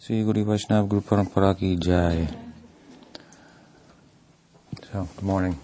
Shri 0.00 0.24
ki 1.58 1.76
jai. 1.76 2.28
So, 4.90 5.06
good 5.16 5.22
morning. 5.22 5.58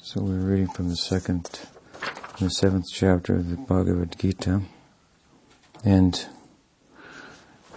So 0.00 0.22
we're 0.22 0.38
reading 0.38 0.68
from 0.68 0.88
the 0.88 0.96
second, 0.96 1.60
the 2.40 2.48
seventh 2.48 2.86
chapter 2.90 3.34
of 3.34 3.50
the 3.50 3.56
Bhagavad 3.56 4.18
Gita, 4.18 4.62
and 5.84 6.26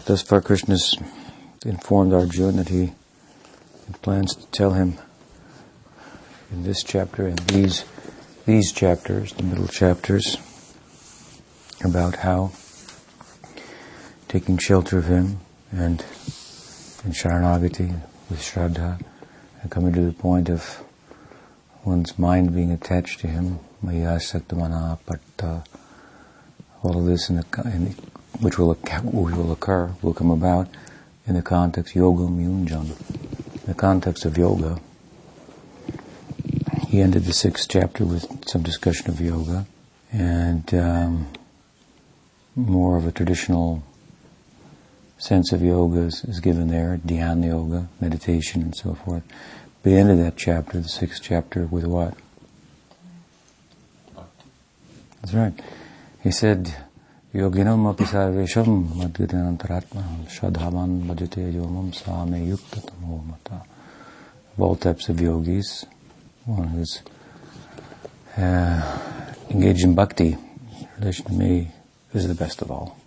thus 0.05 0.21
far 0.21 0.39
Krishna's 0.39 0.97
informed 1.65 2.13
Arjuna 2.13 2.63
that 2.63 2.69
he 2.69 2.93
plans 4.01 4.33
to 4.35 4.47
tell 4.51 4.71
him 4.71 4.97
in 6.49 6.63
this 6.63 6.81
chapter 6.81 7.27
and 7.27 7.39
these 7.39 7.83
these 8.45 8.71
chapters, 8.71 9.33
the 9.33 9.43
middle 9.43 9.67
chapters, 9.67 10.37
about 11.83 12.17
how 12.17 12.51
taking 14.27 14.57
shelter 14.57 14.97
of 14.97 15.05
him 15.07 15.39
and 15.71 16.01
in 17.03 17.11
Sharanagati 17.11 17.99
with 18.29 18.39
Shraddha 18.39 19.01
and 19.61 19.71
coming 19.71 19.93
to 19.93 20.01
the 20.01 20.13
point 20.13 20.49
of 20.49 20.83
one's 21.83 22.17
mind 22.17 22.53
being 22.53 22.71
attached 22.71 23.19
to 23.21 23.27
him, 23.27 23.59
Maya 23.81 24.17
Saktamana 24.17 24.99
Patta, 25.05 25.63
all 26.83 26.97
of 26.97 27.05
this 27.05 27.29
in 27.29 27.37
the, 27.37 27.45
in 27.65 27.85
the, 27.85 27.91
which 28.39 28.57
will 28.57 28.73
which 28.73 29.35
will 29.35 29.51
occur, 29.51 29.93
will 30.01 30.13
come 30.13 30.31
about 30.31 30.67
in 31.27 31.35
the 31.35 31.41
context 31.41 31.95
Yogam 31.95 32.37
Yunjam, 32.37 32.85
in 33.55 33.65
the 33.65 33.73
context 33.73 34.25
of 34.25 34.37
yoga. 34.37 34.79
He 36.87 37.01
ended 37.01 37.25
the 37.25 37.33
sixth 37.33 37.69
chapter 37.69 38.03
with 38.03 38.47
some 38.47 38.63
discussion 38.63 39.09
of 39.09 39.21
yoga. 39.21 39.65
And 40.11 40.73
um, 40.73 41.27
more 42.55 42.97
of 42.97 43.05
a 43.05 43.11
traditional 43.11 43.83
sense 45.17 45.51
of 45.51 45.61
yoga 45.61 46.01
is, 46.01 46.23
is 46.25 46.39
given 46.39 46.67
there, 46.67 46.99
dhyana 47.05 47.47
yoga, 47.47 47.87
meditation, 47.99 48.61
and 48.61 48.75
so 48.75 48.93
forth. 48.93 49.23
But 49.83 49.89
the 49.89 49.95
end 49.97 50.11
of 50.11 50.17
that 50.17 50.35
chapter, 50.35 50.79
the 50.79 50.89
sixth 50.89 51.21
chapter, 51.23 51.65
with 51.65 51.85
what? 51.85 52.15
That's 55.21 55.33
right. 55.33 55.53
He 56.23 56.31
said, 56.31 56.75
Yoginam 57.33 57.89
api 57.89 58.03
sarvesham 58.03 58.89
madgadanantaratma 58.89 60.27
shadhavan 60.27 61.05
bhajate 61.05 61.53
yomam 61.53 61.93
same 61.95 62.45
yuktatamo. 62.45 63.65
Of 64.53 64.61
all 64.61 64.75
types 64.75 65.07
of 65.07 65.21
yogis, 65.21 65.85
one 66.45 66.67
who's 66.67 67.01
uh, 68.37 69.33
engaged 69.49 69.83
in 69.83 69.95
bhakti, 69.95 70.33
in 70.33 70.87
relation 70.99 71.25
to 71.25 71.31
me, 71.31 71.71
is 72.13 72.27
the 72.27 72.35
best 72.35 72.61
of 72.61 72.71
all. 72.71 72.97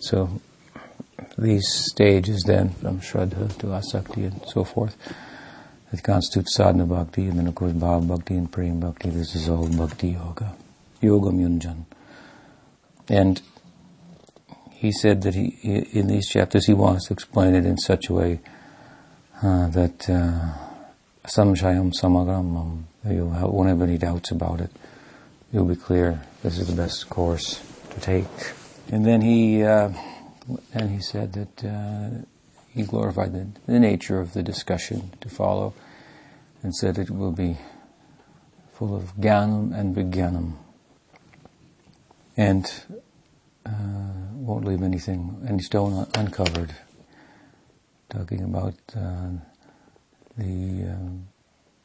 So 0.00 0.40
these 1.38 1.66
stages 1.68 2.42
then, 2.42 2.70
from 2.70 3.00
Shraddha 3.00 3.56
to 3.58 3.66
Asakti 3.66 4.24
and 4.26 4.40
so 4.46 4.64
forth, 4.64 4.96
that 5.90 6.02
constitute 6.02 6.48
sadhana 6.48 6.86
bhakti, 6.86 7.26
and 7.26 7.38
then 7.38 7.46
of 7.46 7.54
course 7.54 7.72
bhav 7.72 8.08
bhakti 8.08 8.34
and 8.34 8.50
prem 8.50 8.80
bhakti, 8.80 9.10
this 9.10 9.34
is 9.34 9.48
all 9.48 9.68
bhakti 9.68 10.08
yoga, 10.08 10.54
yoga 11.00 11.30
yunjan. 11.30 11.84
And 13.08 13.40
he 14.70 14.90
said 14.90 15.22
that 15.22 15.34
he, 15.34 15.58
in 15.92 16.08
these 16.08 16.28
chapters 16.28 16.66
he 16.66 16.74
wants 16.74 17.06
to 17.06 17.12
explain 17.12 17.54
it 17.54 17.66
in 17.66 17.78
such 17.78 18.08
a 18.08 18.12
way 18.12 18.40
uh, 19.42 19.68
that 19.68 19.98
samshayam 21.26 21.92
samagramam, 21.92 22.84
you 23.08 23.26
won't 23.26 23.68
have 23.68 23.82
any 23.82 23.98
doubts 23.98 24.30
about 24.30 24.60
it. 24.60 24.70
You'll 25.52 25.66
be 25.66 25.76
clear 25.76 26.22
this 26.42 26.58
is 26.58 26.66
the 26.66 26.74
best 26.74 27.08
course 27.08 27.62
to 27.90 28.00
take. 28.00 28.26
And 28.90 29.06
then 29.06 29.20
he, 29.20 29.62
uh, 29.62 29.90
and 30.74 30.90
he 30.90 31.00
said 31.00 31.32
that 31.34 31.64
uh, 31.64 32.24
he 32.68 32.82
glorified 32.82 33.32
the, 33.32 33.46
the, 33.66 33.78
nature 33.78 34.18
of 34.20 34.32
the 34.32 34.42
discussion 34.42 35.12
to 35.20 35.28
follow, 35.28 35.72
and 36.62 36.74
said 36.74 36.98
it 36.98 37.10
will 37.10 37.30
be 37.30 37.58
full 38.72 38.96
of 38.96 39.14
gyanam 39.16 39.72
and 39.72 39.94
vijnanam, 39.94 40.54
and 42.36 42.66
uh, 43.64 43.70
won't 44.34 44.64
leave 44.64 44.82
anything, 44.82 45.44
any 45.48 45.60
stone 45.60 46.08
uncovered. 46.14 46.74
Talking 48.08 48.42
about 48.42 48.74
uh, 48.96 49.30
the, 50.36 50.90
um, 50.90 51.28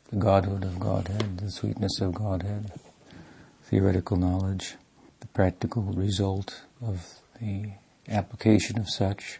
the 0.09 0.17
godhood 0.17 0.63
of 0.63 0.79
Godhead, 0.79 1.37
the 1.37 1.51
sweetness 1.51 2.01
of 2.01 2.15
Godhead 2.15 2.71
theoretical 3.69 4.15
knowledge, 4.15 4.75
the 5.19 5.27
practical 5.27 5.83
result 5.83 6.61
of 6.81 7.19
the 7.41 7.71
application 8.07 8.79
of 8.79 8.89
such 8.89 9.39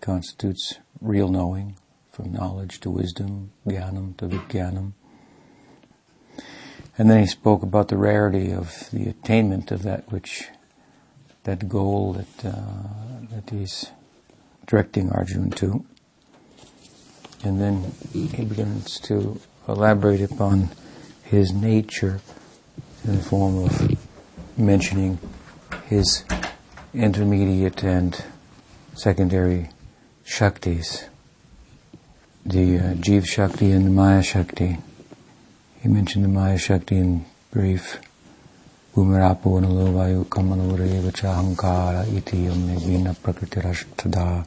constitutes 0.00 0.78
real 1.00 1.28
knowing, 1.28 1.76
from 2.10 2.32
knowledge 2.32 2.80
to 2.80 2.90
wisdom, 2.90 3.52
jnanam 3.64 4.16
to 4.16 4.26
vijnanam. 4.26 4.92
And 6.98 7.08
then 7.08 7.20
he 7.20 7.26
spoke 7.26 7.62
about 7.62 7.88
the 7.88 7.96
rarity 7.96 8.52
of 8.52 8.90
the 8.92 9.08
attainment 9.08 9.70
of 9.70 9.82
that 9.84 10.10
which, 10.10 10.48
that 11.44 11.68
goal 11.68 12.12
that, 12.14 12.44
uh, 12.44 13.26
that 13.30 13.50
he's 13.50 13.90
directing 14.66 15.10
Arjuna 15.10 15.50
to. 15.50 15.84
And 17.44 17.60
then 17.60 17.92
he 18.12 18.26
begins 18.26 18.98
to 19.00 19.40
elaborate 19.68 20.22
upon 20.22 20.70
his 21.22 21.52
nature 21.52 22.20
in 23.04 23.16
the 23.16 23.22
form 23.22 23.64
of 23.64 24.58
mentioning 24.58 25.18
his 25.86 26.24
intermediate 26.94 27.82
and 27.82 28.24
secondary 28.94 29.68
shaktis, 30.24 31.04
the 32.46 32.78
uh, 32.78 32.82
Jiv 32.94 33.26
Shakti 33.26 33.70
and 33.70 33.86
the 33.86 33.90
Maya 33.90 34.22
Shakti. 34.22 34.78
He 35.82 35.88
mentioned 35.88 36.24
the 36.24 36.28
Maya 36.28 36.58
Shakti 36.58 36.96
in 36.96 37.24
brief. 37.50 38.00
Bhumirapo 38.94 39.60
analovayu 39.60 40.24
kamanureva 40.24 41.10
chahankara 41.12 42.06
iti 42.16 42.44
yamne 42.44 42.78
vina 42.80 43.12
prakritirashtada. 43.12 44.46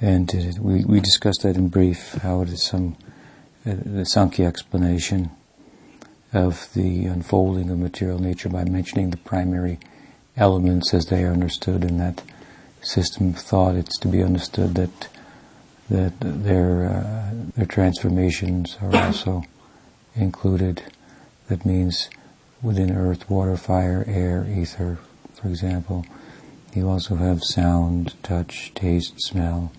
And 0.00 0.34
uh, 0.34 0.60
we, 0.60 0.84
we 0.84 1.00
discussed 1.00 1.42
that 1.42 1.56
in 1.56 1.68
brief, 1.68 2.14
how 2.14 2.42
it 2.42 2.50
is 2.50 2.62
some, 2.62 2.96
uh, 3.64 3.74
the 3.84 4.04
Sankhya 4.04 4.46
explanation 4.46 5.30
of 6.32 6.72
the 6.74 7.06
unfolding 7.06 7.70
of 7.70 7.78
material 7.78 8.18
nature 8.18 8.48
by 8.48 8.64
mentioning 8.64 9.10
the 9.10 9.16
primary 9.16 9.78
elements 10.36 10.92
as 10.92 11.06
they 11.06 11.24
are 11.24 11.32
understood 11.32 11.84
in 11.84 11.98
that 11.98 12.22
system 12.82 13.30
of 13.30 13.38
thought. 13.38 13.74
It's 13.74 13.98
to 13.98 14.08
be 14.08 14.22
understood 14.22 14.74
that 14.74 15.08
that 15.88 16.14
their 16.20 16.84
uh, 16.84 17.30
their 17.56 17.66
transformations 17.66 18.76
are 18.82 18.94
also 18.96 19.44
included. 20.14 20.82
That 21.48 21.64
means 21.64 22.10
within 22.60 22.90
earth, 22.90 23.30
water, 23.30 23.56
fire, 23.56 24.04
air, 24.08 24.46
ether, 24.48 24.98
for 25.34 25.48
example. 25.48 26.04
You 26.74 26.90
also 26.90 27.16
have 27.16 27.42
sound, 27.42 28.14
touch, 28.22 28.72
taste, 28.74 29.14
smell, 29.18 29.72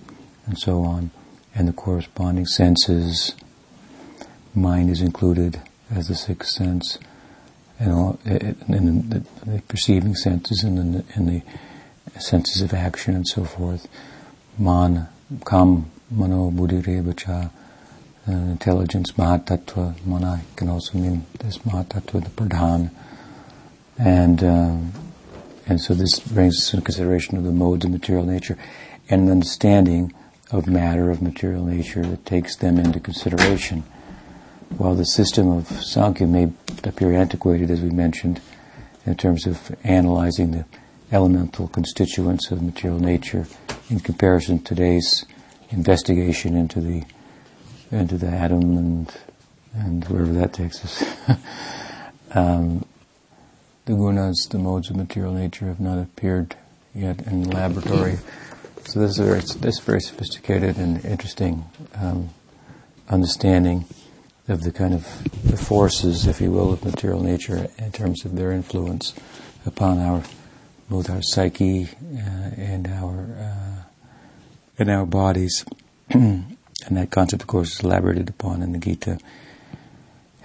and 0.45 0.57
so 0.57 0.81
on, 0.81 1.11
and 1.53 1.67
the 1.67 1.73
corresponding 1.73 2.47
senses. 2.47 3.35
Mind 4.55 4.89
is 4.89 5.01
included 5.01 5.61
as 5.93 6.07
the 6.07 6.15
sixth 6.15 6.51
sense, 6.51 6.99
and, 7.79 7.91
all, 7.91 8.19
eh, 8.25 8.39
eh, 8.41 8.53
and 8.67 9.11
the, 9.11 9.23
the, 9.45 9.61
perceiving 9.63 10.15
senses 10.15 10.63
and 10.63 10.95
the, 10.95 11.03
and 11.15 11.27
the 11.29 12.19
senses 12.19 12.61
of 12.61 12.73
action 12.73 13.15
and 13.15 13.27
so 13.27 13.43
forth. 13.43 13.87
Man, 14.57 15.07
kam, 15.45 15.91
mano, 16.09 16.49
buddhi, 16.49 16.81
rebacha, 16.81 17.45
uh, 18.27 18.31
eh, 18.31 18.31
intelligence, 18.31 19.11
mahatattva, 19.11 20.05
mana 20.05 20.41
can 20.55 20.69
also 20.69 20.97
mean 20.97 21.25
this 21.39 21.59
mahatattva, 21.59 22.23
the 22.23 22.29
pradhan. 22.29 22.91
And, 23.99 24.41
and 25.65 25.81
so 25.81 25.93
this 25.93 26.19
brings 26.19 26.57
us 26.57 26.73
into 26.73 26.85
consideration 26.85 27.37
of 27.37 27.43
the 27.43 27.51
modes 27.51 27.83
of 27.83 27.91
material 27.91 28.25
nature 28.25 28.57
and 29.09 29.23
an 29.23 29.31
understanding 29.31 30.13
of 30.51 30.67
matter 30.67 31.09
of 31.09 31.21
material 31.21 31.65
nature 31.65 32.03
that 32.03 32.25
takes 32.25 32.55
them 32.55 32.77
into 32.77 32.99
consideration 32.99 33.83
while 34.77 34.95
the 34.95 35.05
system 35.05 35.49
of 35.49 35.67
Sankhya 35.67 36.27
may 36.27 36.51
appear 36.83 37.13
antiquated, 37.13 37.71
as 37.71 37.81
we 37.81 37.89
mentioned, 37.89 38.41
in 39.05 39.15
terms 39.15 39.45
of 39.47 39.75
analyzing 39.83 40.51
the 40.51 40.65
elemental 41.11 41.67
constituents 41.69 42.51
of 42.51 42.61
material 42.61 42.99
nature 42.99 43.47
in 43.89 43.99
comparison 43.99 44.59
to 44.59 44.65
today's 44.65 45.25
investigation 45.69 46.55
into 46.55 46.81
the 46.81 47.03
into 47.89 48.17
the 48.17 48.27
atom 48.27 48.77
and 48.77 49.17
and 49.73 50.05
wherever 50.05 50.33
that 50.33 50.53
takes 50.53 50.83
us. 50.83 51.03
um, 52.31 52.85
the 53.85 53.93
gunas, 53.93 54.49
the 54.49 54.57
modes 54.57 54.89
of 54.89 54.97
material 54.97 55.33
nature, 55.33 55.67
have 55.67 55.79
not 55.79 55.97
appeared 55.97 56.55
yet 56.93 57.25
in 57.27 57.43
the 57.43 57.49
laboratory. 57.49 58.17
So 58.85 58.99
this 58.99 59.11
is 59.11 59.17
very, 59.17 59.39
this 59.39 59.75
is 59.75 59.79
very 59.79 60.01
sophisticated 60.01 60.77
and 60.77 61.03
interesting 61.05 61.65
um, 61.95 62.29
understanding 63.09 63.85
of 64.47 64.63
the 64.63 64.71
kind 64.71 64.93
of 64.93 65.05
the 65.43 65.57
forces, 65.57 66.25
if 66.25 66.39
you 66.39 66.51
will, 66.51 66.73
of 66.73 66.83
material 66.85 67.21
nature 67.21 67.67
in 67.77 67.91
terms 67.91 68.25
of 68.25 68.35
their 68.35 68.51
influence 68.51 69.13
upon 69.65 69.99
our 69.99 70.23
both 70.89 71.09
our 71.09 71.21
psyche 71.21 71.89
uh, 72.15 72.51
and 72.55 72.87
our 72.87 73.35
uh, 73.39 73.83
and 74.79 74.89
our 74.89 75.05
bodies. 75.05 75.65
and 76.09 76.57
that 76.91 77.11
concept, 77.11 77.41
of 77.41 77.47
course, 77.47 77.73
is 77.75 77.79
elaborated 77.81 78.29
upon 78.29 78.61
in 78.61 78.71
the 78.71 78.79
Gita, 78.79 79.19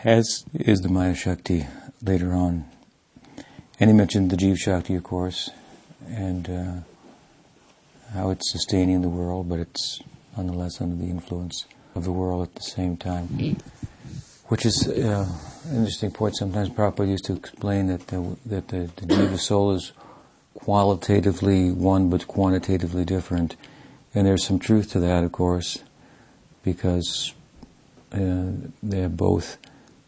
as 0.02 0.44
is 0.55 0.81
the 0.81 0.88
Maya 0.88 1.14
Shakti 1.14 1.66
later 2.02 2.32
on. 2.32 2.64
And 3.78 3.90
he 3.90 3.96
mentioned 3.96 4.31
the 4.31 4.37
Jiva 4.37 4.58
Shakti, 4.58 4.94
of 4.94 5.05
course, 5.05 5.50
and 6.06 6.50
uh, 6.50 6.75
how 8.12 8.31
it's 8.31 8.50
sustaining 8.50 9.02
the 9.02 9.08
world, 9.08 9.48
but 9.48 9.60
it's 9.60 10.00
nonetheless 10.37 10.81
under 10.81 10.96
the 10.96 11.10
influence 11.10 11.66
of 11.94 12.05
the 12.05 12.12
world 12.12 12.43
at 12.43 12.55
the 12.55 12.62
same 12.62 12.96
time. 12.96 13.56
Which 14.52 14.66
is 14.66 14.87
uh, 14.87 15.26
an 15.70 15.76
interesting 15.76 16.10
point. 16.10 16.37
Sometimes 16.37 16.69
Prabhupada 16.69 17.08
used 17.08 17.25
to 17.25 17.32
explain 17.32 17.87
that 17.87 18.08
the, 18.08 18.37
that 18.44 18.69
the, 18.69 18.90
the 18.96 19.06
Jiva 19.06 19.38
soul 19.40 19.72
is 19.72 19.93
qualitatively 20.52 21.70
one 21.70 22.10
but 22.10 22.26
quantitatively 22.26 23.06
different. 23.06 23.56
And 24.14 24.26
there's 24.26 24.44
some 24.44 24.58
truth 24.58 24.90
to 24.90 25.00
that, 25.00 25.25
of 25.25 25.32
course, 25.32 25.78
because 26.62 27.32
uh, 28.12 28.50
they 28.82 29.02
are 29.04 29.08
both 29.08 29.56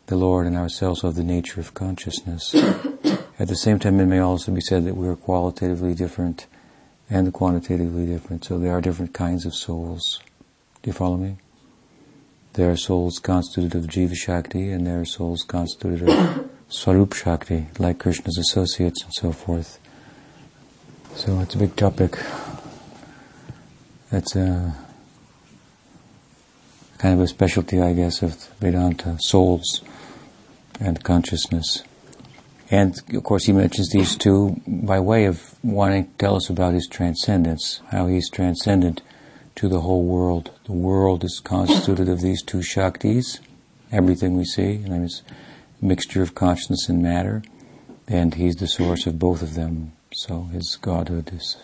the 0.08 0.16
Lord 0.16 0.46
and 0.46 0.58
ourselves 0.58 1.04
of 1.04 1.14
the 1.14 1.24
nature 1.24 1.58
of 1.58 1.72
consciousness. 1.72 2.54
At 3.38 3.48
the 3.48 3.56
same 3.56 3.78
time, 3.78 3.98
it 3.98 4.04
may 4.04 4.18
also 4.18 4.52
be 4.52 4.60
said 4.60 4.84
that 4.84 4.94
we 4.94 5.08
are 5.08 5.16
qualitatively 5.16 5.94
different 5.94 6.46
and 7.08 7.32
quantitatively 7.32 8.04
different. 8.04 8.44
So 8.44 8.58
there 8.58 8.72
are 8.72 8.82
different 8.82 9.14
kinds 9.14 9.46
of 9.46 9.54
souls. 9.54 10.20
Do 10.82 10.90
you 10.90 10.92
follow 10.92 11.16
me? 11.16 11.38
There 12.54 12.70
are 12.70 12.76
souls 12.76 13.18
constituted 13.18 13.74
of 13.74 13.90
Jiva 13.90 14.14
Shakti 14.14 14.70
and 14.70 14.86
there 14.86 15.00
are 15.00 15.04
souls 15.04 15.42
constituted 15.42 16.08
of 16.08 16.48
Swarup 16.68 17.12
Shakti, 17.12 17.66
like 17.80 17.98
Krishna's 17.98 18.38
associates 18.38 19.02
and 19.02 19.12
so 19.12 19.32
forth. 19.32 19.80
So 21.16 21.40
it's 21.40 21.56
a 21.56 21.58
big 21.58 21.74
topic. 21.74 22.16
It's 24.12 24.36
a 24.36 24.76
kind 26.98 27.14
of 27.14 27.20
a 27.20 27.26
specialty, 27.26 27.80
I 27.80 27.92
guess, 27.92 28.22
of 28.22 28.36
Vedanta, 28.60 29.16
souls 29.18 29.82
and 30.78 31.02
consciousness. 31.02 31.82
And 32.70 32.96
of 33.14 33.24
course, 33.24 33.46
he 33.46 33.52
mentions 33.52 33.90
these 33.90 34.16
two 34.16 34.60
by 34.64 35.00
way 35.00 35.24
of 35.24 35.56
wanting 35.64 36.04
to 36.04 36.10
tell 36.18 36.36
us 36.36 36.48
about 36.48 36.74
his 36.74 36.86
transcendence, 36.86 37.80
how 37.90 38.06
he's 38.06 38.30
transcendent 38.30 39.02
to 39.56 39.68
the 39.68 39.80
whole 39.80 40.04
world. 40.04 40.50
The 40.64 40.72
world 40.72 41.24
is 41.24 41.40
constituted 41.40 42.08
of 42.08 42.20
these 42.20 42.42
two 42.42 42.58
Shaktis, 42.58 43.40
everything 43.92 44.36
we 44.36 44.44
see, 44.44 44.82
and 44.84 45.04
it's 45.04 45.22
a 45.80 45.84
mixture 45.84 46.22
of 46.22 46.34
consciousness 46.34 46.88
and 46.88 47.02
matter, 47.02 47.42
and 48.08 48.34
he's 48.34 48.56
the 48.56 48.66
source 48.66 49.06
of 49.06 49.18
both 49.18 49.42
of 49.42 49.54
them. 49.54 49.92
So 50.12 50.44
his 50.44 50.76
godhood 50.80 51.32
is 51.32 51.56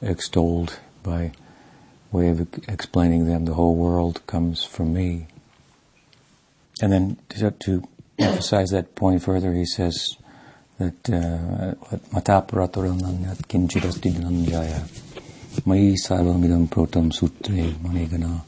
extolled 0.00 0.78
by 1.02 1.32
way 2.12 2.28
of 2.28 2.40
explaining 2.68 3.26
them. 3.26 3.44
The 3.44 3.54
whole 3.54 3.74
world 3.74 4.26
comes 4.26 4.64
from 4.64 4.92
me. 4.92 5.26
And 6.80 6.92
then 6.92 7.18
to, 7.30 7.50
to 7.50 7.88
emphasize 8.18 8.70
that 8.70 8.94
point 8.94 9.22
further, 9.22 9.52
he 9.52 9.66
says 9.66 10.16
that 10.78 11.10
uh, 11.10 11.74
kinchidasti 15.60 15.94
sarvamidam 15.96 16.68
protam 16.68 17.12
sutre 17.12 17.72
manegana. 17.82 18.42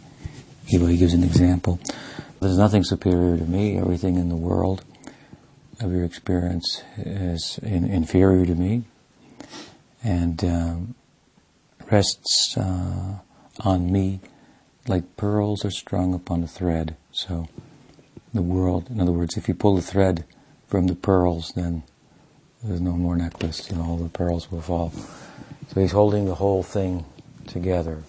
He 0.66 0.78
gives 0.96 1.14
an 1.14 1.24
example. 1.24 1.80
There's 2.40 2.58
nothing 2.58 2.84
superior 2.84 3.36
to 3.36 3.44
me. 3.44 3.78
Everything 3.78 4.16
in 4.16 4.28
the 4.28 4.36
world 4.36 4.84
of 5.80 5.92
your 5.92 6.04
experience 6.04 6.82
is 6.98 7.58
in, 7.62 7.84
inferior 7.84 8.46
to 8.46 8.54
me 8.54 8.84
and 10.02 10.44
um, 10.44 10.94
rests 11.90 12.56
uh, 12.56 13.18
on 13.60 13.92
me 13.92 14.20
like 14.86 15.16
pearls 15.16 15.64
are 15.64 15.70
strung 15.70 16.14
upon 16.14 16.42
a 16.42 16.46
thread. 16.46 16.96
So 17.12 17.48
the 18.32 18.42
world, 18.42 18.88
in 18.90 19.00
other 19.00 19.12
words, 19.12 19.36
if 19.36 19.48
you 19.48 19.54
pull 19.54 19.76
the 19.76 19.82
thread 19.82 20.24
from 20.68 20.86
the 20.86 20.94
pearls, 20.94 21.52
then 21.56 21.82
there's 22.62 22.80
no 22.80 22.92
more 22.92 23.16
necklace. 23.16 23.70
Know, 23.70 23.82
all 23.82 23.96
the 23.96 24.08
pearls 24.08 24.50
will 24.50 24.60
fall. 24.60 24.92
So 25.72 25.80
he's 25.80 25.92
holding 25.92 26.24
the 26.24 26.34
whole 26.34 26.64
thing 26.64 27.04
together. 27.46 28.02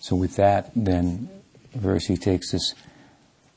So 0.00 0.14
with 0.14 0.36
that, 0.36 0.70
then, 0.76 1.30
verse 1.74 2.04
he 2.04 2.18
takes 2.18 2.52
us, 2.52 2.74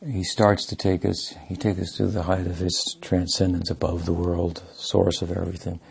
he 0.06 0.24
starts 0.24 0.66
to 0.68 0.76
take 0.78 1.04
us, 1.04 1.36
he 1.50 1.58
takes 1.58 1.82
us 1.82 1.92
to 1.98 2.08
the 2.08 2.24
height 2.24 2.48
of 2.48 2.60
his 2.60 2.96
transcendence 3.02 3.70
above 3.70 4.06
the 4.06 4.14
world, 4.14 4.64
source 4.74 5.22
of 5.22 5.34
everything. 5.34 5.82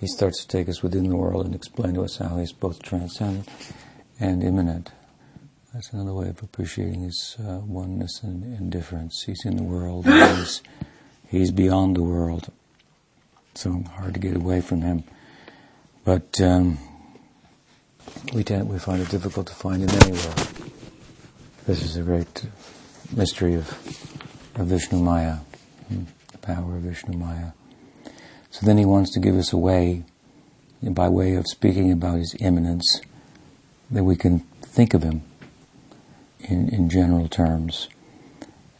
He 0.00 0.08
starts 0.08 0.44
to 0.44 0.48
take 0.48 0.68
us 0.68 0.82
within 0.82 1.08
the 1.08 1.14
world 1.16 1.46
and 1.46 1.54
explain 1.54 1.94
to 1.94 2.02
us 2.02 2.16
how 2.16 2.38
he's 2.38 2.52
both 2.52 2.82
transcendent 2.82 3.48
and 4.18 4.42
immanent. 4.42 4.90
That's 5.72 5.92
another 5.92 6.14
way 6.14 6.30
of 6.30 6.42
appreciating 6.42 7.02
his 7.02 7.36
uh, 7.38 7.60
oneness 7.64 8.24
and 8.24 8.42
indifference. 8.58 9.22
He's 9.22 9.44
in 9.44 9.56
the 9.56 9.62
world, 9.62 10.04
he's, 10.04 10.62
he's 11.28 11.52
beyond 11.52 11.94
the 11.94 12.02
world. 12.02 12.50
So 13.54 13.84
hard 13.94 14.14
to 14.14 14.20
get 14.20 14.34
away 14.34 14.62
from 14.62 14.80
him. 14.80 15.04
But 16.04 16.40
um, 16.40 16.78
we 18.32 18.42
tend, 18.42 18.68
we 18.68 18.78
find 18.78 19.02
it 19.02 19.10
difficult 19.10 19.48
to 19.48 19.54
find 19.54 19.82
him 19.82 19.90
anywhere. 20.02 20.34
This 21.66 21.82
is 21.82 21.96
a 21.96 22.02
great 22.02 22.46
mystery 23.14 23.54
of, 23.54 23.68
of 24.56 24.66
Vishnu 24.66 24.98
Maya, 24.98 25.36
hmm, 25.88 26.04
the 26.32 26.38
power 26.38 26.76
of 26.76 26.82
Vishnu 26.82 27.16
Maya. 27.16 27.52
So 28.50 28.66
then 28.66 28.78
he 28.78 28.84
wants 28.84 29.12
to 29.12 29.20
give 29.20 29.36
us 29.36 29.52
a 29.52 29.56
way, 29.56 30.04
by 30.82 31.08
way 31.08 31.34
of 31.34 31.46
speaking 31.46 31.92
about 31.92 32.18
his 32.18 32.34
immanence, 32.40 33.02
that 33.90 34.04
we 34.04 34.16
can 34.16 34.40
think 34.62 34.94
of 34.94 35.02
him 35.02 35.22
in, 36.40 36.68
in 36.70 36.88
general 36.88 37.28
terms. 37.28 37.88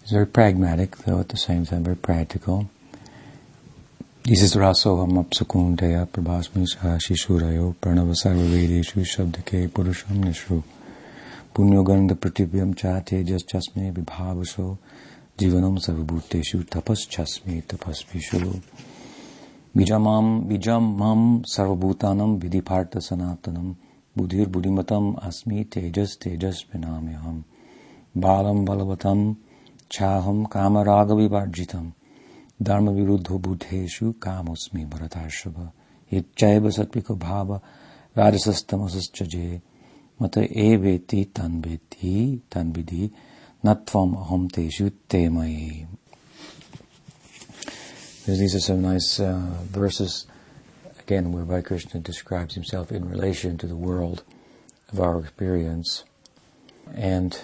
He's 0.00 0.12
very 0.12 0.26
pragmatic, 0.26 0.96
though 0.99 1.20
at 1.20 1.28
the 1.28 1.37
same 1.37 1.67
time 1.67 1.84
very 1.84 1.96
practical. 1.96 2.70
He 4.22 4.37
says, 4.37 4.55
Rasoham 4.55 5.25
apsakundaya 5.25 6.06
prabhasmi 6.06 6.67
shishurayo 7.00 7.75
pranava 7.81 8.14
sarvavedeshu 8.14 9.00
shabdake 9.02 9.69
purusham 9.69 10.22
nishru 10.22 10.62
punyoganda 11.55 12.14
pratibhyam 12.14 12.76
cha 12.76 13.00
tejas 13.00 13.46
chasme 13.46 13.90
vibhavaso 13.90 14.76
jivanam 15.38 15.78
sarvabhuteshu 15.81 16.64
tapas 16.69 17.08
chasme 17.08 17.62
tapasvishu 17.67 18.61
Bijamam, 19.75 20.46
bijamam 20.46 21.43
sarvabhutanam 21.46 22.39
vidhipartha 22.39 23.00
sanatanam 23.00 23.74
buddhir 24.15 24.46
buddhimatam 24.48 25.17
asmi 25.27 25.65
tejas 25.65 26.19
tejas 26.19 26.67
vinamyaham 26.70 27.44
balam 28.15 28.67
balavatam 28.67 29.36
chaham 29.89 30.46
kamaraga 32.64 32.93
vivarjitam 32.93 32.93
dharma 32.93 32.93
viruddho 32.93 33.38
buddheshu 33.38 34.14
kamosmi 34.19 34.86
bharatarshava 34.86 35.72
yachaiva 36.12 36.70
satpiko 36.70 37.17
bhava 37.17 37.60
rajasastamasuchaje 38.17 39.60
mata 40.19 40.40
eveti 40.40 41.24
tanveti 41.26 42.40
tanvidhi 42.50 43.10
natvam 43.64 44.17
aham 44.17 44.48
teshu 44.48 44.90
temai 45.08 45.86
these 48.26 48.55
are 48.55 48.60
some 48.60 48.82
nice 48.82 49.19
uh, 49.19 49.40
verses, 49.62 50.26
again, 51.00 51.32
whereby 51.32 51.62
Krishna 51.62 52.00
describes 52.00 52.55
himself 52.55 52.93
in 52.93 53.08
relation 53.08 53.58
to 53.58 53.67
the 53.67 53.74
world 53.74 54.22
of 54.93 55.00
our 55.00 55.19
experience. 55.20 56.05
And 56.94 57.40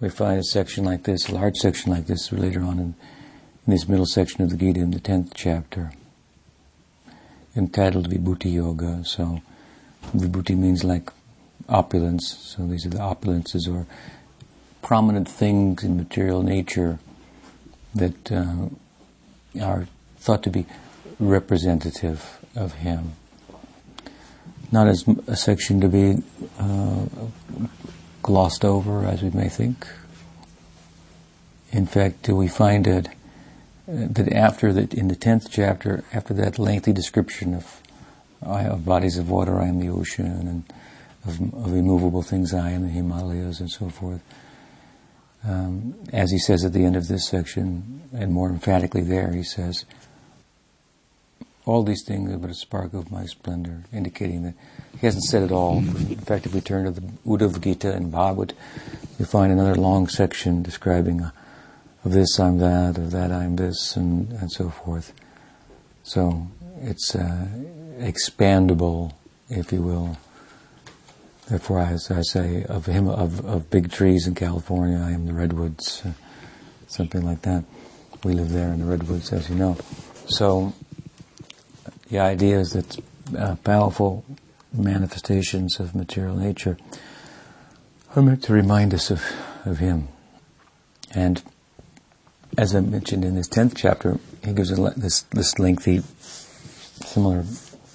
we 0.00 0.08
find 0.08 0.40
a 0.40 0.44
section 0.44 0.84
like 0.84 1.04
this, 1.04 1.28
a 1.28 1.34
large 1.34 1.56
section 1.56 1.92
like 1.92 2.06
this, 2.06 2.32
later 2.32 2.62
on 2.62 2.78
in, 2.78 2.94
in 3.66 3.72
this 3.72 3.88
middle 3.88 4.06
section 4.06 4.42
of 4.42 4.50
the 4.50 4.56
Gita, 4.56 4.80
in 4.80 4.90
the 4.90 5.00
10th 5.00 5.32
chapter, 5.34 5.92
entitled 7.54 8.10
Vibhuti 8.10 8.52
Yoga. 8.54 9.04
So, 9.04 9.40
Vibhuti 10.14 10.56
means 10.56 10.82
like 10.82 11.10
opulence. 11.68 12.36
So, 12.38 12.66
these 12.66 12.86
are 12.86 12.90
the 12.90 12.98
opulences 12.98 13.72
or 13.72 13.86
prominent 14.82 15.28
things 15.28 15.84
in 15.84 15.96
material 15.96 16.42
nature 16.42 16.98
that 17.94 18.32
uh, 18.32 18.68
are 19.60 19.86
thought 20.16 20.42
to 20.42 20.50
be 20.50 20.66
representative 21.20 22.38
of 22.56 22.74
him. 22.74 23.12
Not 24.72 24.88
as 24.88 25.06
a 25.26 25.36
section 25.36 25.80
to 25.82 25.88
be 25.88 26.22
uh, 26.58 27.06
glossed 28.22 28.64
over 28.64 29.04
as 29.04 29.22
we 29.22 29.30
may 29.30 29.48
think. 29.48 29.86
In 31.70 31.86
fact, 31.86 32.22
do 32.22 32.34
we 32.34 32.48
find 32.48 32.86
it 32.86 33.08
that 33.92 34.32
after 34.32 34.72
that, 34.72 34.94
in 34.94 35.08
the 35.08 35.16
tenth 35.16 35.48
chapter, 35.50 36.02
after 36.12 36.32
that 36.34 36.58
lengthy 36.58 36.92
description 36.92 37.54
of, 37.54 37.80
of 38.40 38.84
bodies 38.86 39.18
of 39.18 39.28
water, 39.28 39.60
I 39.60 39.68
am 39.68 39.80
the 39.80 39.90
ocean, 39.90 40.26
and 40.26 40.64
of, 41.26 41.54
of 41.54 41.74
immovable 41.74 42.22
things, 42.22 42.54
I 42.54 42.70
am 42.70 42.82
the 42.82 42.88
Himalayas, 42.88 43.60
and 43.60 43.70
so 43.70 43.90
forth, 43.90 44.22
um, 45.44 45.94
as 46.12 46.30
he 46.30 46.38
says 46.38 46.64
at 46.64 46.72
the 46.72 46.84
end 46.84 46.96
of 46.96 47.08
this 47.08 47.28
section, 47.28 48.02
and 48.14 48.32
more 48.32 48.48
emphatically 48.48 49.02
there, 49.02 49.32
he 49.32 49.42
says, 49.42 49.84
all 51.64 51.82
these 51.82 52.02
things 52.02 52.32
are 52.32 52.38
but 52.38 52.50
a 52.50 52.54
spark 52.54 52.94
of 52.94 53.12
my 53.12 53.26
splendor, 53.26 53.84
indicating 53.92 54.42
that 54.42 54.54
he 54.98 55.06
hasn't 55.06 55.24
said 55.24 55.42
it 55.42 55.52
all. 55.52 55.78
In 55.78 56.16
fact, 56.16 56.46
if 56.46 56.54
we 56.54 56.60
turn 56.60 56.86
to 56.86 56.90
the 56.90 57.06
Uddhava 57.26 57.60
Gita 57.60 57.92
and 57.92 58.10
Bhagavat, 58.10 58.54
you 59.18 59.26
find 59.26 59.52
another 59.52 59.74
long 59.74 60.08
section 60.08 60.62
describing 60.62 61.20
uh, 61.20 61.30
of 62.04 62.12
this 62.12 62.38
I'm 62.40 62.58
that, 62.58 62.98
of 62.98 63.10
that 63.12 63.30
I'm 63.30 63.56
this, 63.56 63.96
and, 63.96 64.32
and 64.32 64.50
so 64.50 64.70
forth. 64.70 65.12
So 66.02 66.48
it's 66.80 67.14
uh, 67.14 67.46
expandable, 67.98 69.12
if 69.48 69.72
you 69.72 69.82
will. 69.82 70.16
Therefore, 71.48 71.80
as 71.80 72.10
I 72.10 72.22
say, 72.22 72.64
of 72.64 72.86
him, 72.86 73.08
of, 73.08 73.44
of 73.44 73.70
big 73.70 73.90
trees 73.90 74.26
in 74.26 74.34
California, 74.34 74.98
I 74.98 75.12
am 75.12 75.26
the 75.26 75.32
redwoods, 75.32 76.02
uh, 76.04 76.12
something 76.86 77.22
like 77.22 77.42
that. 77.42 77.64
We 78.24 78.32
live 78.32 78.50
there 78.50 78.72
in 78.72 78.80
the 78.80 78.86
redwoods, 78.86 79.32
as 79.32 79.48
you 79.48 79.56
know. 79.56 79.76
So 80.26 80.72
the 82.08 82.20
idea 82.20 82.58
is 82.58 82.70
that 82.70 82.98
uh, 83.36 83.56
powerful 83.64 84.24
manifestations 84.72 85.78
of 85.78 85.94
material 85.94 86.36
nature 86.36 86.76
are 88.14 88.22
meant 88.22 88.42
to 88.44 88.52
remind 88.52 88.94
us 88.94 89.10
of, 89.10 89.24
of 89.64 89.78
Him. 89.78 90.08
And 91.14 91.42
as 92.58 92.74
I 92.74 92.80
mentioned 92.80 93.24
in 93.24 93.34
this 93.34 93.48
10th 93.48 93.74
chapter, 93.76 94.18
he 94.44 94.52
gives 94.52 94.70
this, 94.96 95.22
this 95.22 95.58
lengthy, 95.58 96.02
similar 96.20 97.44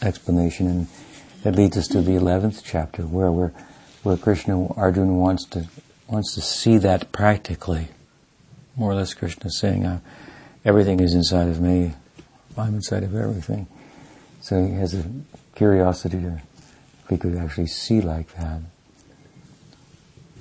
explanation, 0.02 0.68
and 0.68 0.88
that 1.44 1.56
leads 1.56 1.78
us 1.78 1.88
to 1.90 2.02
the 2.02 2.14
11th 2.14 2.62
chapter, 2.66 3.04
where 3.04 3.32
we're, 3.32 3.52
where 4.04 4.18
Krishna, 4.18 4.74
Arjuna 4.74 5.14
wants 5.14 5.46
to, 5.46 5.68
wants 6.08 6.34
to 6.34 6.42
see 6.42 6.78
that 6.80 7.12
practically. 7.12 7.90
More 8.76 8.92
or 8.92 8.96
less, 8.96 9.14
Krishna 9.14 9.48
is 9.48 9.60
saying, 9.60 9.86
uh, 9.86 10.00
everything 10.66 11.00
is 11.00 11.14
inside 11.14 11.50
of 11.50 11.62
me, 11.62 11.94
I'm 12.58 12.76
inside 12.76 13.04
of 13.04 13.16
everything. 13.16 13.68
So 14.42 14.66
he 14.66 14.74
has 14.74 14.94
a 14.96 15.06
curiosity 15.56 16.20
to, 16.22 16.42
if 17.04 17.10
he 17.10 17.18
could 17.18 17.36
actually 17.38 17.68
see 17.68 18.02
like 18.02 18.34
that. 18.36 18.62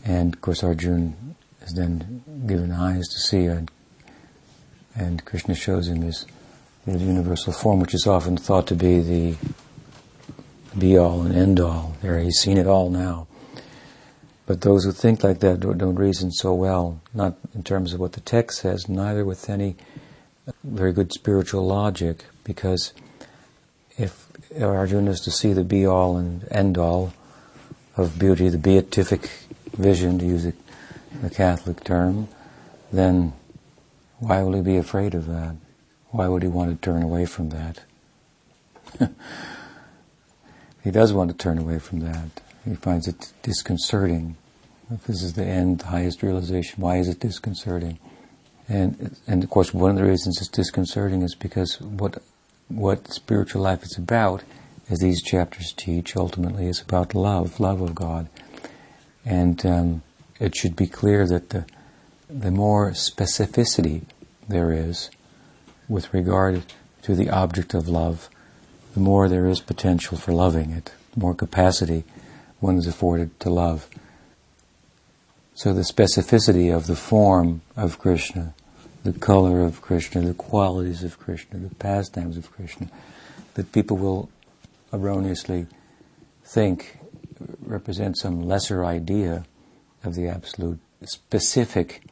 And 0.05 0.35
of 0.35 0.41
course, 0.41 0.63
Arjuna 0.63 1.13
is 1.63 1.75
then 1.75 2.23
given 2.47 2.73
eyes 2.73 3.09
to 3.09 3.19
see, 3.19 3.47
and, 3.47 3.71
and 4.97 5.25
Krishna 5.25 5.55
shows 5.55 5.89
him 5.89 6.03
his, 6.03 6.27
his 6.85 7.03
universal 7.03 7.53
form, 7.53 7.81
which 7.81 7.95
is 7.95 8.07
often 8.07 8.37
thought 8.37 8.67
to 8.69 8.75
be 8.75 9.01
the 9.01 9.37
be 10.77 10.97
all 10.97 11.23
and 11.23 11.35
end 11.35 11.61
all. 11.61 11.97
There, 12.03 12.19
he's 12.21 12.39
seen 12.39 12.59
it 12.59 12.67
all 12.67 12.91
now. 12.91 13.27
But 14.47 14.61
those 14.61 14.85
who 14.85 14.93
think 14.93 15.25
like 15.25 15.41
that 15.41 15.61
don't, 15.61 15.79
don't 15.79 15.97
reason 15.97 16.31
so 16.31 16.55
well, 16.55 17.01
not 17.15 17.37
in 17.55 17.63
terms 17.63 17.93
of 17.93 18.01
what 18.01 18.13
the 18.13 18.21
text 18.21 18.61
says, 18.61 18.89
neither 18.89 19.25
with 19.25 19.51
any 19.51 19.77
very 20.63 20.93
good 20.93 21.13
spiritual 21.13 21.67
logic, 21.67 22.25
because 22.45 22.93
if 23.99 24.31
Arjuna 24.61 25.11
is 25.11 25.21
to 25.21 25.31
see 25.31 25.53
the 25.53 25.65
be 25.65 25.85
all 25.85 26.17
and 26.17 26.47
end 26.51 26.79
all 26.79 27.13
of 27.97 28.19
beauty, 28.19 28.49
the 28.49 28.59
beatific 28.59 29.31
vision, 29.73 30.19
to 30.19 30.25
use 30.25 30.47
a, 30.47 30.53
a 31.25 31.31
Catholic 31.31 31.83
term, 31.83 32.29
then 32.93 33.33
why 34.19 34.43
will 34.43 34.55
he 34.55 34.63
be 34.63 34.77
afraid 34.77 35.15
of 35.15 35.27
that? 35.27 35.57
Why 36.11 36.29
would 36.29 36.43
he 36.43 36.49
want 36.49 36.71
to 36.71 36.77
turn 36.85 37.03
away 37.03 37.27
from 37.27 37.51
that? 37.51 37.81
he 40.85 40.91
does 40.91 41.13
want 41.13 41.31
to 41.31 41.37
turn 41.37 41.59
away 41.59 41.79
from 41.79 42.01
that. 42.01 42.41
He 42.65 42.75
finds 42.75 43.07
it 43.07 43.33
disconcerting. 43.43 44.37
If 44.91 45.05
this 45.05 45.23
is 45.23 45.35
the 45.35 45.45
end, 45.45 45.81
the 45.81 45.87
highest 45.87 46.23
realization, 46.23 46.81
why 46.81 46.97
is 46.97 47.09
it 47.09 47.21
disconcerting? 47.21 47.99
And 48.69 49.17
and 49.27 49.45
of 49.45 49.51
course, 49.51 49.75
one 49.75 49.91
of 49.91 49.97
the 49.97 50.05
reasons 50.05 50.39
it's 50.41 50.49
disconcerting 50.49 51.23
is 51.23 51.35
because 51.35 51.81
what 51.81 52.23
what 52.69 53.13
spiritual 53.13 53.63
life 53.63 53.83
is 53.85 53.97
about, 53.97 54.43
as 54.91 54.99
these 54.99 55.23
chapters 55.23 55.73
teach, 55.73 56.17
ultimately 56.17 56.67
is 56.67 56.81
about 56.81 57.15
love, 57.15 57.61
love 57.61 57.81
of 57.81 57.95
God. 57.95 58.29
And 59.25 59.65
um, 59.65 60.03
it 60.41 60.55
should 60.57 60.77
be 60.77 60.87
clear 60.87 61.27
that 61.27 61.51
the, 61.51 61.67
the 62.29 62.51
more 62.51 62.93
specificity 62.93 64.03
there 64.49 64.73
is 64.73 65.11
with 65.89 66.13
regard 66.13 66.63
to 67.03 67.15
the 67.15 67.31
object 67.31 67.75
of 67.75 67.89
love, 67.89 68.29
the 68.95 69.01
more 69.01 69.29
there 69.29 69.47
is 69.47 69.61
potential 69.61 70.17
for 70.17 70.33
loving 70.33 70.71
it, 70.71 70.93
the 71.15 71.21
more 71.21 71.35
capacity 71.35 72.05
one 72.61 72.77
is 72.77 72.87
afforded 72.87 73.39
to 73.41 73.51
love. 73.51 73.89
So 75.55 75.73
the 75.73 75.83
specificity 75.83 76.75
of 76.75 76.87
the 76.87 76.97
form 76.97 77.63
of 77.77 77.99
Krishna 77.99 78.55
the 79.07 79.19
color 79.19 79.63
of 79.63 79.81
Krishna, 79.81 80.21
the 80.21 80.35
qualities 80.35 81.05
of 81.05 81.19
Krishna, 81.19 81.61
the 81.61 81.75
pastimes 81.77 82.37
of 82.37 82.51
Krishna, 82.51 82.89
that 83.55 83.71
people 83.71 83.97
will 83.97 84.29
erroneously 84.93 85.69
think 86.45 86.99
represent 87.61 88.19
some 88.19 88.43
lesser 88.43 88.85
idea 88.85 89.45
of 90.03 90.17
the 90.17 90.27
absolute, 90.27 90.81
specific 91.05 92.03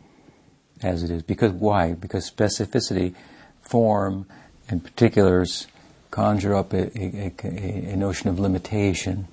as 0.84 1.02
it 1.02 1.10
is. 1.10 1.22
Because 1.22 1.52
why? 1.52 1.92
Because 1.94 2.30
specificity, 2.30 3.14
form, 3.62 4.26
and 4.68 4.82
particulars 4.82 5.66
conjure 6.10 6.54
up 6.54 6.72
a, 6.72 6.96
a, 6.98 7.32
a, 7.42 7.92
a 7.92 7.96
notion 7.96 8.30
of 8.30 8.38
limitation 8.38 9.26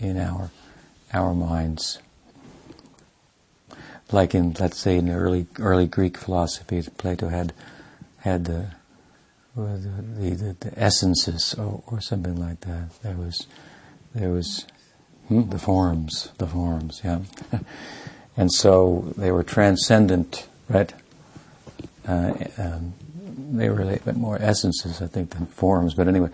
in 0.00 0.16
our 0.16 0.50
our 1.12 1.34
minds 1.34 1.98
like 4.12 4.34
in 4.34 4.54
let's 4.60 4.78
say 4.78 4.96
in 4.96 5.08
early 5.08 5.46
early 5.58 5.86
Greek 5.86 6.18
philosophy, 6.18 6.82
Plato 6.98 7.28
had 7.28 7.52
had 8.18 8.44
the 8.44 8.68
the, 9.54 10.04
the, 10.18 10.56
the 10.60 10.78
essences 10.78 11.54
or, 11.54 11.82
or, 11.86 12.00
something 12.00 12.36
like 12.36 12.60
that. 12.60 12.88
There 13.02 13.16
was 13.16 13.46
there 14.14 14.30
was 14.30 14.66
hmm, 15.28 15.50
the 15.50 15.58
forms, 15.58 16.30
the 16.38 16.46
forms, 16.46 17.02
yeah, 17.04 17.20
and 18.36 18.50
so 18.52 19.12
they 19.16 19.30
were 19.30 19.42
transcendent, 19.42 20.48
right? 20.72 20.92
Uh, 22.06 22.34
um, 22.58 22.94
they 23.52 23.68
were 23.68 23.98
more 24.14 24.40
essences, 24.40 25.00
I 25.00 25.06
think, 25.06 25.30
than 25.30 25.46
forms. 25.46 25.94
But 25.94 26.08
anyway, 26.08 26.30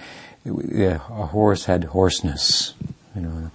a 0.47 0.97
horse 0.99 1.65
had 1.65 1.85
hoarseness, 1.85 2.75
you 3.15 3.23
know, 3.23 3.51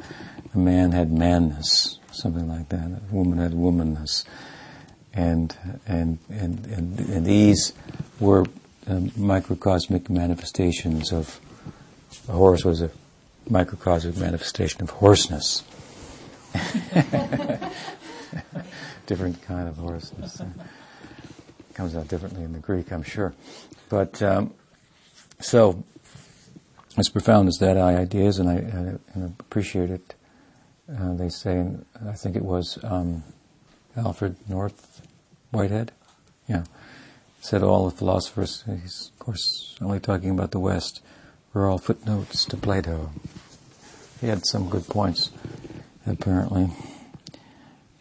a 0.54 0.58
man 0.58 0.92
had 0.92 1.12
manness, 1.12 1.98
something 2.12 2.48
like 2.48 2.70
that. 2.70 2.86
A 2.86 3.02
woman 3.14 3.40
had 3.40 3.54
womanness, 3.54 4.26
and 5.14 5.56
and 5.88 6.20
and 6.30 6.66
and, 6.68 7.00
and 7.00 7.26
these 7.26 7.74
were 8.20 8.46
um, 8.88 9.12
microcosmic 9.16 10.10
manifestations 10.10 11.12
of. 11.12 11.40
A 12.30 12.34
horse 12.34 12.64
was 12.64 12.82
a 12.82 12.92
microcosmic 13.50 14.16
manifestation 14.18 14.82
of 14.82 14.92
hoarseness. 14.92 15.64
Different 19.06 19.42
kind 19.42 19.68
of 19.68 19.78
hoarseness. 19.78 20.42
comes 21.74 21.96
out 21.96 22.08
differently 22.08 22.44
in 22.44 22.54
the 22.54 22.60
Greek, 22.60 22.92
I'm 22.92 23.04
sure. 23.04 23.34
But 23.90 24.22
um, 24.22 24.54
so, 25.40 25.84
as 26.98 27.10
profound 27.10 27.48
as 27.48 27.58
that 27.60 27.78
idea 27.78 28.26
is, 28.26 28.40
and 28.40 28.50
I, 28.50 29.20
I 29.20 29.26
appreciate 29.40 29.90
it, 29.90 30.16
uh, 30.90 31.14
they 31.14 31.30
say, 31.30 31.58
and 31.58 31.86
I 32.08 32.14
think 32.14 32.36
it 32.36 32.44
was 32.44 32.78
um, 32.84 33.24
Alfred 33.98 34.36
North 34.48 35.02
Whitehead, 35.52 35.92
yeah, 36.48 36.64
said 37.42 37.64
all 37.64 37.90
the 37.90 37.96
philosophers, 37.96 38.64
he's 38.66 39.12
of 39.14 39.20
course 39.20 39.76
only 39.82 40.00
talking 40.00 40.30
about 40.30 40.52
the 40.52 40.60
West, 40.60 41.02
were 41.54 41.68
all 41.68 41.78
footnotes 41.78 42.46
to 42.46 42.58
Plato. 42.58 43.12
He 44.22 44.28
had 44.28 44.46
some 44.46 44.70
good 44.70 44.88
points, 44.88 45.30
apparently. 46.06 46.70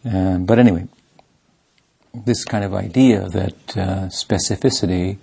Um, 0.05 0.45
but 0.45 0.59
anyway, 0.59 0.87
this 2.13 2.43
kind 2.45 2.63
of 2.63 2.73
idea 2.73 3.27
that 3.29 3.77
uh, 3.77 4.09
specificity 4.09 5.17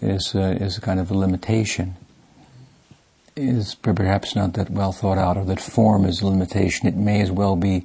is 0.00 0.34
is 0.34 0.76
a 0.76 0.80
kind 0.80 1.00
of 1.00 1.10
a 1.10 1.14
limitation 1.14 1.96
is 3.36 3.74
perhaps 3.74 4.34
not 4.34 4.54
that 4.54 4.70
well 4.70 4.92
thought 4.92 5.18
out, 5.18 5.36
or 5.36 5.44
that 5.44 5.60
form 5.60 6.06
is 6.06 6.22
a 6.22 6.26
limitation. 6.26 6.88
It 6.88 6.96
may 6.96 7.20
as 7.20 7.30
well 7.30 7.54
be, 7.54 7.84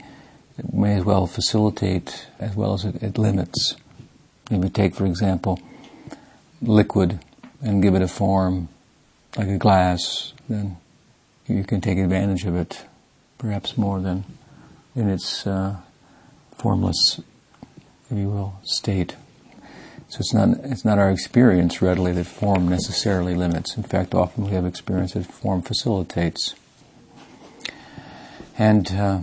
it 0.58 0.74
may 0.74 0.96
as 0.96 1.04
well 1.04 1.28
facilitate 1.28 2.28
as 2.40 2.56
well 2.56 2.74
as 2.74 2.86
it, 2.86 3.04
it 3.04 3.18
limits. 3.18 3.76
If 4.50 4.60
we 4.60 4.70
take, 4.70 4.96
for 4.96 5.06
example, 5.06 5.60
liquid 6.62 7.20
and 7.62 7.84
give 7.84 7.96
it 7.96 8.02
a 8.02 8.08
form 8.08 8.70
like 9.36 9.50
a 9.50 9.58
glass, 9.58 10.34
then 10.48 10.78
you 11.48 11.64
can 11.64 11.82
take 11.82 11.98
advantage 11.98 12.46
of 12.46 12.56
it 12.56 12.86
perhaps 13.38 13.78
more 13.78 14.00
than 14.00 14.24
in 14.96 15.10
its 15.10 15.46
uh, 15.46 15.78
formless, 16.62 17.20
if 18.12 18.18
you 18.18 18.30
will, 18.30 18.60
state. 18.64 19.16
So 20.10 20.20
it's 20.20 20.34
not, 20.34 20.50
it's 20.64 20.86
not 20.86 21.00
our 21.00 21.10
experience 21.10 21.82
readily 21.82 22.12
that 22.14 22.28
form 22.28 22.70
necessarily 22.70 23.34
limits. 23.34 23.76
In 23.76 23.84
fact, 23.84 24.14
often 24.14 24.46
we 24.46 24.52
have 24.52 24.66
experience 24.66 25.14
that 25.14 25.26
form 25.26 25.64
facilitates. 25.64 26.54
And 28.60 28.92
uh, 28.92 29.22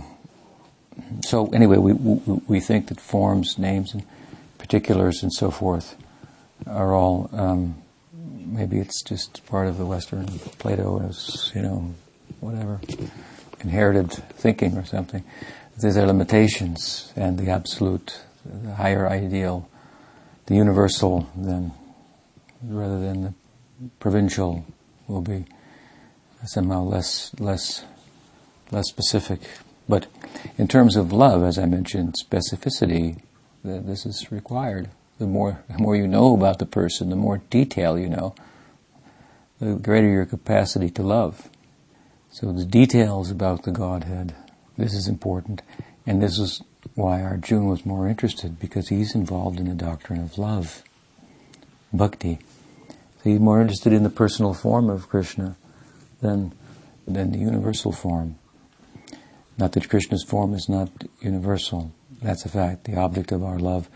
so 1.21 1.47
anyway, 1.51 1.77
we, 1.77 1.93
we, 1.93 2.41
we 2.47 2.59
think 2.59 2.87
that 2.87 2.99
forms, 2.99 3.57
names, 3.57 3.93
and 3.93 4.03
particulars 4.57 5.23
and 5.23 5.31
so 5.31 5.49
forth 5.49 5.95
are 6.67 6.93
all 6.93 7.29
um, 7.31 7.75
maybe 8.13 8.79
it's 8.79 9.01
just 9.01 9.45
part 9.45 9.67
of 9.67 9.77
the 9.77 9.85
Western 9.85 10.25
Plato 10.59 11.09
you 11.55 11.61
know 11.61 11.93
whatever 12.41 12.81
inherited 13.61 14.11
thinking 14.11 14.77
or 14.77 14.85
something. 14.85 15.23
There's 15.79 15.95
their 15.95 16.07
limitations 16.07 17.13
and 17.15 17.37
the 17.37 17.49
absolute, 17.49 18.19
the 18.43 18.75
higher 18.75 19.07
ideal, 19.07 19.69
the 20.47 20.55
universal, 20.55 21.29
then 21.35 21.71
rather 22.61 22.99
than 22.99 23.21
the 23.23 23.33
provincial 23.99 24.65
will 25.07 25.21
be 25.21 25.45
somehow 26.45 26.83
less 26.83 27.31
less 27.39 27.85
less 28.71 28.89
specific. 28.89 29.39
But 29.87 30.07
in 30.57 30.67
terms 30.67 30.97
of 30.97 31.13
love, 31.13 31.43
as 31.43 31.57
I 31.57 31.65
mentioned, 31.65 32.15
specificity, 32.15 33.21
this 33.63 34.05
is 34.05 34.31
required. 34.31 34.89
The 35.17 35.27
more 35.27 35.63
the 35.69 35.77
more 35.77 35.95
you 35.95 36.07
know 36.07 36.35
about 36.35 36.59
the 36.59 36.65
person, 36.65 37.09
the 37.09 37.15
more 37.15 37.37
detail 37.49 37.97
you 37.97 38.09
know, 38.09 38.35
the 39.59 39.75
greater 39.75 40.09
your 40.09 40.25
capacity 40.25 40.89
to 40.91 41.03
love. 41.03 41.49
So 42.31 42.51
the 42.51 42.65
details 42.65 43.31
about 43.31 43.63
the 43.63 43.71
Godhead, 43.71 44.35
this 44.79 44.93
is 44.93 45.07
important. 45.07 45.61
And 46.05 46.21
this 46.21 46.39
is 46.39 46.61
why 46.95 47.21
Arjuna 47.21 47.65
was 47.65 47.85
more 47.85 48.07
interested, 48.07 48.59
because 48.59 48.89
he's 48.89 49.13
involved 49.13 49.59
in 49.59 49.67
the 49.67 49.75
doctrine 49.75 50.21
of 50.21 50.37
love, 50.37 50.83
bhakti. 51.93 52.39
So 52.87 53.29
he's 53.29 53.39
more 53.39 53.61
interested 53.61 53.93
in 53.93 54.03
the 54.03 54.09
personal 54.09 54.53
form 54.53 54.89
of 54.89 55.09
Krishna 55.09 55.55
than, 56.21 56.53
than 57.05 57.31
the 57.31 57.39
universal 57.39 57.91
form. 57.91 58.35
Not 59.57 59.73
that 59.73 59.89
Krishna's 59.89 60.23
form 60.23 60.53
is 60.53 60.69
not 60.69 60.89
universal. 61.21 61.91
That's 62.21 62.45
a 62.45 62.49
fact. 62.49 62.85
The 62.85 62.97
object 62.97 63.31
of 63.31 63.43
our 63.43 63.59
love 63.59 63.89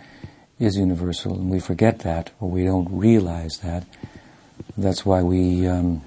is 0.59 0.75
universal, 0.75 1.35
and 1.35 1.49
we 1.49 1.59
forget 1.59 1.99
that, 1.99 2.31
or 2.39 2.49
we 2.49 2.65
don't 2.65 2.89
realize 2.91 3.59
that. 3.63 3.85
That's 4.77 5.05
why 5.05 5.21
we 5.23 5.67
um, 5.67 6.01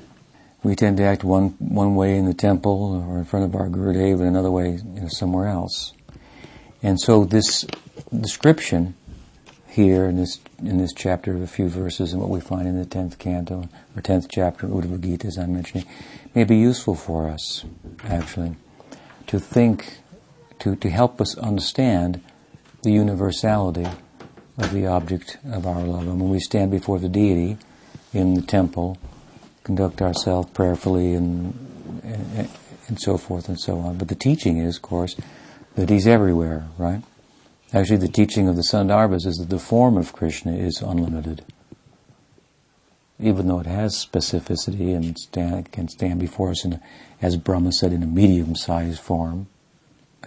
we 0.66 0.74
tend 0.74 0.96
to 0.96 1.04
act 1.04 1.22
one 1.22 1.50
one 1.60 1.94
way 1.94 2.18
in 2.18 2.26
the 2.26 2.34
temple 2.34 3.00
or 3.08 3.18
in 3.18 3.24
front 3.24 3.44
of 3.44 3.54
our 3.54 3.68
Gurudev 3.68 4.14
and 4.14 4.28
another 4.28 4.50
way 4.50 4.72
you 4.72 5.00
know, 5.00 5.08
somewhere 5.08 5.46
else. 5.46 5.92
And 6.82 7.00
so 7.00 7.24
this 7.24 7.64
description 8.12 8.96
here 9.68 10.06
in 10.06 10.16
this 10.16 10.40
in 10.58 10.78
this 10.78 10.92
chapter 10.92 11.36
of 11.36 11.40
a 11.40 11.46
few 11.46 11.68
verses 11.68 12.12
and 12.12 12.20
what 12.20 12.30
we 12.30 12.40
find 12.40 12.66
in 12.66 12.76
the 12.76 12.84
tenth 12.84 13.16
canto 13.20 13.68
or 13.94 14.02
tenth 14.02 14.26
chapter 14.28 14.66
of 14.66 14.72
Uddhava 14.72 15.00
Gita, 15.00 15.28
as 15.28 15.38
I'm 15.38 15.54
mentioning, 15.54 15.86
may 16.34 16.42
be 16.42 16.56
useful 16.56 16.96
for 16.96 17.30
us 17.30 17.64
actually 18.02 18.56
to 19.28 19.38
think 19.38 20.00
to 20.58 20.74
to 20.74 20.90
help 20.90 21.20
us 21.20 21.38
understand 21.38 22.20
the 22.82 22.90
universality 22.90 23.86
of 24.58 24.72
the 24.72 24.88
object 24.88 25.38
of 25.48 25.64
our 25.64 25.82
love. 25.82 26.08
And 26.08 26.20
when 26.20 26.30
we 26.30 26.40
stand 26.40 26.72
before 26.72 26.98
the 26.98 27.08
deity 27.08 27.56
in 28.12 28.34
the 28.34 28.42
temple 28.42 28.98
conduct 29.66 30.00
ourselves 30.00 30.48
prayerfully 30.50 31.12
and, 31.12 31.52
and, 32.04 32.48
and 32.86 33.00
so 33.00 33.18
forth 33.18 33.48
and 33.48 33.58
so 33.58 33.80
on. 33.80 33.98
But 33.98 34.06
the 34.06 34.14
teaching 34.14 34.58
is, 34.58 34.76
of 34.76 34.82
course, 34.82 35.16
that 35.74 35.90
he's 35.90 36.06
everywhere, 36.06 36.68
right? 36.78 37.02
Actually, 37.74 37.96
the 37.96 38.08
teaching 38.08 38.48
of 38.48 38.54
the 38.54 38.62
Sandarbhas 38.62 39.26
is 39.26 39.38
that 39.38 39.50
the 39.50 39.58
form 39.58 39.96
of 39.96 40.12
Krishna 40.12 40.54
is 40.54 40.80
unlimited. 40.80 41.44
Even 43.18 43.48
though 43.48 43.58
it 43.58 43.66
has 43.66 43.96
specificity 43.96 44.94
and 44.94 45.18
stand, 45.18 45.72
can 45.72 45.88
stand 45.88 46.20
before 46.20 46.50
us, 46.50 46.64
in 46.64 46.80
as 47.20 47.36
Brahma 47.36 47.72
said, 47.72 47.92
in 47.92 48.04
a 48.04 48.06
medium-sized 48.06 49.00
form, 49.00 49.48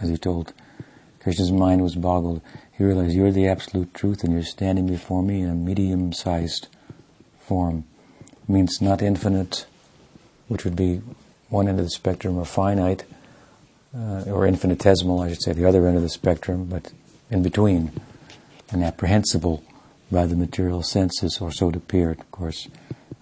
as 0.02 0.10
he 0.10 0.18
told 0.18 0.54
Krishna's 1.22 1.52
mind 1.52 1.82
was 1.82 1.96
boggled. 1.96 2.42
He 2.78 2.84
realized 2.84 3.16
you're 3.16 3.32
the 3.32 3.48
absolute 3.48 3.94
truth 3.94 4.22
and 4.24 4.34
you're 4.34 4.44
standing 4.44 4.86
before 4.86 5.24
me 5.24 5.42
in 5.42 5.50
a 5.50 5.56
medium-sized 5.56 6.68
form 7.40 7.86
means 8.50 8.82
not 8.82 9.02
infinite, 9.02 9.66
which 10.48 10.66
would 10.66 10.76
be 10.76 11.02
one 11.50 11.68
end 11.68 11.80
of 11.80 11.86
the 11.86 11.92
spectrum, 11.92 12.38
or 12.38 12.46
finite, 12.46 13.04
uh, 13.96 14.24
or 14.28 14.46
infinitesimal, 14.46 15.22
I 15.22 15.30
should 15.30 15.44
say, 15.44 15.54
the 15.54 15.66
other 15.66 15.88
end 15.88 15.98
of 15.98 16.04
the 16.04 16.10
spectrum, 16.10 16.66
but 16.66 16.92
in 17.30 17.44
between, 17.44 17.92
and 18.72 18.84
apprehensible 18.84 19.64
by 20.12 20.26
the 20.26 20.36
material 20.36 20.84
senses, 20.84 21.40
or 21.40 21.52
so 21.52 21.70
it 21.70 21.76
appeared, 21.76 22.20
of 22.20 22.32
course. 22.32 22.68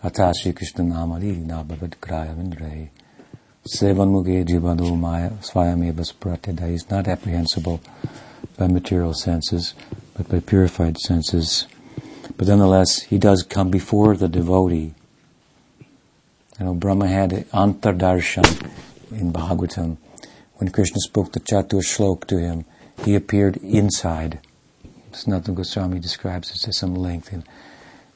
Atashi 0.04 0.56
Krishna 0.56 0.84
Namari 0.84 1.46
Nabhavad 1.46 1.96
Krayavindre. 2.02 2.90
Sevan 3.68 4.12
Muge 4.12 4.46
Jivadu 4.46 4.98
Maya 4.98 5.32
Swayameva 5.42 6.06
Spratida 6.06 6.72
is 6.72 6.90
not 6.90 7.08
apprehensible 7.08 7.82
by 8.58 8.68
material 8.68 9.14
senses, 9.14 9.74
but 10.16 10.30
by 10.30 10.40
purified 10.40 10.98
senses. 10.98 11.68
But 12.38 12.48
nonetheless, 12.48 13.02
he 13.02 13.18
does 13.18 13.44
come 13.44 13.70
before 13.70 14.16
the 14.16 14.30
devotee 14.30 14.94
you 16.60 16.66
know, 16.66 16.74
Brahma 16.74 17.08
had 17.08 17.32
antardarshan 17.52 18.70
in 19.12 19.32
Bhagavatam. 19.32 19.98
When 20.56 20.72
Krishna 20.72 21.00
spoke 21.00 21.34
the 21.34 21.40
Chatur 21.40 21.82
Shlok 21.82 22.26
to 22.28 22.40
him, 22.40 22.66
he 23.04 23.16
appeared 23.16 23.58
inside. 23.58 24.40
Sanatana 25.12 25.56
Goswami 25.56 26.00
describes 26.00 26.52
it 26.52 26.68
as 26.68 26.78
some 26.78 26.96
length 26.96 27.32
in 27.32 27.44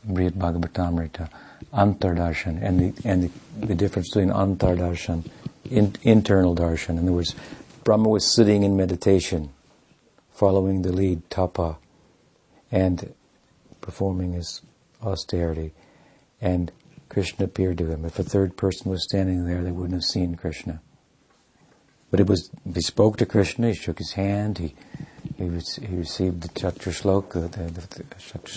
Brihad 0.06 0.34
Bhagavatamrita. 0.34 1.22
Uh, 1.22 1.38
antardarshan, 1.74 2.62
and 2.62 2.80
the, 2.80 3.08
and 3.08 3.24
the, 3.24 3.66
the 3.68 3.76
difference 3.76 4.10
between 4.10 4.30
antardarshan, 4.30 5.26
in, 5.70 5.96
internal 6.04 6.56
darshan. 6.56 6.92
In 6.92 7.00
other 7.00 7.12
words, 7.14 7.36
Brahma 7.84 8.10
was 8.10 8.34
sitting 8.34 8.64
in 8.64 8.76
meditation, 8.76 9.52
following 10.32 10.82
the 10.82 10.92
lead 10.92 11.30
tapa, 11.30 11.78
and 12.72 13.14
performing 13.80 14.34
his 14.34 14.62
austerity. 15.02 15.72
And 16.40 16.72
Krishna 17.12 17.44
appeared 17.44 17.78
to 17.80 17.92
him. 17.92 18.06
If 18.06 18.20
a 18.20 18.24
third 18.24 18.56
person 18.56 18.90
was 18.90 19.04
standing 19.04 19.46
there, 19.46 19.62
they 19.66 19.72
wouldn't 19.72 19.96
have 19.96 20.06
seen 20.06 20.36
Krishna. 20.36 20.82
But 22.10 22.22
it 22.22 22.28
was, 22.28 22.50
he 22.74 22.80
spoke 22.80 23.18
to 23.18 23.26
Krishna, 23.26 23.68
he 23.68 23.74
shook 23.74 23.98
his 23.98 24.14
hand, 24.14 24.60
he, 24.60 24.76
he, 25.38 25.50
was, 25.50 25.76
he 25.76 25.94
received 25.94 26.44
the 26.44 26.48
Shlok, 26.48 27.34
the, 27.34 27.50
the, 27.50 27.70
the, 27.70 28.04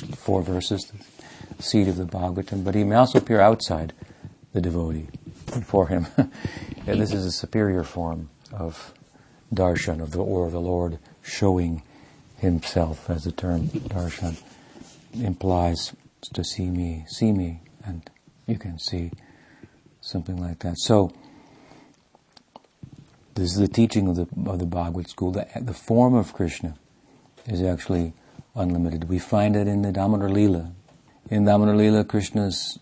the, 0.06 0.16
four 0.16 0.40
verses, 0.42 0.92
the 1.56 1.62
seed 1.64 1.88
of 1.88 1.96
the 1.96 2.04
Bhagavatam, 2.04 2.62
but 2.62 2.76
he 2.76 2.84
may 2.84 2.94
also 2.94 3.18
appear 3.18 3.40
outside 3.40 3.92
the 4.52 4.60
devotee 4.60 5.08
for 5.64 5.88
him. 5.88 6.06
and 6.86 7.00
this 7.00 7.12
is 7.12 7.26
a 7.26 7.32
superior 7.32 7.82
form 7.82 8.30
of 8.52 8.94
darshan, 9.52 10.00
of 10.00 10.12
the, 10.12 10.20
or 10.20 10.48
the 10.48 10.60
Lord 10.60 11.00
showing 11.22 11.82
himself, 12.36 13.10
as 13.10 13.24
the 13.24 13.32
term 13.32 13.66
darshan 13.66 14.40
implies, 15.12 15.92
to 16.32 16.44
see 16.44 16.70
me, 16.70 17.04
see 17.08 17.32
me, 17.32 17.60
and 17.84 18.08
you 18.46 18.58
can 18.58 18.78
see 18.78 19.10
something 20.00 20.36
like 20.36 20.60
that. 20.60 20.78
So, 20.78 21.12
this 23.34 23.50
is 23.50 23.56
the 23.56 23.68
teaching 23.68 24.08
of 24.08 24.16
the 24.16 24.28
of 24.50 24.58
the 24.58 24.66
Bhagavat 24.66 25.08
school. 25.08 25.32
The, 25.32 25.46
the 25.60 25.74
form 25.74 26.14
of 26.14 26.32
Krishna 26.32 26.76
is 27.46 27.62
actually 27.62 28.12
unlimited. 28.54 29.08
We 29.08 29.18
find 29.18 29.56
it 29.56 29.66
in 29.66 29.82
the 29.82 29.92
Damodar 29.92 30.28
Leela. 30.28 30.72
In 31.30 31.44
Damodar 31.44 31.74
Leela, 31.74 32.06
Krishna's 32.06 32.78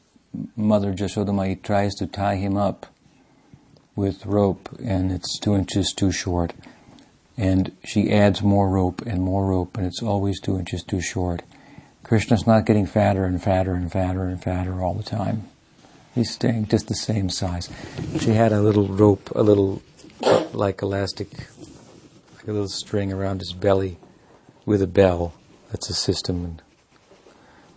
mother 0.56 0.92
Jashodamai 0.92 1.62
tries 1.62 1.94
to 1.96 2.06
tie 2.06 2.36
him 2.36 2.56
up 2.56 2.86
with 3.94 4.26
rope, 4.26 4.68
and 4.84 5.12
it's 5.12 5.38
two 5.38 5.54
inches 5.54 5.92
too 5.92 6.12
short. 6.12 6.54
And 7.36 7.72
she 7.84 8.12
adds 8.12 8.42
more 8.42 8.68
rope 8.68 9.02
and 9.02 9.22
more 9.22 9.46
rope, 9.46 9.76
and 9.76 9.86
it's 9.86 10.02
always 10.02 10.40
two 10.40 10.58
inches 10.58 10.82
too 10.82 11.00
short. 11.00 11.42
Krishna's 12.02 12.46
not 12.46 12.66
getting 12.66 12.86
fatter 12.86 13.24
and 13.24 13.42
fatter 13.42 13.74
and 13.74 13.90
fatter 13.90 14.24
and 14.24 14.42
fatter 14.42 14.82
all 14.82 14.94
the 14.94 15.02
time. 15.02 15.48
He's 16.14 16.30
staying 16.30 16.66
just 16.68 16.88
the 16.88 16.94
same 16.94 17.30
size. 17.30 17.70
She 18.20 18.30
had 18.30 18.52
a 18.52 18.60
little 18.60 18.86
rope, 18.86 19.30
a 19.34 19.42
little 19.42 19.82
like 20.52 20.82
elastic, 20.82 21.30
like 22.36 22.48
a 22.48 22.52
little 22.52 22.68
string 22.68 23.10
around 23.12 23.40
his 23.40 23.54
belly 23.54 23.98
with 24.66 24.82
a 24.82 24.86
bell. 24.86 25.32
That's 25.70 25.88
a 25.88 25.94
system. 25.94 26.44
And 26.44 26.62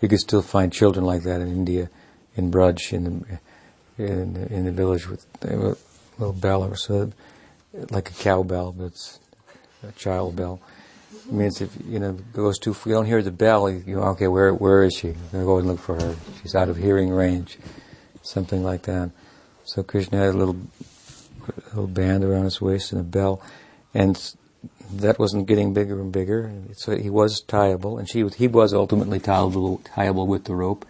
you 0.02 0.10
can 0.10 0.18
still 0.18 0.42
find 0.42 0.74
children 0.74 1.06
like 1.06 1.24
that 1.24 1.40
in 1.40 1.48
India, 1.48 1.90
in 2.36 2.52
Braj, 2.52 2.92
in 2.92 3.04
the, 3.98 4.04
in, 4.04 4.34
the, 4.34 4.54
in 4.54 4.66
the 4.66 4.72
village 4.72 5.08
with 5.08 5.26
a 5.42 5.78
little 6.18 6.34
bell 6.34 6.62
or 6.62 6.76
so, 6.76 7.14
like 7.90 8.10
a 8.10 8.14
cowbell, 8.16 8.74
but 8.74 8.86
it's 8.88 9.20
a 9.82 9.94
child 9.94 10.36
bell. 10.36 10.60
It 11.14 11.32
means 11.32 11.62
if 11.62 11.72
you 11.88 12.00
know 12.00 12.12
goes 12.34 12.60
too, 12.60 12.76
you 12.86 12.92
don't 12.92 13.06
hear 13.06 13.24
the 13.24 13.32
bell. 13.32 13.72
You 13.72 14.00
okay, 14.00 14.28
where 14.28 14.54
where 14.54 14.84
is 14.84 14.94
she? 14.94 15.10
I'm 15.10 15.16
gonna 15.32 15.46
go 15.46 15.58
and 15.58 15.68
look 15.68 15.80
for 15.80 15.96
her. 15.96 16.16
She's 16.42 16.54
out 16.54 16.68
of 16.68 16.76
hearing 16.76 17.10
range 17.10 17.58
something 18.26 18.64
like 18.64 18.84
that. 18.84 19.12
So 19.64 19.84
Krishna 19.84 20.18
had 20.18 20.36
a 20.36 20.38
little, 20.38 20.58
little 21.68 21.88
band 21.88 22.24
around 22.24 22.46
his 22.46 22.62
waist 22.62 22.92
and 22.92 23.02
a 23.02 23.04
bell, 23.04 23.42
and 23.94 24.20
that 24.94 25.18
wasn't 25.20 25.48
getting 25.48 25.74
bigger 25.74 26.00
and 26.00 26.12
bigger. 26.12 26.52
So 26.74 26.98
he 26.98 27.10
was 27.10 27.42
tieable, 27.42 27.98
and 27.98 28.10
she 28.10 28.24
was, 28.24 28.36
he 28.36 28.48
was 28.48 28.74
ultimately 28.74 29.20
tieable, 29.20 29.82
tieable 29.96 30.28
with 30.28 30.46
the 30.46 30.56
rope. 30.56 30.86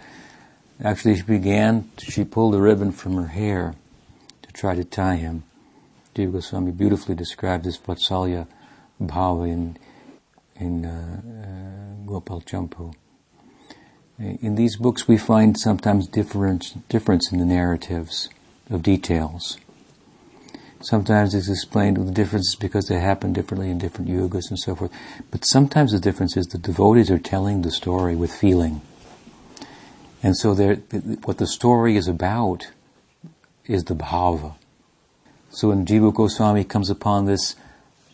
Actually, 0.83 1.15
she 1.15 1.23
began, 1.23 1.89
she 1.97 2.25
pulled 2.25 2.53
a 2.55 2.59
ribbon 2.59 2.91
from 2.91 3.15
her 3.15 3.27
hair 3.27 3.75
to 4.41 4.51
try 4.51 4.75
to 4.75 4.83
tie 4.83 5.15
him. 5.15 5.43
Jiva 6.13 6.33
Goswami 6.33 6.71
beautifully 6.71 7.15
described 7.15 7.65
this 7.65 7.77
Vatsalya 7.77 8.47
bhava 9.01 9.47
in, 9.47 9.77
in 10.55 10.85
uh, 10.85 11.21
uh, 11.21 12.05
Gopal 12.05 12.41
Champu. 12.41 12.93
In 14.17 14.55
these 14.55 14.77
books, 14.77 15.07
we 15.07 15.17
find 15.17 15.57
sometimes 15.57 16.07
difference, 16.07 16.71
difference 16.87 17.31
in 17.33 17.39
the 17.39 17.45
narratives 17.45 18.29
of 18.69 18.81
details. 18.81 19.57
Sometimes 20.79 21.33
it's 21.33 21.49
explained 21.49 21.97
with 21.97 22.13
differences 22.13 22.55
because 22.55 22.87
they 22.87 22.99
happen 22.99 23.33
differently 23.33 23.69
in 23.69 23.77
different 23.77 24.09
yugas 24.09 24.49
and 24.49 24.59
so 24.59 24.75
forth. 24.75 24.91
But 25.31 25.43
sometimes 25.43 25.91
the 25.91 25.99
difference 25.99 26.37
is 26.37 26.47
the 26.47 26.57
devotees 26.57 27.11
are 27.11 27.17
telling 27.17 27.63
the 27.63 27.71
story 27.71 28.15
with 28.15 28.31
feeling. 28.31 28.81
And 30.23 30.37
so 30.37 30.55
what 31.23 31.37
the 31.37 31.47
story 31.47 31.97
is 31.97 32.07
about 32.07 32.71
is 33.65 33.83
the 33.85 33.95
bhava. 33.95 34.55
So 35.49 35.69
when 35.69 35.85
Jiva 35.85 36.13
Goswami 36.13 36.63
comes 36.63 36.89
upon 36.89 37.25
this 37.25 37.55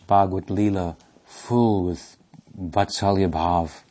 Bhagavad 0.06 0.46
Leela 0.46 0.96
full 1.26 1.84
with 1.84 2.16
Vatsalya 2.58 3.30
Bhav 3.30 3.82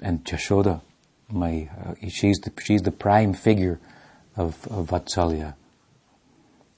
and 0.00 0.24
Jashoda, 0.24 0.82
my, 1.30 1.68
uh, 1.84 1.94
she's, 2.08 2.38
the, 2.38 2.52
she's 2.62 2.82
the 2.82 2.92
prime 2.92 3.34
figure 3.34 3.80
of, 4.36 4.66
of 4.68 4.88
Vatsalya. 4.90 5.54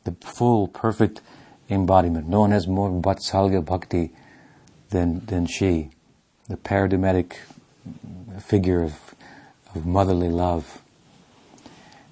The 0.04 0.12
full, 0.20 0.68
perfect 0.68 1.20
embodiment. 1.68 2.28
No 2.28 2.40
one 2.40 2.50
has 2.52 2.66
more 2.66 2.90
Vatsalya 2.90 3.64
Bhakti 3.64 4.10
than, 4.90 5.24
than 5.26 5.46
she. 5.46 5.90
The 6.48 6.56
paradigmatic 6.56 7.40
figure 8.40 8.82
of, 8.82 9.14
of 9.74 9.84
motherly 9.84 10.30
love. 10.30 10.80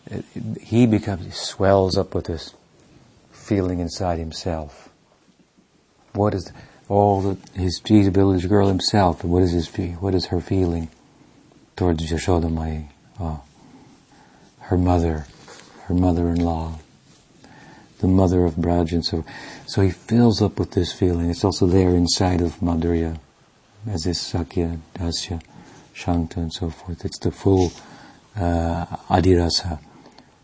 It, 0.06 0.24
he 0.60 0.86
becomes, 0.86 1.24
he 1.24 1.30
swells 1.30 1.96
up 1.96 2.14
with 2.14 2.26
this 2.26 2.54
feeling 3.32 3.80
inside 3.80 4.18
himself. 4.18 4.90
What 6.12 6.34
is 6.34 6.52
all 6.88 7.22
the, 7.22 7.58
his 7.58 7.80
Jesus 7.80 8.12
village 8.12 8.48
girl 8.48 8.68
himself? 8.68 9.24
What 9.24 9.42
is 9.42 9.52
his 9.52 9.68
what 10.00 10.14
is 10.14 10.26
her 10.26 10.40
feeling 10.40 10.90
towards 11.76 12.10
Yashoda, 12.10 12.52
my 12.52 12.88
uh, 13.20 13.38
her 14.60 14.78
mother, 14.78 15.26
her 15.84 15.94
mother-in-law, 15.94 16.78
the 18.00 18.06
mother 18.06 18.44
of 18.44 18.54
Braj, 18.54 18.92
and 18.92 19.04
so 19.04 19.24
so 19.66 19.82
he 19.82 19.90
fills 19.90 20.42
up 20.42 20.58
with 20.58 20.72
this 20.72 20.92
feeling. 20.92 21.30
It's 21.30 21.44
also 21.44 21.66
there 21.66 21.90
inside 21.90 22.40
of 22.40 22.60
Madhurya, 22.60 23.18
as 23.86 24.06
is 24.06 24.20
Sakya, 24.20 24.78
Dasya, 24.94 25.42
Shanta, 25.92 26.40
and 26.40 26.52
so 26.52 26.70
forth. 26.70 27.04
It's 27.04 27.18
the 27.18 27.30
full 27.30 27.72
uh, 28.36 28.86
Adirasa, 29.08 29.78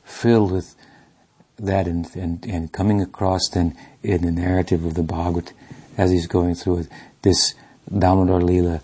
filled 0.05 0.53
with 0.53 0.75
that 1.59 1.87
and, 1.87 2.15
and, 2.17 2.45
and 2.47 2.73
coming 2.73 3.01
across 3.01 3.49
then 3.49 3.77
in 4.03 4.23
the 4.23 4.33
narrative 4.33 4.85
of 4.85 4.95
the 4.95 5.03
Bhagavat 5.03 5.53
as 5.97 6.11
he's 6.11 6.27
going 6.27 6.55
through 6.55 6.79
it, 6.79 6.89
this 7.23 7.55
Damodar 7.97 8.41
Leela, 8.41 8.81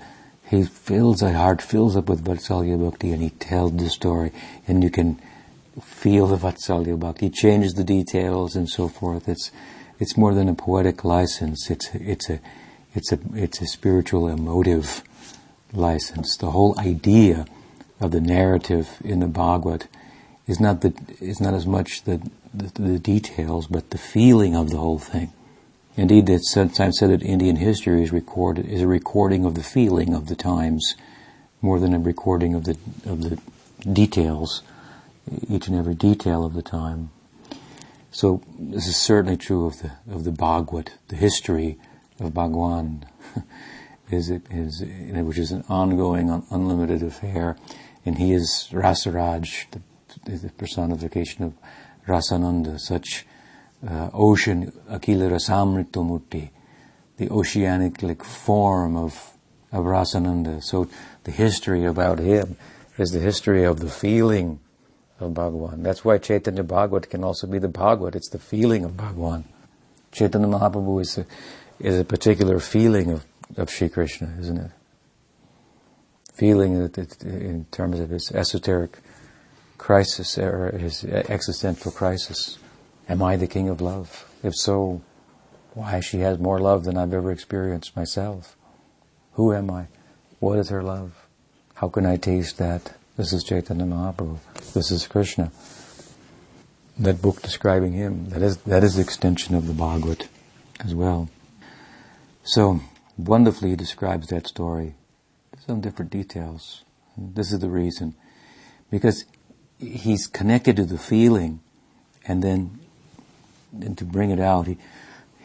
he 0.48 0.64
fills, 0.64 1.22
a 1.22 1.32
heart 1.32 1.61
fills 1.61 1.96
up 1.96 2.08
with 2.08 2.24
Vatsalya 2.24 2.82
Bhakti 2.82 3.12
and 3.12 3.22
he 3.22 3.30
tells 3.30 3.76
the 3.76 3.90
story 3.90 4.32
and 4.66 4.82
you 4.82 4.90
can 4.90 5.20
feel 5.82 6.26
the 6.26 6.37
Vatsalya 6.37 6.98
Bhakti. 6.98 7.26
He 7.26 7.30
changes 7.30 7.74
the 7.74 7.84
details 7.84 8.56
and 8.56 8.68
so 8.68 8.88
forth. 8.88 9.28
It's, 9.28 9.50
it's 9.98 10.16
more 10.16 10.32
than 10.32 10.48
a 10.48 10.54
poetic 10.54 11.04
license. 11.04 11.70
It's, 11.70 11.94
it's 11.94 12.30
a, 12.30 12.40
it's 12.94 13.12
a, 13.12 13.18
it's 13.34 13.61
a 13.61 13.66
spiritual 13.66 14.26
emotive 14.26 15.02
license. 15.72 16.37
The 16.37 16.52
whole 16.52 16.78
idea 16.78 17.44
of 18.00 18.12
the 18.12 18.20
narrative 18.20 18.96
in 19.04 19.20
the 19.20 19.26
Bhagavat 19.26 19.87
is 20.46 20.58
not 20.58 20.80
the, 20.80 20.94
is 21.20 21.40
not 21.40 21.52
as 21.52 21.66
much 21.66 22.04
the, 22.04 22.22
the, 22.54 22.70
the 22.80 22.98
details, 22.98 23.66
but 23.66 23.90
the 23.90 23.98
feeling 23.98 24.56
of 24.56 24.70
the 24.70 24.78
whole 24.78 24.98
thing. 24.98 25.30
Indeed, 25.98 26.30
it's 26.30 26.52
sometimes 26.52 27.00
said 27.00 27.11
that 27.11 27.24
Indian 27.24 27.56
history 27.56 28.04
is 28.04 28.12
recorded 28.12 28.66
is 28.66 28.82
a 28.82 28.87
recording 28.87 29.44
of 29.44 29.56
the 29.56 29.64
feeling 29.64 30.14
of 30.14 30.28
the 30.28 30.37
times, 30.37 30.94
more 31.61 31.80
than 31.80 31.92
a 31.92 31.98
recording 31.98 32.54
of 32.54 32.62
the 32.62 32.78
of 33.04 33.22
the 33.22 33.37
details, 33.84 34.62
each 35.48 35.66
and 35.66 35.76
every 35.76 35.96
detail 35.96 36.44
of 36.44 36.54
the 36.54 36.62
time. 36.62 37.11
So 38.12 38.42
this 38.56 38.87
is 38.87 38.96
certainly 38.96 39.37
true 39.37 39.66
of 39.66 39.82
the 39.82 39.90
of 40.08 40.22
the 40.22 40.30
Bhagavat, 40.30 40.92
the 41.08 41.16
history 41.16 41.80
of 42.20 42.32
Bhagwan, 42.32 43.04
is 44.12 44.30
is 44.30 44.80
which 44.80 45.38
is 45.38 45.50
an 45.50 45.64
ongoing, 45.68 46.44
unlimited 46.52 47.02
affair, 47.02 47.56
and 48.06 48.18
he 48.18 48.32
is 48.32 48.68
Rasaraj, 48.70 49.66
the, 49.72 50.30
the 50.30 50.50
personification 50.50 51.42
of 51.42 51.54
Rasananda, 52.06 52.78
such 52.78 53.26
uh, 53.86 54.10
ocean, 54.12 54.72
Akila 54.90 55.30
Rasamritamurti, 55.30 56.50
the 57.16 57.30
oceanic 57.30 58.02
like 58.02 58.24
form 58.24 58.96
of, 58.96 59.32
of 59.72 59.84
Rasananda. 59.84 60.62
So 60.62 60.88
the 61.24 61.30
history 61.30 61.84
about 61.84 62.18
him 62.18 62.56
is 62.96 63.10
the 63.12 63.20
history 63.20 63.64
of 63.64 63.80
the 63.80 63.90
feeling 63.90 64.60
of 65.20 65.32
Bhagavan. 65.32 65.82
That's 65.82 66.04
why 66.04 66.18
Chaitanya 66.18 66.62
Bhagavat 66.62 67.10
can 67.10 67.24
also 67.24 67.46
be 67.46 67.58
the 67.58 67.68
Bhagavat. 67.68 68.16
It's 68.16 68.30
the 68.30 68.38
feeling 68.38 68.84
of 68.84 68.92
Bhagavan. 68.92 69.44
Chaitanya 70.12 70.48
Mahaprabhu 70.48 71.00
is 71.00 71.18
a, 71.18 71.26
is 71.80 71.98
a 71.98 72.04
particular 72.04 72.60
feeling 72.60 73.10
of, 73.10 73.24
of 73.56 73.70
Sri 73.70 73.88
Krishna, 73.88 74.34
isn't 74.40 74.58
it? 74.58 74.70
Feeling 76.34 76.80
that 76.80 77.22
in 77.24 77.66
terms 77.72 77.98
of 77.98 78.10
his 78.10 78.30
esoteric 78.30 78.98
crisis 79.76 80.38
or 80.38 80.76
his 80.76 81.04
existential 81.04 81.90
crisis. 81.90 82.58
Am 83.09 83.23
I 83.23 83.37
the 83.37 83.47
king 83.47 83.68
of 83.68 83.81
love? 83.81 84.31
If 84.42 84.55
so, 84.55 85.03
why 85.75 86.01
she 86.01 86.18
has 86.18 86.38
more 86.38 86.59
love 86.59 86.85
than 86.85 86.99
I've 86.99 87.14
ever 87.14 87.33
experienced 87.33 87.97
myself. 87.97 88.57
Who 89.33 89.55
am 89.55 89.71
I? 89.71 89.87
What 90.40 90.59
is 90.59 90.68
her 90.68 90.83
love? 90.83 91.27
How 91.75 91.88
can 91.88 92.05
I 92.05 92.16
taste 92.16 92.59
that? 92.59 92.94
This 93.16 93.33
is 93.33 93.44
Chaitanya 93.44 93.85
Mahaprabhu. 93.85 94.38
This 94.75 94.90
is 94.90 95.07
Krishna. 95.07 95.51
That 96.99 97.23
book 97.23 97.40
describing 97.42 97.92
him, 97.92 98.29
that 98.31 98.42
is, 98.42 98.59
that 98.59 98.85
is 98.85 98.97
the 98.97 99.03
extension 99.03 99.55
of 99.55 99.66
the 99.66 99.73
Bhagavat 99.73 100.29
as 100.81 100.94
well. 100.94 101.29
So, 102.42 102.81
wonderfully 103.16 103.71
he 103.71 103.77
describes 103.77 104.29
that 104.29 104.47
story. 104.47 104.94
Some 105.66 105.81
different 105.81 106.11
details. 106.11 106.83
This 107.16 107.53
is 107.53 107.61
the 107.61 107.71
reason. 107.71 108.14
Because 108.90 109.25
he's 109.79 110.27
connected 110.27 110.77
to 110.77 110.85
the 110.85 110.99
feeling 110.99 111.61
and 112.27 112.42
then 112.42 112.81
and 113.72 113.96
to 113.98 114.04
bring 114.04 114.31
it 114.31 114.40
out, 114.40 114.66
he, 114.66 114.78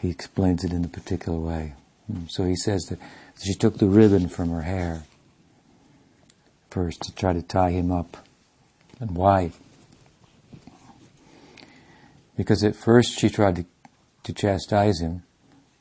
he 0.00 0.10
explains 0.10 0.64
it 0.64 0.72
in 0.72 0.84
a 0.84 0.88
particular 0.88 1.38
way. 1.38 1.74
Hmm. 2.06 2.26
So 2.28 2.44
he 2.44 2.56
says 2.56 2.84
that 2.84 2.98
she 3.42 3.54
took 3.54 3.78
the 3.78 3.86
ribbon 3.86 4.28
from 4.28 4.50
her 4.50 4.62
hair 4.62 5.04
first 6.70 7.02
to 7.02 7.14
try 7.14 7.32
to 7.32 7.42
tie 7.42 7.70
him 7.70 7.92
up. 7.92 8.16
And 9.00 9.14
why? 9.14 9.52
Because 12.36 12.64
at 12.64 12.74
first 12.74 13.18
she 13.18 13.28
tried 13.28 13.56
to, 13.56 13.64
to 14.24 14.32
chastise 14.32 15.00
him, 15.00 15.22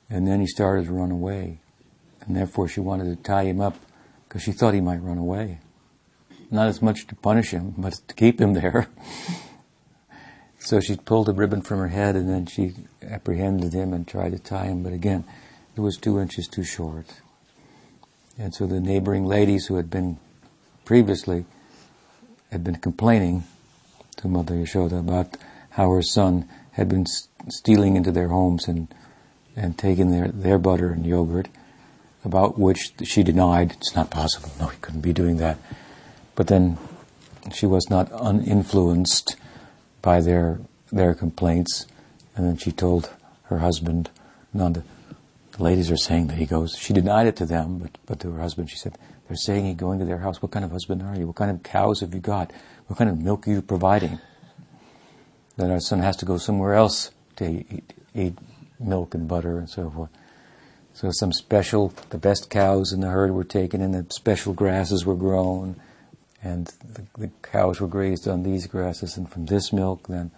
and 0.10 0.28
then 0.28 0.40
he 0.40 0.48
started 0.48 0.86
to 0.86 0.94
run 0.94 1.12
away. 1.12 1.60
And 2.22 2.36
therefore 2.36 2.68
she 2.68 2.80
wanted 2.80 3.06
to 3.06 3.24
tie 3.24 3.44
him 3.44 3.60
up 3.60 3.76
because 4.28 4.44
she 4.44 4.52
thought 4.52 4.74
he 4.74 4.82
might 4.82 5.02
run 5.02 5.18
away. 5.18 5.60
Not 6.52 6.68
as 6.68 6.82
much 6.82 7.08
to 7.08 7.16
punish 7.16 7.50
him, 7.50 7.74
but 7.78 7.94
to 8.08 8.14
keep 8.14 8.40
him 8.40 8.54
there. 8.54 8.88
So 10.64 10.80
she 10.80 10.96
pulled 10.96 11.28
a 11.28 11.34
ribbon 11.34 11.62
from 11.62 11.80
her 11.80 11.90
head 11.90 12.16
and 12.16 12.30
then 12.30 12.46
she 12.46 12.74
apprehended 13.02 13.74
him 13.74 13.92
and 13.92 14.08
tried 14.08 14.32
to 14.32 14.40
tie 14.40 14.68
him, 14.68 14.82
but 14.82 14.94
again, 14.94 15.26
it 15.76 15.82
was 15.82 15.98
two 15.98 16.22
inches 16.22 16.48
too 16.48 16.64
short. 16.64 17.06
And 18.40 18.56
so 18.56 18.66
the 18.66 18.80
neighboring 18.80 19.26
ladies 19.26 19.66
who 19.66 19.76
had 19.76 19.90
been 19.90 20.20
previously 20.86 21.46
had 22.50 22.64
been 22.64 22.78
complaining 22.78 23.44
to 24.18 24.30
Mother 24.30 24.56
Yashoda 24.56 25.00
about 25.00 25.36
how 25.72 25.92
her 25.92 26.02
son 26.02 26.48
had 26.72 26.88
been 26.88 27.08
stealing 27.50 27.98
into 27.98 28.12
their 28.12 28.30
homes 28.30 28.68
and 28.68 28.88
and 29.56 29.78
taking 29.78 30.12
their, 30.12 30.30
their 30.30 30.58
butter 30.58 30.92
and 30.92 31.06
yogurt, 31.06 31.48
about 32.26 32.58
which 32.58 32.94
she 33.04 33.22
denied 33.22 33.74
it's 33.74 33.96
not 33.96 34.10
possible. 34.10 34.50
No, 34.60 34.68
he 34.68 34.78
couldn't 34.78 35.02
be 35.02 35.14
doing 35.14 35.38
that. 35.38 35.60
But 36.34 36.48
then 36.48 36.80
she 37.54 37.68
was 37.68 37.88
not 37.90 38.10
uninfluenced 38.12 39.36
by 40.04 40.22
their 40.22 40.60
their 40.92 41.16
complaints, 41.16 41.88
and 42.36 42.46
then 42.46 42.58
she 42.58 42.72
told 42.72 43.10
her 43.46 43.58
husband, 43.58 44.12
"Nanda, 44.54 44.84
the 45.54 45.64
ladies 45.64 45.90
are 45.90 45.98
saying 45.98 46.28
that 46.28 46.38
he 46.38 46.46
goes." 46.46 46.76
She 46.78 46.94
denied 46.94 47.26
it 47.26 47.36
to 47.38 47.48
them, 47.48 47.80
but 47.80 47.98
but 48.06 48.20
to 48.20 48.32
her 48.34 48.42
husband, 48.42 48.70
she 48.70 48.78
said, 48.78 49.00
"They're 49.28 49.36
saying 49.36 49.66
he's 49.66 49.76
going 49.76 49.98
to 49.98 50.06
their 50.06 50.20
house. 50.20 50.44
What 50.44 50.52
kind 50.52 50.64
of 50.64 50.72
husband 50.72 51.02
are 51.02 51.16
you? 51.16 51.26
What 51.26 51.38
kind 51.38 51.50
of 51.50 51.64
cows 51.64 52.02
have 52.02 52.14
you 52.14 52.20
got? 52.20 52.52
What 52.86 53.00
kind 53.00 53.10
of 53.10 53.18
milk 53.18 53.48
are 53.48 53.52
you 53.52 53.64
providing?" 53.64 54.20
That 55.58 55.72
our 55.72 55.80
son 55.80 56.00
has 56.00 56.18
to 56.18 56.26
go 56.26 56.38
somewhere 56.38 56.76
else 56.76 57.12
to 57.38 57.46
eat, 57.46 57.94
eat 58.14 58.38
milk 58.80 59.16
and 59.16 59.28
butter 59.28 59.58
and 59.58 59.70
so 59.70 59.90
forth. 59.90 60.10
So 60.94 61.10
some 61.12 61.34
special, 61.34 61.94
the 62.10 62.20
best 62.20 62.50
cows 62.50 62.92
in 62.92 63.00
the 63.00 63.10
herd 63.10 63.32
were 63.32 63.44
taken, 63.44 63.82
and 63.82 63.94
the 63.94 64.06
special 64.14 64.54
grasses 64.54 65.06
were 65.06 65.16
grown 65.16 65.76
and 66.44 66.68
the, 66.94 67.06
the, 67.18 67.32
cows 67.42 67.80
were 67.80 67.88
grazed 67.88 68.28
on 68.28 68.44
these 68.44 68.68
grasses, 68.68 69.16
and 69.16 69.30
from 69.30 69.46
this 69.46 69.72
milk, 69.72 70.08
then 70.08 70.32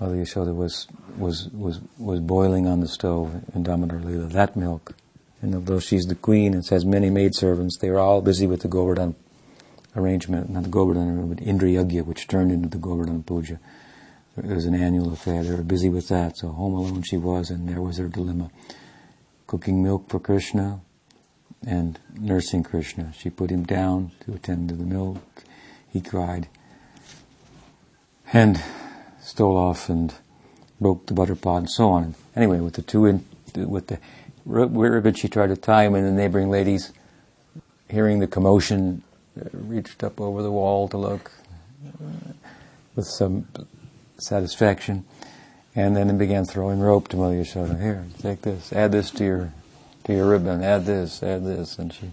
Mother 0.00 0.16
Yashoda 0.16 0.54
was 0.54 0.88
was 1.16 1.48
was 1.50 1.80
was 1.98 2.20
boiling 2.20 2.66
on 2.66 2.80
the 2.80 2.88
stove 2.88 3.42
in 3.54 3.62
Damodar 3.62 4.00
Lila. 4.00 4.26
That 4.26 4.56
milk 4.56 4.94
And 5.42 5.54
although 5.54 5.78
she's 5.78 6.06
the 6.06 6.14
queen 6.14 6.54
and 6.54 6.66
has 6.68 6.84
many 6.84 7.10
maidservants, 7.10 7.78
they 7.78 7.88
are 7.88 7.98
all 7.98 8.22
busy 8.22 8.46
with 8.46 8.62
the 8.62 8.68
Govardhan 8.68 9.14
arrangement, 9.94 10.50
not 10.50 10.64
the 10.64 10.68
Govardhan, 10.70 11.28
but 11.28 11.40
Indra 11.42 11.68
Yagya, 11.68 12.04
which 12.04 12.26
turned 12.26 12.50
into 12.50 12.68
the 12.68 12.78
Govardhan 12.78 13.22
Puja. 13.22 13.60
It 14.36 14.46
was 14.46 14.64
an 14.64 14.74
annual 14.74 15.12
affair. 15.12 15.44
They 15.44 15.54
were 15.54 15.62
busy 15.62 15.88
with 15.88 16.08
that. 16.08 16.38
So 16.38 16.48
home 16.48 16.74
alone 16.74 17.02
she 17.02 17.16
was, 17.16 17.50
and 17.50 17.68
there 17.68 17.80
was 17.80 17.98
her 17.98 18.08
dilemma. 18.08 18.50
Cooking 19.46 19.82
milk 19.82 20.08
for 20.08 20.18
Krishna 20.18 20.80
and 21.66 21.98
nursing 22.18 22.62
Krishna. 22.62 23.12
She 23.16 23.30
put 23.30 23.50
him 23.50 23.64
down 23.64 24.12
to 24.24 24.34
attend 24.34 24.68
to 24.68 24.74
the 24.74 24.84
milk. 24.84 25.44
He 25.92 26.00
cried 26.00 26.48
and 28.32 28.62
stole 29.20 29.56
off 29.56 29.88
and 29.88 30.14
broke 30.80 31.06
the 31.06 31.14
butter 31.14 31.36
pot 31.36 31.58
and 31.58 31.70
so 31.70 31.88
on. 31.90 32.14
Anyway, 32.34 32.60
with 32.60 32.74
the 32.74 32.82
two 32.82 33.06
in, 33.06 33.24
with 33.54 33.86
the 33.86 33.98
ribbon, 34.44 35.14
she 35.14 35.28
tried 35.28 35.48
to 35.48 35.56
tie 35.56 35.84
him, 35.84 35.94
and 35.94 36.06
the 36.06 36.12
neighboring 36.12 36.50
ladies, 36.50 36.92
hearing 37.88 38.18
the 38.18 38.26
commotion, 38.26 39.02
uh, 39.40 39.48
reached 39.52 40.02
up 40.02 40.20
over 40.20 40.42
the 40.42 40.50
wall 40.50 40.88
to 40.88 40.96
look 40.96 41.32
uh, 41.86 42.32
with 42.96 43.06
some 43.06 43.46
satisfaction, 44.18 45.04
and 45.74 45.96
then 45.96 46.16
began 46.18 46.44
throwing 46.44 46.80
rope 46.80 47.08
to 47.08 47.16
Mother 47.16 47.34
Yashoda. 47.34 47.80
Here, 47.80 48.04
take 48.20 48.42
this, 48.42 48.72
add 48.72 48.92
this 48.92 49.10
to 49.12 49.24
your 49.24 49.52
to 50.04 50.12
your 50.12 50.28
ribbon, 50.28 50.62
add 50.62 50.86
this, 50.86 51.22
add 51.22 51.44
this, 51.44 51.78
and 51.78 51.92
she 51.92 52.10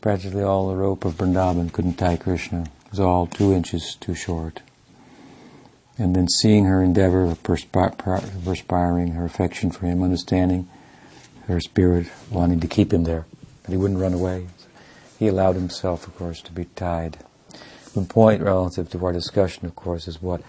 practically 0.00 0.42
all 0.42 0.68
the 0.68 0.76
rope 0.76 1.04
of 1.04 1.14
Vrindavan 1.14 1.72
couldn't 1.72 1.94
tie 1.94 2.16
Krishna. 2.16 2.62
It 2.62 2.90
was 2.90 3.00
all 3.00 3.26
two 3.26 3.52
inches 3.52 3.96
too 4.00 4.14
short. 4.14 4.62
And 5.96 6.16
then 6.16 6.28
seeing 6.28 6.64
her 6.64 6.82
endeavor, 6.82 7.34
perspiring, 7.36 9.12
her 9.12 9.24
affection 9.24 9.70
for 9.70 9.86
him, 9.86 10.02
understanding 10.02 10.68
her 11.46 11.60
spirit, 11.60 12.08
wanting 12.30 12.60
to 12.60 12.66
keep 12.66 12.92
him 12.92 13.04
there, 13.04 13.26
but 13.62 13.70
he 13.70 13.76
wouldn't 13.76 14.00
run 14.00 14.14
away. 14.14 14.48
He 15.18 15.28
allowed 15.28 15.54
himself, 15.54 16.06
of 16.06 16.16
course, 16.16 16.40
to 16.42 16.52
be 16.52 16.64
tied. 16.64 17.18
The 17.94 18.02
point 18.02 18.42
relative 18.42 18.90
to 18.90 19.04
our 19.04 19.12
discussion, 19.12 19.66
of 19.66 19.76
course, 19.76 20.08
is 20.08 20.20
what 20.20 20.42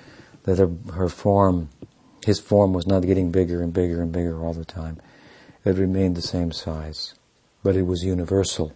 that 0.43 0.57
her, 0.57 0.71
her 0.93 1.09
form, 1.09 1.69
his 2.25 2.39
form 2.39 2.73
was 2.73 2.87
not 2.87 3.05
getting 3.05 3.31
bigger 3.31 3.61
and 3.61 3.71
bigger 3.71 4.01
and 4.01 4.11
bigger 4.11 4.39
all 4.39 4.53
the 4.53 4.65
time. 4.65 4.99
It 5.65 5.77
remained 5.77 6.15
the 6.15 6.21
same 6.21 6.51
size, 6.51 7.15
but 7.63 7.75
it 7.75 7.87
was 7.87 8.03
universal. 8.03 8.73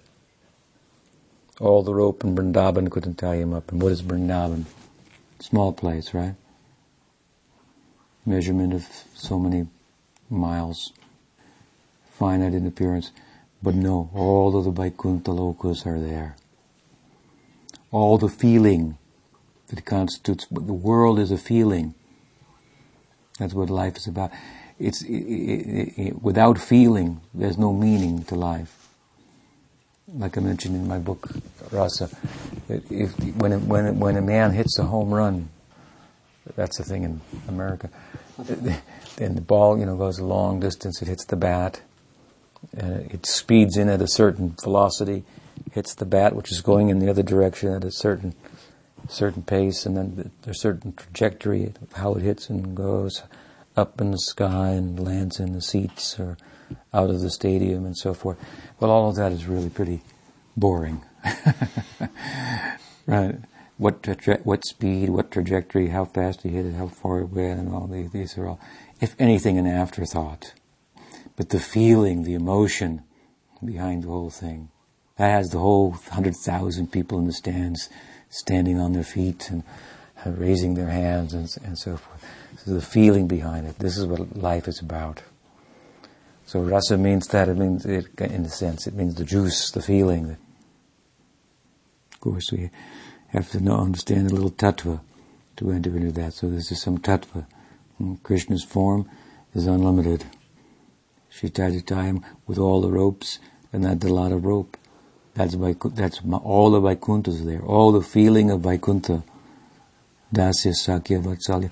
All 1.59 1.83
the 1.83 1.93
rope 1.93 2.23
in 2.23 2.35
Vrindavan 2.35 2.89
couldn't 2.89 3.19
tie 3.19 3.35
him 3.35 3.53
up. 3.53 3.71
And 3.71 3.79
what 3.79 3.91
is 3.91 4.01
Vrindavan? 4.01 4.65
Small 5.39 5.71
place, 5.71 6.15
right? 6.15 6.33
Measurement 8.25 8.73
of 8.73 8.87
so 9.13 9.37
many 9.37 9.67
miles, 10.31 10.91
finite 12.09 12.55
in 12.55 12.65
appearance. 12.65 13.11
But 13.61 13.75
no, 13.75 14.09
all 14.15 14.57
of 14.57 14.65
the 14.65 14.71
Vaikuntha 14.71 15.31
lokas 15.31 15.85
are 15.85 15.99
there. 15.99 16.37
All 17.91 18.17
the 18.17 18.29
feeling 18.29 18.97
that 19.67 19.85
constitutes, 19.85 20.47
the 20.49 20.73
world 20.73 21.19
is 21.19 21.29
a 21.29 21.37
feeling. 21.37 21.93
That's 23.37 23.53
what 23.53 23.69
life 23.69 23.97
is 23.97 24.07
about. 24.07 24.31
It's, 24.79 25.01
it, 25.03 25.11
it, 25.11 25.93
it, 25.97 26.21
without 26.21 26.57
feeling, 26.57 27.21
there's 27.33 27.57
no 27.57 27.73
meaning 27.73 28.23
to 28.25 28.35
life. 28.35 28.87
Like 30.07 30.37
I 30.37 30.41
mentioned 30.41 30.75
in 30.75 30.87
my 30.87 30.97
book, 30.97 31.29
Rasa, 31.71 32.09
if, 32.69 33.11
when, 33.35 33.67
when, 33.67 33.99
when 33.99 34.15
a 34.15 34.21
man 34.21 34.51
hits 34.51 34.79
a 34.79 34.83
home 34.83 35.13
run, 35.13 35.49
that's 36.55 36.77
the 36.77 36.83
thing 36.83 37.03
in 37.03 37.21
America, 37.47 37.89
then 38.37 39.35
the 39.35 39.41
ball, 39.41 39.77
you 39.77 39.85
know, 39.85 39.97
goes 39.97 40.17
a 40.17 40.25
long 40.25 40.59
distance, 40.59 41.01
it 41.01 41.07
hits 41.07 41.25
the 41.25 41.35
bat, 41.35 41.81
uh, 42.81 43.01
it 43.09 43.25
speeds 43.25 43.77
in 43.77 43.89
at 43.89 44.01
a 44.01 44.07
certain 44.07 44.55
velocity, 44.63 45.25
hits 45.73 45.93
the 45.93 46.05
bat, 46.05 46.35
which 46.35 46.51
is 46.51 46.61
going 46.61 46.89
in 46.89 46.99
the 46.99 47.09
other 47.09 47.23
direction 47.23 47.71
at 47.71 47.83
a 47.83 47.91
certain 47.91 48.33
certain 49.07 49.41
pace, 49.41 49.85
and 49.85 49.97
then 49.97 50.31
there's 50.43 50.57
a 50.57 50.59
certain 50.59 50.93
trajectory 50.93 51.73
how 51.93 52.13
it 52.13 52.21
hits 52.21 52.49
and 52.49 52.75
goes 52.75 53.23
up 53.79 53.99
in 53.99 54.11
the 54.11 54.19
sky 54.19 54.69
and 54.71 54.99
lands 54.99 55.39
in 55.39 55.53
the 55.53 55.61
seats 55.61 56.19
or 56.19 56.37
out 56.93 57.09
of 57.09 57.21
the 57.21 57.31
stadium 57.31 57.85
and 57.85 57.97
so 57.97 58.13
forth. 58.13 58.37
Well, 58.79 58.91
all 58.91 59.09
of 59.09 59.15
that 59.15 59.31
is 59.31 59.47
really 59.47 59.69
pretty 59.69 60.01
boring, 60.55 61.01
right? 63.07 63.35
What 63.77 64.03
tra- 64.03 64.41
what 64.43 64.65
speed, 64.65 65.09
what 65.09 65.31
trajectory, 65.31 65.87
how 65.87 66.05
fast 66.05 66.43
he 66.43 66.49
hit 66.49 66.65
it, 66.65 66.75
how 66.75 66.87
far 66.87 67.21
it 67.21 67.29
went, 67.29 67.59
and 67.59 67.73
all 67.73 67.87
these. 67.87 68.11
These 68.11 68.37
are 68.37 68.47
all, 68.49 68.59
if 68.99 69.15
anything, 69.17 69.57
an 69.57 69.65
afterthought. 69.65 70.53
But 71.37 71.49
the 71.49 71.59
feeling, 71.61 72.23
the 72.23 72.33
emotion 72.33 73.03
behind 73.63 74.03
the 74.03 74.09
whole 74.09 74.29
thing, 74.29 74.69
that 75.17 75.29
has 75.29 75.49
the 75.49 75.59
whole 75.59 75.91
hundred 75.91 76.35
thousand 76.35 76.91
people 76.91 77.17
in 77.19 77.25
the 77.25 77.33
stands 77.33 77.89
standing 78.29 78.77
on 78.77 78.93
their 78.93 79.03
feet 79.03 79.49
and 79.49 79.63
raising 80.37 80.75
their 80.75 80.89
hands 80.89 81.33
and, 81.33 81.53
and 81.63 81.77
so 81.77 81.97
forth. 81.97 82.25
So 82.57 82.73
the 82.73 82.81
feeling 82.81 83.27
behind 83.27 83.67
it. 83.67 83.79
This 83.79 83.97
is 83.97 84.05
what 84.05 84.37
life 84.37 84.67
is 84.67 84.79
about. 84.79 85.23
So 86.45 86.61
rasa 86.61 86.97
means 86.97 87.27
that. 87.27 87.47
It 87.47 87.57
means, 87.57 87.85
it, 87.85 88.07
in 88.19 88.45
a 88.45 88.49
sense, 88.49 88.87
it 88.87 88.93
means 88.93 89.15
the 89.15 89.23
juice, 89.23 89.71
the 89.71 89.81
feeling. 89.81 90.37
Of 92.11 92.19
course, 92.19 92.51
we 92.51 92.69
have 93.27 93.49
to 93.51 93.59
know, 93.59 93.77
understand 93.77 94.29
a 94.29 94.33
little 94.33 94.51
tattva 94.51 94.99
to 95.57 95.71
enter 95.71 95.95
into 95.95 96.11
that. 96.13 96.33
So 96.33 96.49
this 96.49 96.71
is 96.71 96.81
some 96.81 96.97
tattva. 96.97 97.45
Hmm, 97.97 98.15
Krishna's 98.23 98.63
form 98.63 99.09
is 99.53 99.67
unlimited. 99.67 100.25
She 101.29 101.49
tried 101.49 101.73
to 101.73 101.81
tie 101.81 102.05
him 102.05 102.25
with 102.47 102.57
all 102.57 102.81
the 102.81 102.89
ropes, 102.89 103.39
and 103.71 103.85
that's 103.85 104.03
a 104.03 104.13
lot 104.13 104.31
of 104.31 104.45
rope. 104.45 104.75
That's 105.35 105.55
that's 105.55 106.21
all 106.43 106.71
the 106.71 106.81
Vaikunthas 106.81 107.45
there, 107.45 107.61
all 107.61 107.91
the 107.91 108.01
feeling 108.01 108.49
of 108.51 108.61
Vaikuntha. 108.61 109.23
Dasya, 110.33 110.73
Sakya, 110.73 111.19
Vatsalya, 111.19 111.71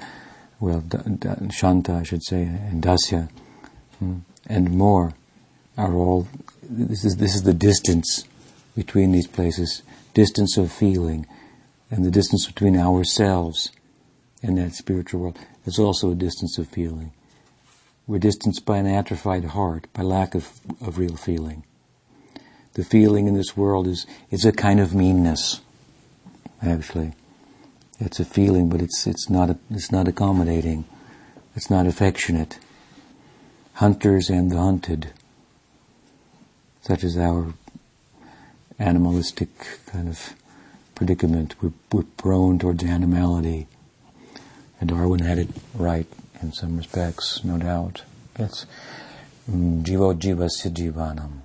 well, 0.60 0.82
da, 0.82 0.98
da, 1.00 1.36
Shanta, 1.50 1.94
I 1.94 2.04
should 2.04 2.24
say, 2.24 2.44
and 2.44 2.82
Dasya, 2.84 3.30
hmm, 4.00 4.20
and 4.48 4.72
more 4.72 5.14
are 5.78 5.94
all. 5.94 6.28
This 6.64 7.06
is 7.06 7.18
this 7.18 7.36
is 7.36 7.44
the 7.44 7.54
distance 7.54 8.26
between 8.76 9.12
these 9.12 9.28
places, 9.28 9.84
distance 10.14 10.58
of 10.58 10.72
feeling, 10.72 11.26
and 11.92 12.04
the 12.04 12.12
distance 12.12 12.48
between 12.48 12.76
ourselves 12.78 13.72
and 14.42 14.58
that 14.58 14.74
spiritual 14.74 15.22
world. 15.22 15.40
There's 15.66 15.80
also 15.80 16.12
a 16.12 16.16
distance 16.16 16.58
of 16.58 16.68
feeling. 16.68 17.12
We're 18.08 18.20
distanced 18.20 18.66
by 18.66 18.78
an 18.78 18.88
atrophied 18.88 19.46
heart, 19.46 19.88
by 19.94 20.04
lack 20.04 20.34
of, 20.34 20.50
of 20.80 20.98
real 20.98 21.18
feeling. 21.18 21.64
The 22.74 22.86
feeling 22.86 23.28
in 23.28 23.34
this 23.34 23.58
world 23.58 23.88
is, 23.88 24.06
is 24.32 24.46
a 24.46 24.52
kind 24.52 24.80
of 24.80 24.96
meanness, 24.96 25.62
actually. 26.62 27.14
It's 28.00 28.20
a 28.20 28.26
feeling, 28.26 28.70
but 28.70 28.82
it's, 28.82 29.08
it's, 29.08 29.30
not, 29.30 29.50
a, 29.50 29.58
it's 29.72 29.92
not 29.92 30.08
accommodating. 30.08 30.86
It's 31.56 31.70
not 31.70 31.88
affectionate. 31.88 32.60
Hunters 33.74 34.30
and 34.30 34.52
the 34.52 34.58
hunted, 34.58 35.14
such 36.82 37.04
as 37.04 37.18
our 37.18 37.54
animalistic 38.80 39.50
kind 39.88 40.08
of 40.08 40.34
predicament. 40.94 41.56
We're, 41.62 41.74
we're 41.92 42.04
prone 42.04 42.60
towards 42.60 42.84
animality. 42.84 43.68
And 44.80 44.90
Darwin 44.90 45.22
had 45.22 45.40
it 45.40 45.50
right 45.74 46.08
in 46.42 46.54
some 46.54 46.78
respects, 46.78 47.44
no 47.44 47.58
doubt. 47.58 48.04
It's 48.36 48.68
mm, 49.50 49.82
jivo 49.82 50.14
jivasya 50.14 50.72
jivanam. 50.72 51.42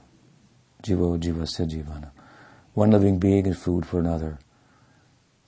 Jivo 0.82 1.18
jivasya 1.18 1.66
jivanam. 1.66 2.10
One 2.74 2.90
living 2.90 3.18
being 3.18 3.46
is 3.46 3.58
food 3.58 3.86
for 3.86 4.00
another. 4.00 4.38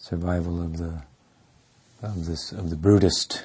Survival 0.05 0.61
of 0.61 0.77
the 0.77 1.01
of 2.03 2.27
this 2.27 2.53
of 2.53 2.69
the 2.69 2.77
brutist. 2.77 3.45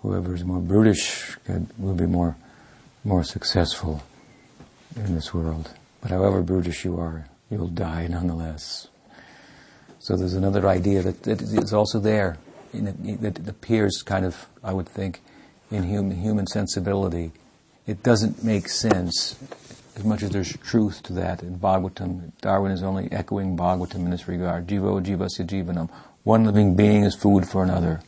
Whoever 0.00 0.34
is 0.34 0.44
more 0.44 0.60
brutish 0.60 1.36
will 1.76 1.92
be 1.92 2.06
more 2.06 2.36
more 3.04 3.22
successful 3.22 4.02
in 4.96 5.14
this 5.14 5.34
world. 5.34 5.72
But 6.00 6.10
however 6.10 6.40
brutish 6.40 6.86
you 6.86 6.98
are, 6.98 7.26
you'll 7.50 7.68
die 7.68 8.06
nonetheless. 8.06 8.88
So 9.98 10.16
there's 10.16 10.32
another 10.32 10.66
idea 10.66 11.02
that, 11.02 11.24
that 11.24 11.42
is 11.42 11.74
also 11.74 11.98
there 12.00 12.38
that 12.72 13.38
it 13.40 13.46
appears 13.46 14.00
kind 14.00 14.24
of, 14.24 14.46
I 14.64 14.72
would 14.72 14.88
think, 14.88 15.20
in 15.70 15.82
human, 15.82 16.22
human 16.22 16.46
sensibility. 16.46 17.32
It 17.86 18.02
doesn't 18.02 18.42
make 18.42 18.70
sense 18.70 19.36
as 19.96 20.04
much 20.04 20.22
as 20.22 20.30
there's 20.30 20.56
truth 20.58 21.02
to 21.04 21.12
that 21.14 21.42
in 21.42 21.58
Bhagavatam. 21.58 22.32
Darwin 22.40 22.72
is 22.72 22.82
only 22.82 23.10
echoing 23.12 23.56
Bhagavatam 23.56 23.96
in 23.96 24.10
this 24.10 24.26
regard. 24.26 24.66
Jivo 24.66 25.04
jivasya 25.04 25.46
jivanam. 25.46 25.90
One 26.24 26.44
living 26.44 26.74
being 26.74 27.04
is 27.04 27.14
food 27.14 27.46
for 27.48 27.62
another. 27.62 28.00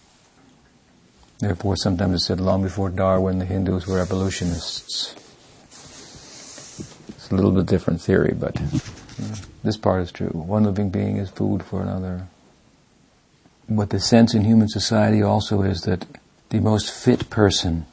Therefore, 1.41 1.77
sometimes 1.77 2.15
it's 2.15 2.27
said 2.27 2.41
long 2.41 2.63
before 2.63 2.89
Darwin, 2.89 3.39
the 3.39 3.45
Hindus 3.45 3.87
were 3.87 4.01
evolutionists. 4.01 5.15
It's 7.09 7.31
a 7.31 7.35
little 7.35 7.51
bit 7.51 7.67
different 7.67 8.01
theory, 8.01 8.35
but 8.39 8.55
this 9.63 9.77
part 9.77 10.03
is 10.03 10.13
true. 10.13 10.29
One 10.29 10.65
living 10.65 10.91
being 10.91 11.17
is 11.19 11.29
food 11.29 11.63
for 11.63 11.83
another. 11.83 12.29
But 13.69 13.91
the 13.91 14.01
sense 14.01 14.35
in 14.35 14.45
human 14.45 14.69
society 14.69 15.23
also 15.23 15.63
is 15.63 15.83
that 15.83 16.07
the 16.51 16.61
most 16.61 16.91
fit 16.91 17.29
person, 17.31 17.87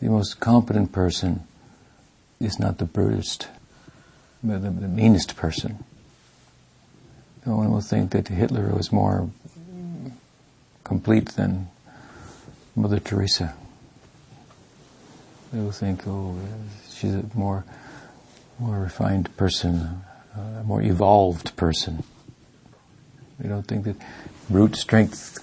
the 0.00 0.08
most 0.08 0.40
competent 0.40 0.92
person, 0.92 1.46
is 2.40 2.58
not 2.58 2.78
the 2.78 2.84
brutest, 2.84 3.48
but 4.42 4.62
the, 4.62 4.70
the 4.70 4.88
meanest 4.88 5.36
person. 5.36 5.84
No 7.46 7.56
one 7.56 7.70
will 7.70 7.80
think 7.80 8.10
that 8.12 8.28
Hitler 8.28 8.70
was 8.74 8.92
more 8.92 9.30
complete 10.84 11.30
than 11.30 11.68
Mother 12.76 12.98
Teresa. 12.98 13.54
They 15.52 15.60
will 15.60 15.72
think, 15.72 16.06
oh, 16.06 16.36
she's 16.90 17.14
a 17.14 17.24
more, 17.34 17.64
more 18.58 18.78
refined 18.80 19.34
person, 19.36 20.02
a 20.36 20.62
more 20.64 20.82
evolved 20.82 21.56
person. 21.56 22.04
We 23.40 23.48
don't 23.48 23.66
think 23.66 23.84
that 23.84 23.96
brute 24.50 24.76
strength 24.76 25.38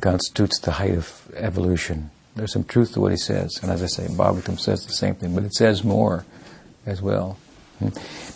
constitutes 0.00 0.58
the 0.60 0.72
height 0.72 0.94
of 0.94 1.30
evolution. 1.34 2.10
There's 2.36 2.52
some 2.52 2.64
truth 2.64 2.92
to 2.94 3.00
what 3.00 3.10
he 3.10 3.18
says, 3.18 3.58
and 3.62 3.70
as 3.70 3.82
I 3.82 3.86
say, 3.86 4.06
Bhagavatam 4.06 4.58
says 4.58 4.86
the 4.86 4.92
same 4.92 5.14
thing, 5.14 5.34
but 5.34 5.44
it 5.44 5.52
says 5.52 5.84
more 5.84 6.24
as 6.86 7.00
well. 7.02 7.38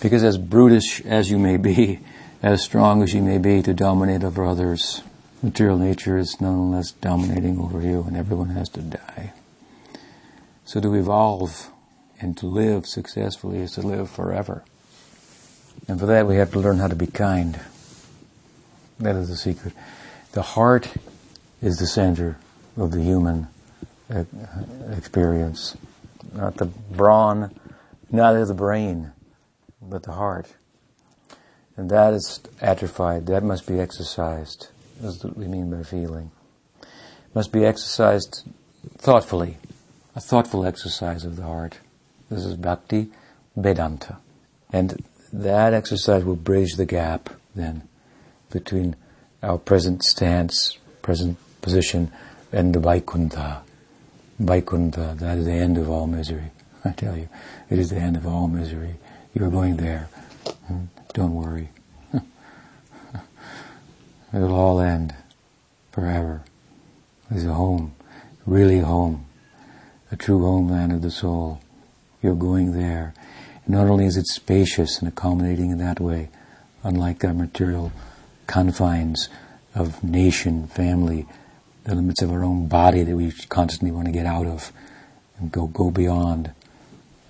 Because 0.00 0.24
as 0.24 0.38
brutish 0.38 1.00
as 1.02 1.30
you 1.30 1.38
may 1.38 1.56
be, 1.56 2.00
as 2.42 2.62
strong 2.62 3.02
as 3.02 3.14
you 3.14 3.22
may 3.22 3.38
be 3.38 3.62
to 3.62 3.74
dominate 3.74 4.24
over 4.24 4.44
others, 4.44 5.02
material 5.42 5.78
nature 5.78 6.16
is 6.18 6.40
nonetheless 6.40 6.92
dominating 6.92 7.58
over 7.58 7.80
you, 7.80 8.02
and 8.02 8.16
everyone 8.16 8.50
has 8.50 8.68
to 8.70 8.80
die. 8.80 9.32
So 10.64 10.80
to 10.80 10.94
evolve 10.94 11.70
and 12.20 12.36
to 12.38 12.46
live 12.46 12.86
successfully 12.86 13.58
is 13.58 13.72
to 13.72 13.82
live 13.82 14.10
forever. 14.10 14.64
And 15.86 16.00
for 16.00 16.06
that 16.06 16.26
we 16.26 16.36
have 16.36 16.52
to 16.52 16.60
learn 16.60 16.78
how 16.78 16.88
to 16.88 16.96
be 16.96 17.06
kind. 17.06 17.60
That 18.98 19.16
is 19.16 19.28
the 19.28 19.36
secret. 19.36 19.74
The 20.32 20.42
heart 20.42 20.94
is 21.60 21.78
the 21.78 21.86
center 21.86 22.38
of 22.76 22.92
the 22.92 23.02
human 23.02 23.48
uh, 24.08 24.24
experience. 24.96 25.76
Not 26.32 26.56
the 26.56 26.66
brawn, 26.66 27.54
neither 28.14 28.44
the 28.44 28.54
brain, 28.54 29.12
but 29.82 30.04
the 30.04 30.12
heart. 30.12 30.54
And 31.76 31.90
that 31.90 32.14
is 32.14 32.40
atrophied. 32.60 33.26
That 33.26 33.42
must 33.42 33.66
be 33.66 33.80
exercised. 33.80 34.68
That's 35.00 35.22
what 35.24 35.36
we 35.36 35.46
mean 35.46 35.70
by 35.70 35.82
feeling. 35.82 36.30
It 36.80 37.34
must 37.34 37.52
be 37.52 37.64
exercised 37.64 38.44
thoughtfully. 38.96 39.58
A 40.14 40.20
thoughtful 40.20 40.64
exercise 40.64 41.24
of 41.24 41.36
the 41.36 41.42
heart. 41.42 41.78
This 42.30 42.44
is 42.44 42.54
bhakti 42.54 43.10
vedanta. 43.56 44.18
And 44.72 45.04
that 45.32 45.74
exercise 45.74 46.24
will 46.24 46.36
bridge 46.36 46.74
the 46.76 46.86
gap 46.86 47.30
then 47.54 47.88
between 48.50 48.94
our 49.42 49.58
present 49.58 50.04
stance, 50.04 50.78
present 51.02 51.36
position, 51.60 52.12
and 52.52 52.74
the 52.74 52.78
Vaikuntha, 52.78 53.62
Vaikuntha, 54.38 55.16
that 55.18 55.38
is 55.38 55.44
the 55.44 55.52
end 55.52 55.76
of 55.76 55.90
all 55.90 56.06
misery. 56.06 56.50
I 56.84 56.90
tell 56.92 57.16
you, 57.16 57.28
it 57.70 57.78
is 57.78 57.90
the 57.90 57.96
end 57.96 58.16
of 58.16 58.26
all 58.26 58.48
misery. 58.48 58.96
You're 59.32 59.50
going 59.50 59.76
there. 59.76 60.08
Don't 61.12 61.34
worry. 61.34 61.70
It'll 64.34 64.54
all 64.54 64.80
end 64.80 65.14
forever. 65.92 66.44
There's 67.30 67.46
a 67.46 67.54
home, 67.54 67.94
really 68.46 68.80
home, 68.80 69.26
a 70.10 70.16
true 70.16 70.40
homeland 70.42 70.92
of 70.92 71.02
the 71.02 71.10
soul. 71.10 71.60
You're 72.22 72.34
going 72.34 72.72
there. 72.72 73.14
Not 73.66 73.86
only 73.86 74.04
is 74.04 74.16
it 74.16 74.26
spacious 74.26 74.98
and 74.98 75.08
accommodating 75.08 75.70
in 75.70 75.78
that 75.78 76.00
way, 76.00 76.28
unlike 76.82 77.24
our 77.24 77.32
material 77.32 77.92
confines 78.46 79.28
of 79.74 80.04
nation, 80.04 80.66
family, 80.66 81.26
the 81.84 81.94
limits 81.94 82.22
of 82.22 82.30
our 82.30 82.44
own 82.44 82.66
body 82.66 83.02
that 83.02 83.16
we 83.16 83.32
constantly 83.48 83.90
want 83.90 84.06
to 84.06 84.12
get 84.12 84.26
out 84.26 84.46
of 84.46 84.72
and 85.38 85.50
go 85.50 85.66
go 85.66 85.90
beyond. 85.90 86.52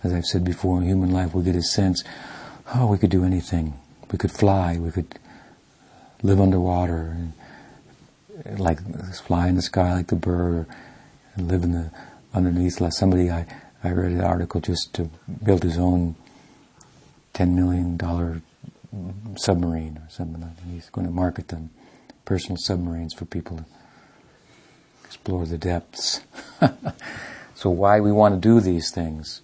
As 0.04 0.12
I've 0.12 0.26
said 0.26 0.44
before, 0.44 0.78
in 0.78 0.84
human 0.84 1.10
life, 1.10 1.34
we 1.34 1.42
get 1.42 1.56
a 1.56 1.62
sense, 1.62 2.04
oh, 2.74 2.86
we 2.86 2.98
could 2.98 3.10
do 3.10 3.24
anything. 3.24 3.72
We 4.12 4.18
could 4.18 4.30
fly. 4.30 4.78
We 4.78 4.90
could 4.90 5.18
live 6.22 6.40
underwater, 6.40 7.16
and, 7.16 7.32
uh, 8.46 8.62
like 8.62 8.80
fly 9.22 9.48
in 9.48 9.56
the 9.56 9.62
sky 9.62 9.94
like 9.94 10.08
the 10.08 10.16
bird, 10.16 10.54
or 10.54 10.66
live 11.42 11.64
in 11.64 11.72
the 11.72 11.90
underneath. 12.34 12.80
Like 12.80 12.92
somebody, 12.92 13.30
I 13.30 13.46
I 13.82 13.92
read 13.92 14.12
an 14.12 14.20
article 14.20 14.60
just 14.60 14.92
to 14.94 15.08
build 15.42 15.62
his 15.62 15.78
own 15.78 16.16
ten 17.32 17.56
million 17.56 17.96
dollar 17.96 18.42
submarine 19.36 19.96
or 19.96 20.08
something. 20.10 20.40
Like 20.40 20.56
that. 20.56 20.64
He's 20.70 20.90
going 20.90 21.06
to 21.06 21.12
market 21.12 21.48
them, 21.48 21.70
personal 22.26 22.58
submarines 22.58 23.14
for 23.14 23.24
people 23.24 23.56
to 23.56 23.64
explore 25.04 25.46
the 25.46 25.58
depths. 25.58 26.20
so 27.54 27.70
why 27.70 28.00
we 28.00 28.12
want 28.12 28.34
to 28.34 28.40
do 28.40 28.60
these 28.60 28.90
things? 28.90 29.40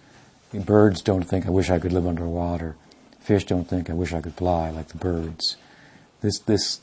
Birds 0.52 1.00
don't 1.00 1.22
think, 1.22 1.46
I 1.46 1.50
wish 1.50 1.70
I 1.70 1.78
could 1.78 1.92
live 1.92 2.06
underwater. 2.06 2.76
Fish 3.20 3.44
don't 3.44 3.68
think, 3.68 3.88
I 3.88 3.94
wish 3.94 4.12
I 4.12 4.20
could 4.20 4.34
fly 4.34 4.70
like 4.70 4.88
the 4.88 4.98
birds. 4.98 5.56
This, 6.20 6.38
this 6.40 6.80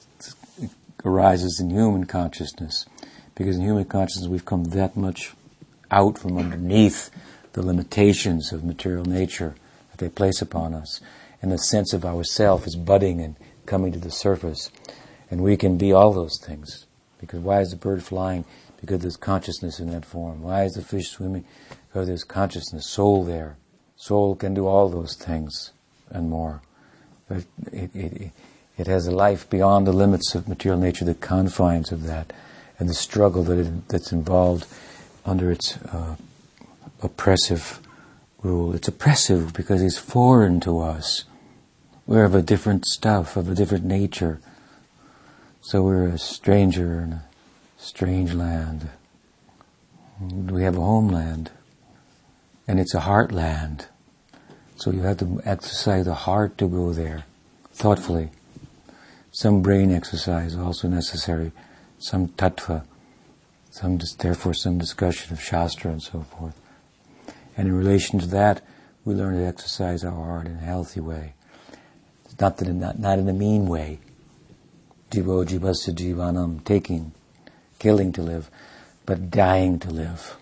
arises 1.04 1.60
in 1.60 1.70
human 1.70 2.06
consciousness. 2.06 2.86
Because 3.36 3.58
in 3.58 3.64
human 3.64 3.86
consciousness 3.86 4.30
we've 4.30 4.46
come 4.46 4.66
that 4.66 4.96
much 4.96 5.34
out 5.92 6.18
from 6.18 6.38
underneath 6.38 7.10
the 7.54 7.66
limitations 7.66 8.52
of 8.52 8.64
material 8.64 9.06
nature 9.06 9.56
that 9.92 9.98
they 9.98 10.10
place 10.10 10.42
upon 10.42 10.74
us. 10.74 11.02
And 11.42 11.52
the 11.52 11.58
sense 11.58 11.94
of 11.94 12.06
ourself 12.06 12.66
is 12.66 12.76
budding 12.76 13.22
and 13.22 13.36
coming 13.66 13.92
to 13.92 14.00
the 14.00 14.12
surface. 14.12 14.72
And 15.30 15.42
we 15.42 15.58
can 15.58 15.78
be 15.78 15.92
all 15.92 16.14
those 16.14 16.40
things. 16.44 16.86
Because 17.20 17.40
why 17.40 17.62
is 17.62 17.72
the 17.72 17.76
bird 17.76 18.04
flying? 18.04 18.46
Because 18.80 19.00
there's 19.00 19.18
consciousness 19.18 19.80
in 19.80 19.92
that 19.92 20.06
form. 20.06 20.42
Why 20.42 20.64
is 20.64 20.74
the 20.74 20.82
fish 20.82 21.10
swimming? 21.10 21.46
Because 21.88 22.08
there's 22.08 22.24
consciousness, 22.24 22.88
soul 22.88 23.24
there. 23.24 23.58
Soul 23.96 24.36
can 24.36 24.54
do 24.54 24.68
all 24.68 24.90
those 24.90 25.16
things 25.16 25.72
and 26.10 26.30
more. 26.30 26.62
But 27.28 27.44
it, 27.72 27.90
it, 27.96 28.32
it 28.78 28.88
has 28.88 29.08
a 29.08 29.12
life 29.12 29.50
beyond 29.50 29.88
the 29.88 29.94
limits 29.94 30.36
of 30.36 30.48
material 30.48 30.80
nature, 30.80 31.04
the 31.04 31.16
confines 31.16 31.92
of 31.92 32.04
that, 32.04 32.32
and 32.80 32.88
the 32.88 32.94
struggle 32.94 33.44
that 33.44 33.58
it, 33.58 33.90
that's 33.90 34.12
involved 34.12 34.68
under 35.26 35.52
its 35.52 35.78
uh, 35.78 36.16
oppressive 37.02 37.80
rule. 38.44 38.76
It's 38.76 38.88
oppressive 38.88 39.54
because 39.54 39.82
it's 39.82 39.98
foreign 39.98 40.60
to 40.62 40.80
us. 40.80 41.26
We're 42.06 42.26
of 42.26 42.36
a 42.36 42.42
different 42.42 42.86
stuff, 42.86 43.36
of 43.36 43.50
a 43.50 43.56
different 43.56 43.84
nature. 43.84 44.40
So 45.62 45.84
we're 45.84 46.08
a 46.08 46.18
stranger 46.18 47.00
and 47.00 47.14
a 47.14 47.27
strange 47.88 48.34
land. 48.34 48.90
We 50.20 50.64
have 50.64 50.76
a 50.76 50.82
homeland, 50.82 51.52
and 52.68 52.82
it's 52.82 52.94
a 52.94 53.00
heartland. 53.00 53.86
So 54.76 54.92
you 54.92 55.02
have 55.04 55.20
to 55.20 55.42
exercise 55.46 56.04
the 56.06 56.14
heart 56.14 56.58
to 56.58 56.68
go 56.68 56.92
there, 56.92 57.24
thoughtfully. 57.72 58.30
Some 59.32 59.62
brain 59.62 59.92
exercise 59.92 60.54
also 60.56 60.90
necessary, 60.90 61.54
some 61.98 62.28
tattva, 62.28 62.84
some 63.72 64.00
therefore 64.20 64.54
some 64.54 64.78
discussion 64.78 65.32
of 65.32 65.42
shastra 65.42 65.92
and 65.92 66.04
so 66.04 66.24
forth. 66.24 66.60
And 67.56 67.70
in 67.70 67.74
relation 67.74 68.20
to 68.20 68.28
that, 68.28 68.62
we 69.06 69.16
learn 69.16 69.36
to 69.36 69.46
exercise 69.46 70.04
our 70.04 70.12
heart 70.12 70.48
in 70.48 70.56
a 70.56 70.60
healthy 70.60 71.00
way. 71.00 71.34
Not, 72.40 72.58
that 72.58 72.68
in, 72.68 72.80
not, 72.80 73.00
not 73.00 73.18
in 73.18 73.30
a 73.30 73.34
mean 73.34 73.66
way. 73.66 74.00
Jivo 75.10 75.46
jivasya 75.46 75.96
jivanam, 75.96 76.64
taking 76.66 77.14
killing 77.80 78.12
to 78.14 78.22
live, 78.22 78.50
but 79.06 79.32
dying 79.32 79.80
to 79.80 79.90
live. 79.90 80.38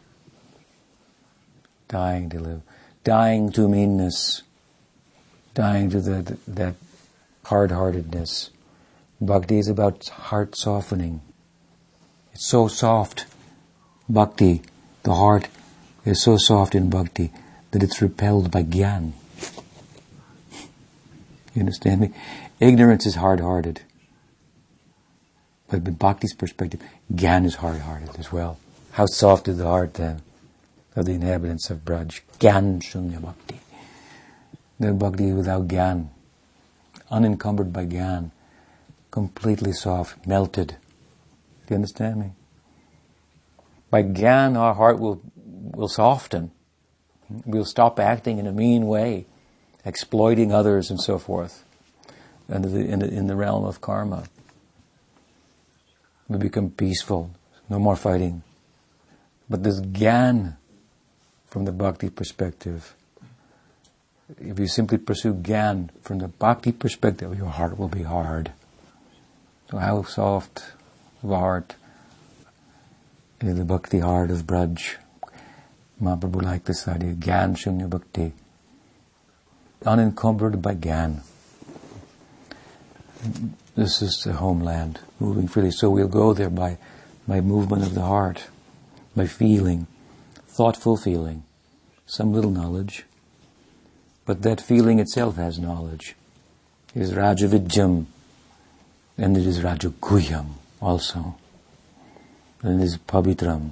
Dying 1.88 2.30
to 2.30 2.40
live. 2.40 2.62
Dying 3.04 3.52
to 3.52 3.68
meanness. 3.68 4.42
Dying 5.54 5.90
to 5.92 6.02
the, 6.02 6.38
that 6.48 6.76
hard-heartedness. 7.46 8.50
Bhakti 9.22 9.60
is 9.60 9.68
about 9.68 10.08
heart 10.10 10.56
softening. 10.56 11.22
It's 12.34 12.48
so 12.48 12.68
soft. 12.68 13.26
Bhakti, 14.10 14.62
the 15.04 15.14
heart 15.14 15.48
is 16.04 16.22
so 16.22 16.38
soft 16.38 16.76
in 16.76 16.90
bhakti 16.90 17.32
that 17.72 17.84
it's 17.84 18.02
repelled 18.02 18.52
by 18.52 18.64
gyan. 18.64 19.14
You 21.54 21.62
understand 21.62 22.02
me? 22.02 22.12
Ignorance 22.60 23.06
is 23.06 23.16
hard-hearted. 23.16 23.82
But 25.70 25.88
in 25.88 25.94
Bhakti's 25.94 26.34
perspective, 26.34 26.82
Gyan 27.14 27.46
is 27.46 27.56
hard-hearted 27.56 28.18
as 28.18 28.32
well. 28.32 28.58
How 28.92 29.06
soft 29.06 29.48
is 29.48 29.58
the 29.58 29.66
heart 29.66 29.94
then 29.96 30.22
of 30.96 31.06
the 31.06 31.14
inhabitants 31.14 31.70
of 31.70 31.86
Braj? 31.86 32.22
Gyan 32.40 32.82
Shunya 32.82 33.22
Bhakti. 33.22 33.60
The 34.80 34.94
Bhakti 34.94 35.32
without 35.32 35.68
Gyan, 35.68 36.10
unencumbered 37.12 37.72
by 37.72 37.86
Gyan, 37.86 38.32
completely 39.12 39.72
soft, 39.72 40.26
melted. 40.26 40.70
Do 40.70 40.76
you 41.70 41.76
understand 41.76 42.20
me? 42.20 42.32
By 43.90 44.04
Gyan, 44.04 44.58
our 44.58 44.74
heart 44.74 45.00
will, 45.00 45.22
will 45.46 45.88
soften. 45.88 46.52
We'll 47.46 47.66
stop 47.66 48.00
acting 48.00 48.40
in 48.40 48.48
a 48.48 48.52
mean 48.52 48.88
way, 48.88 49.26
exploiting 49.86 50.52
others 50.52 50.90
and 50.90 51.00
so 51.00 51.18
forth, 51.18 51.64
in 52.50 52.62
the, 52.64 52.80
in 52.80 53.00
the, 53.00 53.08
in 53.08 53.28
the 53.28 53.36
realm 53.36 53.64
of 53.64 53.80
karma. 53.80 54.26
We 56.28 56.38
become 56.38 56.70
peaceful. 56.72 57.32
No 57.70 57.80
more 57.80 57.96
fighting. 57.96 58.44
But 59.50 59.64
this 59.64 59.80
gyan, 59.80 60.58
from 61.46 61.66
the 61.66 61.72
bhakti 61.72 62.10
perspective, 62.10 62.96
if 64.40 64.60
you 64.60 64.68
simply 64.68 64.98
pursue 64.98 65.34
Gyan 65.34 65.90
from 66.02 66.20
the 66.20 66.28
bhakti 66.28 66.72
perspective, 66.72 67.38
your 67.38 67.50
heart 67.50 67.78
will 67.78 67.88
be 67.88 68.04
hard. 68.04 68.52
So 69.70 69.78
how 69.78 70.04
soft 70.04 70.64
of 71.24 71.32
a 71.32 71.38
heart 71.38 71.76
is 73.42 73.56
the 73.56 73.66
bhakti 73.66 74.00
heart 74.00 74.32
of 74.32 74.44
Braj. 74.44 74.96
Mahaprabhu 76.02 76.42
liked 76.42 76.66
this 76.66 76.88
idea, 76.88 77.14
Gyan 77.14 77.56
Shunya 77.56 77.90
Bhakti. 77.90 78.34
Unencumbered 79.86 80.62
by 80.62 80.74
Gyan. 80.74 81.22
This 83.76 84.02
is 84.02 84.24
the 84.24 84.34
homeland, 84.34 85.02
moving 85.20 85.50
freely. 85.50 85.72
So 85.72 85.90
we'll 85.90 86.08
go 86.08 86.34
there 86.34 86.50
by, 86.50 86.78
by 87.28 87.42
movement 87.42 87.84
of 87.84 87.94
the 87.94 88.04
heart, 88.04 88.48
by 89.16 89.28
feeling, 89.28 89.88
thoughtful 90.48 90.96
feeling, 90.96 91.44
some 92.06 92.32
little 92.32 92.52
knowledge, 92.52 93.04
but 94.26 94.44
that 94.44 94.62
feeling 94.62 95.00
itself 95.00 95.36
has 95.36 95.60
knowledge. 95.60 96.16
It 96.96 97.02
is 97.02 97.12
Rajavidyam, 97.12 98.06
and 99.18 99.38
it 99.38 99.46
is 99.46 99.60
Rajaguhyam 99.60 100.52
also. 100.82 101.36
And 102.62 102.80
it 102.80 102.84
is 102.86 102.98
Pavitram, 102.98 103.72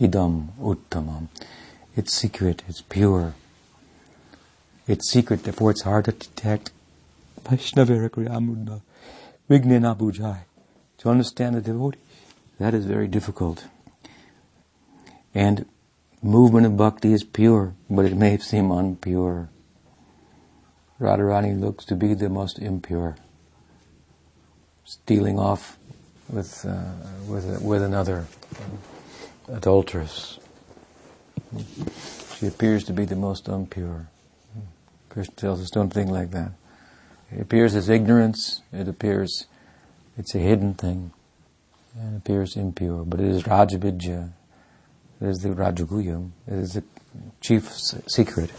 Idam 0.00 0.48
Uttamam. 0.60 1.28
It's 1.94 2.12
secret, 2.12 2.64
it's 2.66 2.82
pure. 2.82 3.34
It's 4.88 5.08
secret, 5.08 5.44
therefore 5.44 5.70
it's 5.70 5.82
hard 5.82 6.06
to 6.06 6.12
detect. 6.12 6.72
Vignana 9.48 9.96
Bujai. 9.96 10.40
To 10.98 11.10
understand 11.10 11.56
the 11.56 11.60
devotee, 11.60 11.98
that 12.58 12.74
is 12.74 12.86
very 12.86 13.08
difficult. 13.08 13.64
And 15.34 15.66
movement 16.22 16.66
of 16.66 16.76
bhakti 16.76 17.12
is 17.12 17.24
pure, 17.24 17.74
but 17.90 18.04
it 18.04 18.16
may 18.16 18.38
seem 18.38 18.68
unpure. 18.68 19.48
Radharani 21.00 21.58
looks 21.58 21.84
to 21.86 21.96
be 21.96 22.14
the 22.14 22.28
most 22.28 22.60
impure, 22.60 23.16
stealing 24.84 25.38
off 25.38 25.76
with 26.28 26.64
uh, 26.64 26.92
with 27.26 27.60
with 27.60 27.82
another 27.82 28.26
adulteress. 29.48 30.38
She 32.36 32.46
appears 32.46 32.84
to 32.84 32.92
be 32.92 33.04
the 33.04 33.16
most 33.16 33.48
impure. 33.48 34.06
Krishna 35.08 35.34
tells 35.34 35.60
us, 35.60 35.70
don't 35.70 35.92
think 35.92 36.10
like 36.10 36.30
that. 36.30 36.52
It 37.34 37.40
appears 37.40 37.74
as 37.74 37.88
ignorance. 37.88 38.62
It 38.72 38.88
appears 38.88 39.46
it's 40.18 40.34
a 40.34 40.38
hidden 40.38 40.74
thing. 40.74 41.12
It 41.96 42.16
appears 42.16 42.56
impure, 42.56 43.04
but 43.04 43.20
it 43.20 43.26
is 43.26 43.42
Rajavidya. 43.44 44.32
It 45.20 45.26
is 45.26 45.38
the 45.40 45.50
Rajaguhyam. 45.50 46.30
It 46.46 46.54
is 46.54 46.72
the 46.74 46.84
chief 47.40 47.70
secret 48.06 48.50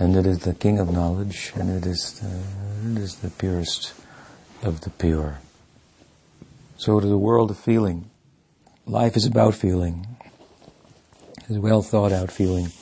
and 0.00 0.16
it 0.16 0.26
is 0.26 0.40
the 0.40 0.54
king 0.54 0.78
of 0.78 0.90
knowledge, 0.90 1.52
and 1.54 1.68
it 1.68 1.86
is 1.86 2.18
the, 2.20 2.90
it 2.90 2.98
is 2.98 3.16
the 3.16 3.28
purest 3.28 3.92
of 4.62 4.80
the 4.80 4.88
pure. 4.88 5.40
So 6.78 7.00
to 7.00 7.06
the 7.06 7.18
world 7.18 7.50
of 7.50 7.58
feeling, 7.58 8.10
life 8.86 9.14
is 9.14 9.26
about 9.26 9.54
feeling. 9.54 10.06
It's 11.36 11.58
well 11.58 11.82
thought 11.82 12.12
out 12.12 12.32
feeling 12.32 12.72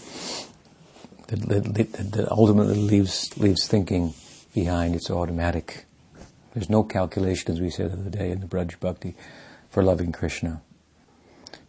that, 1.27 1.41
that, 1.49 1.93
that 2.13 2.29
ultimately 2.31 2.77
leaves 2.77 3.37
leaves 3.37 3.67
thinking 3.67 4.15
behind. 4.59 4.95
It's 4.97 5.11
automatic. 5.11 5.85
There's 6.53 6.69
no 6.69 6.83
calculation, 6.83 7.53
as 7.53 7.61
we 7.61 7.71
said 7.71 7.93
the 7.93 8.01
other 8.01 8.11
day 8.11 8.31
in 8.33 8.41
the 8.41 8.47
Braj 8.47 8.79
Bhakti, 8.81 9.15
for 9.71 9.85
loving 9.85 10.11
Krishna. 10.11 10.63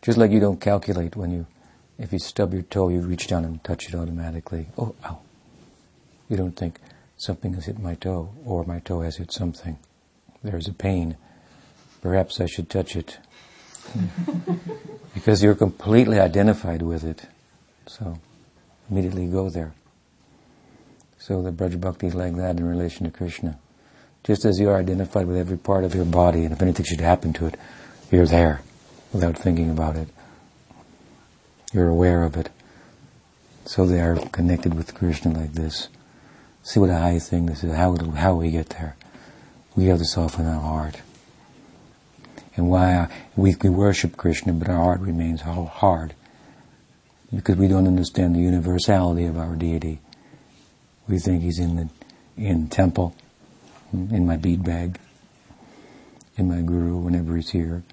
Just 0.01 0.17
like 0.17 0.31
you 0.31 0.39
don't 0.39 0.59
calculate 0.59 1.15
when 1.15 1.29
you, 1.29 1.45
if 1.99 2.11
you 2.11 2.17
stub 2.17 2.53
your 2.53 2.63
toe, 2.63 2.89
you 2.89 3.01
reach 3.01 3.27
down 3.27 3.45
and 3.45 3.63
touch 3.63 3.87
it 3.89 3.95
automatically. 3.95 4.69
Oh, 4.75 4.95
ow. 5.05 5.19
You 6.29 6.37
don't 6.37 6.55
think 6.55 6.79
something 7.17 7.53
has 7.53 7.65
hit 7.65 7.77
my 7.77 7.93
toe 7.93 8.33
or 8.43 8.65
my 8.65 8.79
toe 8.79 9.01
has 9.01 9.17
hit 9.17 9.31
something. 9.31 9.77
There's 10.43 10.67
a 10.67 10.73
pain. 10.73 11.15
Perhaps 12.01 12.41
I 12.41 12.47
should 12.47 12.69
touch 12.69 12.95
it. 12.95 13.19
because 15.13 15.43
you're 15.43 15.55
completely 15.55 16.19
identified 16.19 16.81
with 16.81 17.03
it. 17.03 17.27
So 17.85 18.19
immediately 18.89 19.27
go 19.27 19.49
there. 19.49 19.73
So 21.29 21.43
the 21.43 21.51
Braj 21.51 21.79
Bhakti 21.79 22.07
is 22.07 22.15
like 22.15 22.35
that 22.37 22.57
in 22.57 22.67
relation 22.67 23.05
to 23.05 23.11
Krishna. 23.11 23.59
Just 24.23 24.45
as 24.45 24.59
you 24.59 24.67
are 24.71 24.79
identified 24.79 25.27
with 25.27 25.37
every 25.37 25.59
part 25.59 25.83
of 25.83 25.93
your 25.93 26.03
body, 26.03 26.43
and 26.43 26.51
if 26.51 26.59
anything 26.59 26.87
should 26.87 27.01
happen 27.01 27.33
to 27.33 27.45
it, 27.45 27.55
you're 28.09 28.25
there 28.25 28.63
without 29.13 29.37
thinking 29.37 29.69
about 29.69 29.95
it. 29.95 30.07
You're 31.71 31.87
aware 31.87 32.23
of 32.23 32.35
it. 32.35 32.49
So 33.63 33.85
they 33.85 34.01
are 34.01 34.15
connected 34.15 34.73
with 34.73 34.95
Krishna 34.95 35.31
like 35.31 35.53
this. 35.53 35.89
See 36.63 36.79
what 36.79 36.89
a 36.89 36.97
high 36.97 37.19
thing 37.19 37.45
this 37.45 37.63
is. 37.63 37.75
How 37.75 37.95
how 38.15 38.33
we 38.33 38.49
get 38.49 38.69
there? 38.69 38.95
We 39.75 39.85
have 39.85 39.99
to 39.99 40.05
soften 40.05 40.47
our 40.47 40.59
heart. 40.59 41.01
And 42.57 42.71
why 42.71 43.07
we, 43.35 43.55
we 43.61 43.69
worship 43.69 44.17
Krishna, 44.17 44.53
but 44.53 44.67
our 44.67 44.81
heart 44.81 45.01
remains 45.01 45.41
hard 45.41 46.15
because 47.31 47.57
we 47.57 47.67
don't 47.67 47.85
understand 47.85 48.35
the 48.35 48.39
universality 48.39 49.25
of 49.25 49.37
our 49.37 49.55
deity. 49.55 49.99
We 51.09 51.17
think 51.19 51.41
he's 51.41 51.59
in 51.59 51.75
the 51.75 51.89
in 52.37 52.69
temple, 52.69 53.15
in 53.91 54.25
my 54.25 54.37
bead 54.37 54.63
bag, 54.63 54.99
in 56.37 56.47
my 56.47 56.61
guru 56.61 56.97
whenever 56.97 57.35
he's 57.35 57.49
here. 57.49 57.83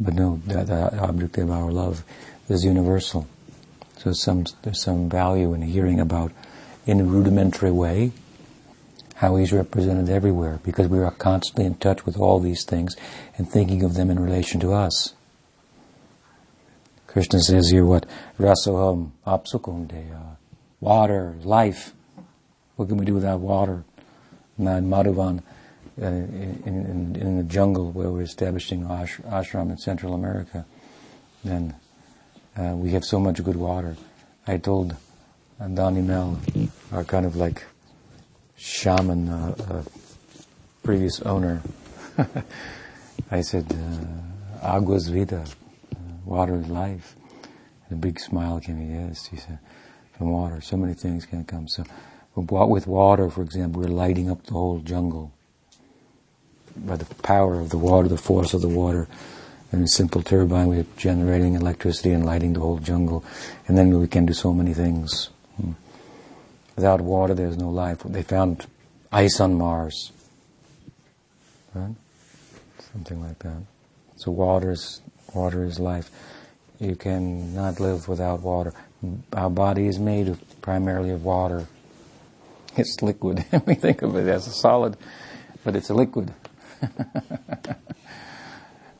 But 0.00 0.14
no, 0.14 0.40
that, 0.46 0.66
the 0.66 0.98
object 0.98 1.38
of 1.38 1.50
our 1.50 1.70
love 1.70 2.02
is 2.48 2.64
universal. 2.64 3.28
So 3.98 4.12
some, 4.12 4.46
there's 4.62 4.82
some 4.82 5.10
value 5.10 5.52
in 5.52 5.60
hearing 5.62 6.00
about 6.00 6.32
in 6.86 7.00
a 7.00 7.04
rudimentary 7.04 7.70
way, 7.70 8.12
how 9.16 9.36
he's 9.36 9.52
represented 9.52 10.08
everywhere, 10.08 10.58
because 10.64 10.88
we 10.88 10.98
are 11.00 11.10
constantly 11.10 11.66
in 11.66 11.74
touch 11.74 12.06
with 12.06 12.18
all 12.18 12.40
these 12.40 12.64
things 12.64 12.96
and 13.36 13.48
thinking 13.48 13.84
of 13.84 13.94
them 13.94 14.10
in 14.10 14.18
relation 14.18 14.58
to 14.60 14.72
us. 14.72 15.12
Krishna 17.06 17.40
says 17.40 17.70
here 17.70 17.84
what? 17.84 18.06
Rasoham 18.38 19.10
apsu 19.26 19.60
kaunteya. 19.60 20.36
Water, 20.80 21.34
life. 21.42 21.92
What 22.76 22.88
can 22.88 22.96
we 22.96 23.04
do 23.04 23.14
without 23.14 23.40
water? 23.40 23.84
In 24.58 24.64
Madhuvan, 24.64 25.42
uh, 26.00 26.04
in, 26.04 26.62
in, 26.64 27.16
in, 27.16 27.36
the 27.38 27.44
jungle 27.44 27.92
where 27.92 28.10
we're 28.10 28.22
establishing 28.22 28.84
ash, 28.90 29.18
ashram 29.18 29.70
in 29.70 29.78
Central 29.78 30.14
America, 30.14 30.66
then 31.44 31.74
uh, 32.56 32.74
we 32.74 32.90
have 32.90 33.04
so 33.04 33.18
much 33.18 33.42
good 33.42 33.56
water. 33.56 33.96
I 34.46 34.58
told 34.58 34.96
and 35.60 35.76
Donnie 35.76 36.00
Mel, 36.00 36.40
our 36.90 37.04
kind 37.04 37.26
of 37.26 37.36
like 37.36 37.64
shaman, 38.56 39.28
uh, 39.28 39.54
uh, 39.68 39.82
previous 40.82 41.20
owner. 41.20 41.60
I 43.30 43.42
said, 43.42 43.66
uh, 43.70 44.76
"Aguas 44.76 45.08
vida, 45.08 45.44
uh, 45.44 45.98
water 46.24 46.56
is 46.56 46.68
life." 46.68 47.14
A 47.90 47.94
big 47.94 48.18
smile 48.18 48.58
came. 48.60 48.80
Yes, 48.80 49.26
he 49.26 49.36
said, 49.36 49.58
"From 50.20 50.32
water, 50.32 50.60
so 50.60 50.76
many 50.76 50.92
things 50.92 51.24
can 51.24 51.44
come." 51.44 51.66
So, 51.66 51.84
with 52.36 52.86
water, 52.86 53.30
for 53.30 53.40
example, 53.40 53.80
we're 53.80 53.88
lighting 53.88 54.30
up 54.30 54.44
the 54.44 54.52
whole 54.52 54.80
jungle 54.80 55.32
by 56.76 56.96
the 56.96 57.06
power 57.22 57.58
of 57.58 57.70
the 57.70 57.78
water, 57.78 58.06
the 58.06 58.18
force 58.18 58.52
of 58.52 58.60
the 58.60 58.68
water. 58.68 59.08
In 59.72 59.82
a 59.82 59.88
simple 59.88 60.22
turbine, 60.22 60.68
we're 60.68 60.84
generating 60.98 61.54
electricity 61.54 62.12
and 62.12 62.26
lighting 62.26 62.52
the 62.52 62.60
whole 62.60 62.76
jungle, 62.76 63.24
and 63.66 63.78
then 63.78 63.98
we 63.98 64.06
can 64.08 64.26
do 64.26 64.34
so 64.34 64.52
many 64.52 64.74
things. 64.74 65.30
Hmm. 65.56 65.72
Without 66.76 67.00
water, 67.00 67.32
there's 67.32 67.56
no 67.56 67.70
life. 67.70 68.02
They 68.04 68.22
found 68.22 68.66
ice 69.10 69.40
on 69.40 69.54
Mars. 69.54 70.12
Right? 71.72 71.94
Something 72.92 73.22
like 73.22 73.38
that. 73.38 73.62
So 74.16 74.32
water 74.32 74.72
is, 74.72 75.00
water 75.32 75.64
is 75.64 75.80
life. 75.80 76.10
You 76.78 76.94
cannot 76.94 77.80
live 77.80 78.06
without 78.06 78.42
water. 78.42 78.74
Our 79.32 79.50
body 79.50 79.86
is 79.86 79.98
made 79.98 80.28
of, 80.28 80.40
primarily 80.60 81.10
of 81.10 81.24
water. 81.24 81.66
It's 82.76 83.00
liquid. 83.02 83.44
we 83.66 83.74
think 83.74 84.02
of 84.02 84.14
it 84.16 84.28
as 84.28 84.46
a 84.46 84.52
solid, 84.52 84.96
but 85.64 85.74
it's 85.74 85.90
a 85.90 85.94
liquid. 85.94 86.34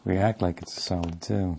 we 0.05 0.17
act 0.17 0.43
like 0.43 0.63
it's 0.63 0.77
a 0.77 0.81
solid 0.81 1.21
too. 1.21 1.59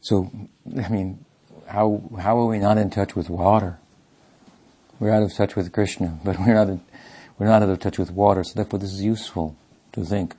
So, 0.00 0.30
I 0.76 0.88
mean, 0.88 1.24
how, 1.66 2.02
how 2.18 2.38
are 2.38 2.46
we 2.46 2.58
not 2.58 2.78
in 2.78 2.90
touch 2.90 3.14
with 3.14 3.28
water? 3.28 3.78
We're 4.98 5.12
out 5.12 5.22
of 5.22 5.34
touch 5.34 5.54
with 5.54 5.72
Krishna, 5.72 6.18
but 6.24 6.38
we're 6.40 6.54
not, 6.54 6.68
in, 6.68 6.80
we're 7.38 7.46
not 7.46 7.62
out 7.62 7.68
of 7.68 7.78
touch 7.78 7.98
with 7.98 8.10
water, 8.10 8.42
so 8.42 8.54
therefore 8.54 8.80
this 8.80 8.92
is 8.92 9.04
useful 9.04 9.56
to 9.92 10.04
think, 10.04 10.34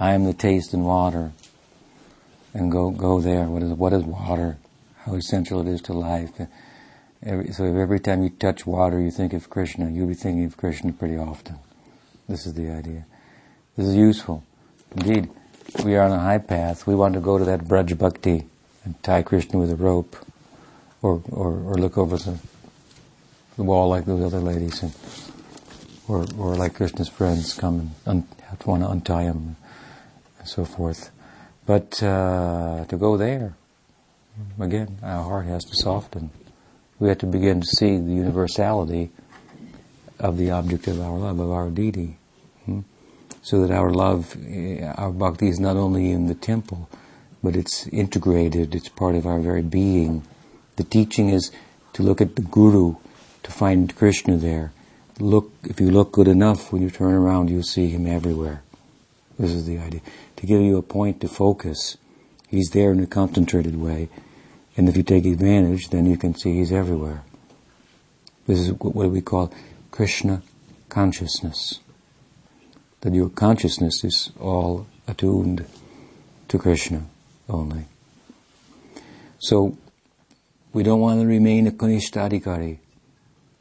I 0.00 0.14
am 0.14 0.24
the 0.24 0.32
taste 0.32 0.74
in 0.74 0.82
water, 0.82 1.32
and 2.54 2.72
go, 2.72 2.90
go 2.90 3.20
there. 3.20 3.44
What 3.44 3.62
is, 3.62 3.70
what 3.70 3.92
is 3.92 4.02
water? 4.02 4.58
How 5.04 5.14
essential 5.14 5.60
it 5.60 5.66
is 5.66 5.82
to 5.82 5.92
life. 5.92 6.30
Every, 7.24 7.52
so 7.52 7.64
every 7.64 7.98
time 8.00 8.22
you 8.22 8.30
touch 8.30 8.66
water 8.66 9.00
you 9.00 9.10
think 9.10 9.32
of 9.32 9.50
Krishna, 9.50 9.90
you'll 9.90 10.06
be 10.06 10.14
thinking 10.14 10.44
of 10.44 10.56
Krishna 10.56 10.92
pretty 10.92 11.16
often. 11.16 11.58
This 12.28 12.46
is 12.46 12.54
the 12.54 12.70
idea. 12.70 13.04
This 13.76 13.88
is 13.88 13.96
useful. 13.96 14.44
Indeed, 14.92 15.28
we 15.84 15.96
are 15.96 16.04
on 16.04 16.12
a 16.12 16.20
high 16.20 16.38
path. 16.38 16.86
We 16.86 16.94
want 16.94 17.14
to 17.14 17.20
go 17.20 17.38
to 17.38 17.44
that 17.44 17.60
Braj 17.60 17.96
Bhakti 17.98 18.44
and 18.84 19.02
tie 19.02 19.22
Krishna 19.22 19.58
with 19.58 19.70
a 19.72 19.76
rope 19.76 20.16
or, 21.02 21.22
or, 21.30 21.52
or 21.52 21.74
look 21.74 21.98
over 21.98 22.16
the, 22.16 22.38
the 23.56 23.62
wall 23.64 23.88
like 23.88 24.04
those 24.04 24.22
other 24.22 24.40
ladies, 24.40 24.82
and, 24.82 24.94
or, 26.06 26.26
or 26.38 26.54
like 26.54 26.74
Krishna's 26.74 27.08
friends 27.08 27.54
come 27.54 27.94
and 28.06 28.24
un, 28.24 28.28
want 28.66 28.82
to 28.82 28.90
untie 28.90 29.24
him, 29.24 29.56
and 30.38 30.48
so 30.48 30.64
forth. 30.64 31.10
But 31.66 32.02
uh, 32.02 32.84
to 32.88 32.96
go 32.96 33.16
there, 33.16 33.54
again, 34.58 34.98
our 35.02 35.22
heart 35.22 35.46
has 35.46 35.64
to 35.64 35.76
soften. 35.76 36.30
We 36.98 37.08
have 37.08 37.18
to 37.18 37.26
begin 37.26 37.60
to 37.60 37.66
see 37.66 37.98
the 37.98 38.12
universality 38.12 39.10
of 40.18 40.38
the 40.38 40.50
object 40.50 40.86
of 40.86 41.00
our 41.00 41.18
love, 41.18 41.40
of 41.40 41.50
our 41.50 41.70
deity. 41.70 42.16
Hmm? 42.64 42.80
So 43.42 43.66
that 43.66 43.74
our 43.74 43.90
love, 43.90 44.36
eh, 44.46 44.84
our 44.96 45.10
bhakti 45.10 45.48
is 45.48 45.58
not 45.58 45.76
only 45.76 46.10
in 46.10 46.28
the 46.28 46.34
temple, 46.34 46.88
but 47.42 47.56
it's 47.56 47.88
integrated, 47.88 48.74
it's 48.74 48.88
part 48.88 49.16
of 49.16 49.26
our 49.26 49.40
very 49.40 49.62
being. 49.62 50.22
The 50.76 50.84
teaching 50.84 51.28
is 51.28 51.50
to 51.94 52.02
look 52.02 52.20
at 52.20 52.36
the 52.36 52.42
Guru, 52.42 52.96
to 53.42 53.50
find 53.50 53.94
Krishna 53.96 54.36
there. 54.36 54.72
Look, 55.18 55.50
if 55.64 55.80
you 55.80 55.90
look 55.90 56.12
good 56.12 56.28
enough, 56.28 56.72
when 56.72 56.82
you 56.82 56.90
turn 56.90 57.12
around, 57.12 57.50
you'll 57.50 57.64
see 57.64 57.88
him 57.88 58.06
everywhere. 58.06 58.62
This 59.38 59.52
is 59.52 59.66
the 59.66 59.78
idea. 59.78 60.00
To 60.36 60.46
give 60.46 60.60
you 60.60 60.78
a 60.78 60.82
point 60.82 61.20
to 61.20 61.28
focus. 61.28 61.96
He's 62.48 62.70
there 62.70 62.92
in 62.92 63.00
a 63.00 63.06
concentrated 63.06 63.80
way. 63.80 64.08
And 64.76 64.88
if 64.88 64.96
you 64.96 65.02
take 65.02 65.26
advantage, 65.26 65.90
then 65.90 66.06
you 66.06 66.16
can 66.16 66.34
see 66.34 66.54
he's 66.54 66.72
everywhere. 66.72 67.22
This 68.46 68.60
is 68.60 68.72
what 68.72 69.10
we 69.10 69.20
call 69.20 69.52
Krishna 69.90 70.42
consciousness. 70.88 71.80
That 73.02 73.14
your 73.14 73.28
consciousness 73.28 74.04
is 74.04 74.30
all 74.40 74.86
attuned 75.06 75.66
to 76.48 76.58
Krishna 76.58 77.04
only. 77.48 77.86
So, 79.38 79.76
we 80.72 80.82
don't 80.82 81.00
want 81.00 81.20
to 81.20 81.26
remain 81.26 81.66
a 81.66 81.72
Kanishthadhikari. 81.72 82.78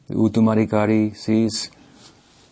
The 0.08 0.14
Uttamadhikari 0.14 1.16
sees, 1.16 1.70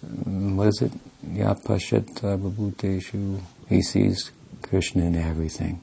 um, 0.03 0.57
what 0.57 0.68
is 0.68 0.82
it? 0.82 0.91
Yapashat 1.26 2.22
Bhuteshu. 2.22 3.41
He 3.70 3.82
sees 3.82 4.32
Krishna 4.62 5.05
in 5.05 5.16
everything. 5.16 5.82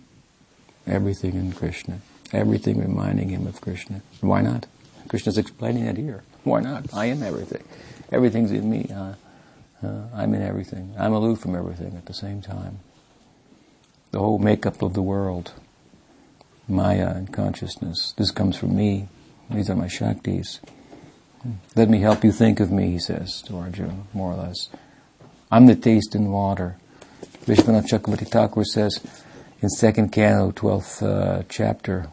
Everything 0.87 1.35
in 1.35 1.53
Krishna. 1.53 2.01
Everything 2.33 2.79
reminding 2.81 3.29
him 3.29 3.47
of 3.47 3.61
Krishna. 3.61 4.03
Why 4.21 4.43
not? 4.43 4.67
Krishna's 5.09 5.39
explaining 5.39 5.87
it 5.87 5.97
here. 5.97 6.23
Why 6.45 6.61
not? 6.61 6.93
I 6.93 7.07
am 7.07 7.23
everything. 7.23 7.63
Everything's 8.11 8.51
in 8.51 8.69
me. 8.69 8.91
Uh, 8.93 9.15
uh, 9.83 10.03
I'm 10.15 10.35
in 10.35 10.43
everything. 10.43 10.95
I'm 10.99 11.13
aloof 11.13 11.41
from 11.41 11.55
everything 11.55 11.97
at 11.97 12.07
the 12.07 12.15
same 12.15 12.43
time. 12.43 12.81
The 14.11 14.19
whole 14.19 14.39
makeup 14.39 14.83
of 14.83 14.95
the 14.95 15.03
world, 15.03 15.53
Maya 16.69 17.13
and 17.15 17.33
consciousness, 17.33 18.15
this 18.17 18.31
comes 18.31 18.57
from 18.57 18.77
me. 18.77 19.09
These 19.51 19.71
are 19.71 19.77
my 19.77 19.87
Shaktis. 19.87 20.61
Let 21.77 21.89
me 21.89 22.01
help 22.01 22.25
you 22.25 22.33
think 22.33 22.59
of 22.59 22.73
me, 22.73 22.93
he 22.93 22.99
says 22.99 23.43
to 23.43 23.57
Arjuna, 23.57 24.05
more 24.13 24.33
or 24.33 24.37
less. 24.37 24.69
I'm 25.51 25.67
the 25.67 25.77
taste 25.77 26.15
in 26.15 26.33
water. 26.33 26.77
Vishwanath 27.45 27.89
Chakravarti 27.89 28.27
Thakur 28.27 28.65
says 28.65 29.01
in 29.61 29.69
second 29.69 30.11
canto, 30.11 30.51
12th 30.51 31.03
uh, 31.03 31.43
chapter, 31.49 32.09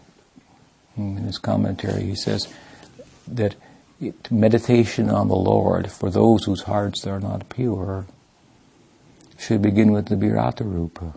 Mm-hmm. 0.97 1.17
in 1.17 1.23
his 1.23 1.39
commentary, 1.39 2.03
he 2.03 2.15
says 2.15 2.47
that 3.27 3.55
meditation 4.29 5.09
on 5.09 5.27
the 5.27 5.35
Lord 5.35 5.91
for 5.91 6.09
those 6.09 6.43
whose 6.43 6.63
hearts 6.63 7.07
are 7.07 7.19
not 7.19 7.49
pure 7.49 8.05
should 9.39 9.61
begin 9.61 9.91
with 9.91 10.07
the 10.07 10.15
Virata 10.15 10.63
Rupa. 10.63 11.13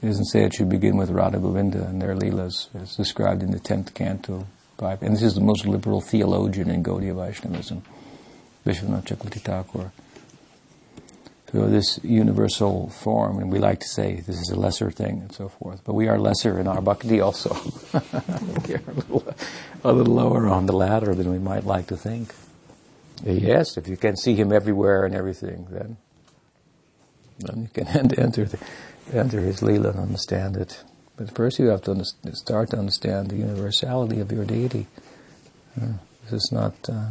He 0.00 0.06
doesn't 0.06 0.26
say 0.26 0.44
it 0.44 0.54
should 0.54 0.68
begin 0.68 0.96
with 0.96 1.10
Radha 1.10 1.38
Govinda 1.38 1.84
and 1.84 2.00
their 2.00 2.14
Leelas, 2.14 2.68
as 2.80 2.96
described 2.96 3.42
in 3.42 3.50
the 3.50 3.60
10th 3.60 3.94
canto. 3.94 4.46
And 4.80 5.14
this 5.14 5.22
is 5.22 5.34
the 5.34 5.40
most 5.40 5.64
liberal 5.64 6.00
theologian 6.00 6.68
in 6.68 6.82
Gaudiya 6.82 7.14
Vaishnavism, 7.14 7.82
Vishwanath 8.66 9.04
Chakravarti 9.04 9.40
Thakur 9.40 9.92
to 11.52 11.66
this 11.66 12.00
universal 12.02 12.88
form, 12.88 13.38
and 13.38 13.52
we 13.52 13.58
like 13.58 13.80
to 13.80 13.88
say 13.88 14.16
this 14.16 14.40
is 14.40 14.50
a 14.50 14.58
lesser 14.58 14.90
thing 14.90 15.20
and 15.20 15.32
so 15.32 15.48
forth, 15.48 15.82
but 15.84 15.94
we 15.94 16.08
are 16.08 16.18
lesser 16.18 16.58
in 16.58 16.66
our 16.66 16.80
bhakti 16.80 17.20
also. 17.20 17.54
we 18.66 18.74
are 18.74 18.82
a 18.86 18.92
little, 18.94 19.34
a 19.84 19.92
little 19.92 20.14
lower 20.14 20.46
on 20.48 20.64
the 20.66 20.72
ladder 20.72 21.14
than 21.14 21.30
we 21.30 21.38
might 21.38 21.64
like 21.64 21.88
to 21.88 21.96
think. 21.96 22.34
Yes, 23.22 23.76
if 23.76 23.86
you 23.86 23.98
can 23.98 24.16
see 24.16 24.34
him 24.34 24.50
everywhere 24.50 25.04
and 25.04 25.14
everything, 25.14 25.66
then 25.70 25.98
then 27.38 27.62
you 27.62 27.84
can 27.84 27.86
enter 28.18 28.46
the, 28.46 28.58
enter 29.12 29.40
his 29.40 29.60
leela 29.60 29.90
and 29.90 30.00
understand 30.00 30.56
it. 30.56 30.82
But 31.16 31.34
first, 31.34 31.58
you 31.58 31.66
have 31.66 31.82
to 31.82 32.04
start 32.32 32.70
to 32.70 32.78
understand 32.78 33.28
the 33.28 33.36
universality 33.36 34.20
of 34.20 34.32
your 34.32 34.44
deity. 34.44 34.86
This 35.76 36.32
is 36.32 36.50
not. 36.50 36.74
Uh, 36.88 37.08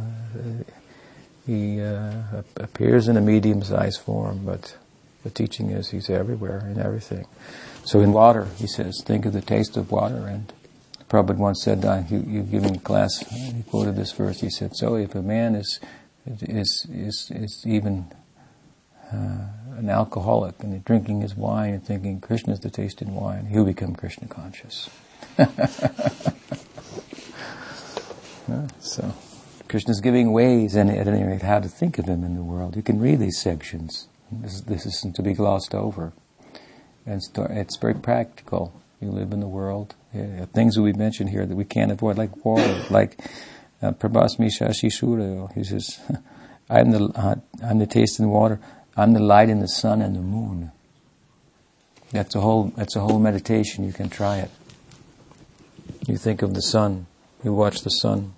he 1.46 1.80
uh, 1.80 2.42
appears 2.56 3.08
in 3.08 3.16
a 3.16 3.20
medium-sized 3.20 4.00
form, 4.00 4.44
but 4.44 4.76
the 5.22 5.30
teaching 5.30 5.70
is 5.70 5.90
he's 5.90 6.08
everywhere 6.08 6.66
in 6.68 6.80
everything. 6.80 7.26
So 7.84 8.00
in 8.00 8.12
water, 8.12 8.46
he 8.56 8.66
says, 8.66 9.02
think 9.04 9.26
of 9.26 9.32
the 9.32 9.40
taste 9.40 9.76
of 9.76 9.90
water. 9.90 10.26
And 10.28 10.52
Prabhupada 11.08 11.38
once 11.38 11.62
said, 11.62 11.84
uh, 11.84 12.02
you, 12.08 12.24
you've 12.26 12.50
given 12.50 12.78
class, 12.78 13.18
he 13.28 13.62
quoted 13.68 13.96
this 13.96 14.12
verse, 14.12 14.40
he 14.40 14.50
said, 14.50 14.76
so 14.76 14.94
if 14.94 15.14
a 15.14 15.22
man 15.22 15.56
is, 15.56 15.80
is, 16.26 16.86
is, 16.90 17.32
is 17.34 17.64
even 17.66 18.12
uh, 19.12 19.48
an 19.76 19.90
alcoholic 19.90 20.62
and 20.62 20.84
drinking 20.84 21.22
his 21.22 21.34
wine 21.34 21.74
and 21.74 21.84
thinking 21.84 22.20
Krishna 22.20 22.52
is 22.52 22.60
the 22.60 22.70
taste 22.70 23.02
in 23.02 23.14
wine, 23.14 23.46
he'll 23.46 23.64
become 23.64 23.96
Krishna 23.96 24.28
conscious. 24.28 24.88
so. 28.80 29.12
Krishna's 29.72 30.02
giving 30.02 30.32
ways, 30.32 30.74
and 30.74 30.90
at 30.90 31.08
any 31.08 31.24
rate, 31.24 31.40
how 31.40 31.58
to 31.58 31.66
think 31.66 31.98
of 31.98 32.04
him 32.04 32.24
in 32.24 32.34
the 32.34 32.42
world. 32.42 32.76
You 32.76 32.82
can 32.82 33.00
read 33.00 33.20
these 33.20 33.40
sections. 33.40 34.06
This, 34.30 34.60
this 34.60 34.84
isn't 34.84 35.16
to 35.16 35.22
be 35.22 35.32
glossed 35.32 35.74
over. 35.74 36.12
And 37.06 37.22
it's 37.34 37.76
very 37.78 37.94
practical. 37.94 38.78
You 39.00 39.10
live 39.10 39.32
in 39.32 39.40
the 39.40 39.48
world. 39.48 39.94
Yeah, 40.12 40.44
things 40.44 40.74
that 40.74 40.82
we 40.82 40.92
mentioned 40.92 41.30
here 41.30 41.46
that 41.46 41.56
we 41.56 41.64
can't 41.64 41.90
avoid, 41.90 42.18
like 42.18 42.44
water, 42.44 42.84
like 42.90 43.18
uh, 43.80 43.92
Shashi 43.92 45.54
He 45.54 45.64
says, 45.64 46.00
I'm 46.68 46.90
the, 46.90 47.10
uh, 47.14 47.36
I'm 47.64 47.78
the 47.78 47.86
taste 47.86 48.18
in 48.18 48.26
the 48.26 48.30
water. 48.30 48.60
I'm 48.94 49.14
the 49.14 49.22
light 49.22 49.48
in 49.48 49.60
the 49.60 49.68
sun 49.68 50.02
and 50.02 50.14
the 50.14 50.20
moon. 50.20 50.70
That's 52.10 52.34
a 52.34 52.42
whole, 52.42 52.74
that's 52.76 52.94
a 52.94 53.00
whole 53.00 53.18
meditation. 53.18 53.84
You 53.84 53.94
can 53.94 54.10
try 54.10 54.36
it. 54.36 54.50
You 56.06 56.18
think 56.18 56.42
of 56.42 56.52
the 56.52 56.60
sun. 56.60 57.06
You 57.42 57.54
watch 57.54 57.80
the 57.80 57.88
sun 57.88 58.34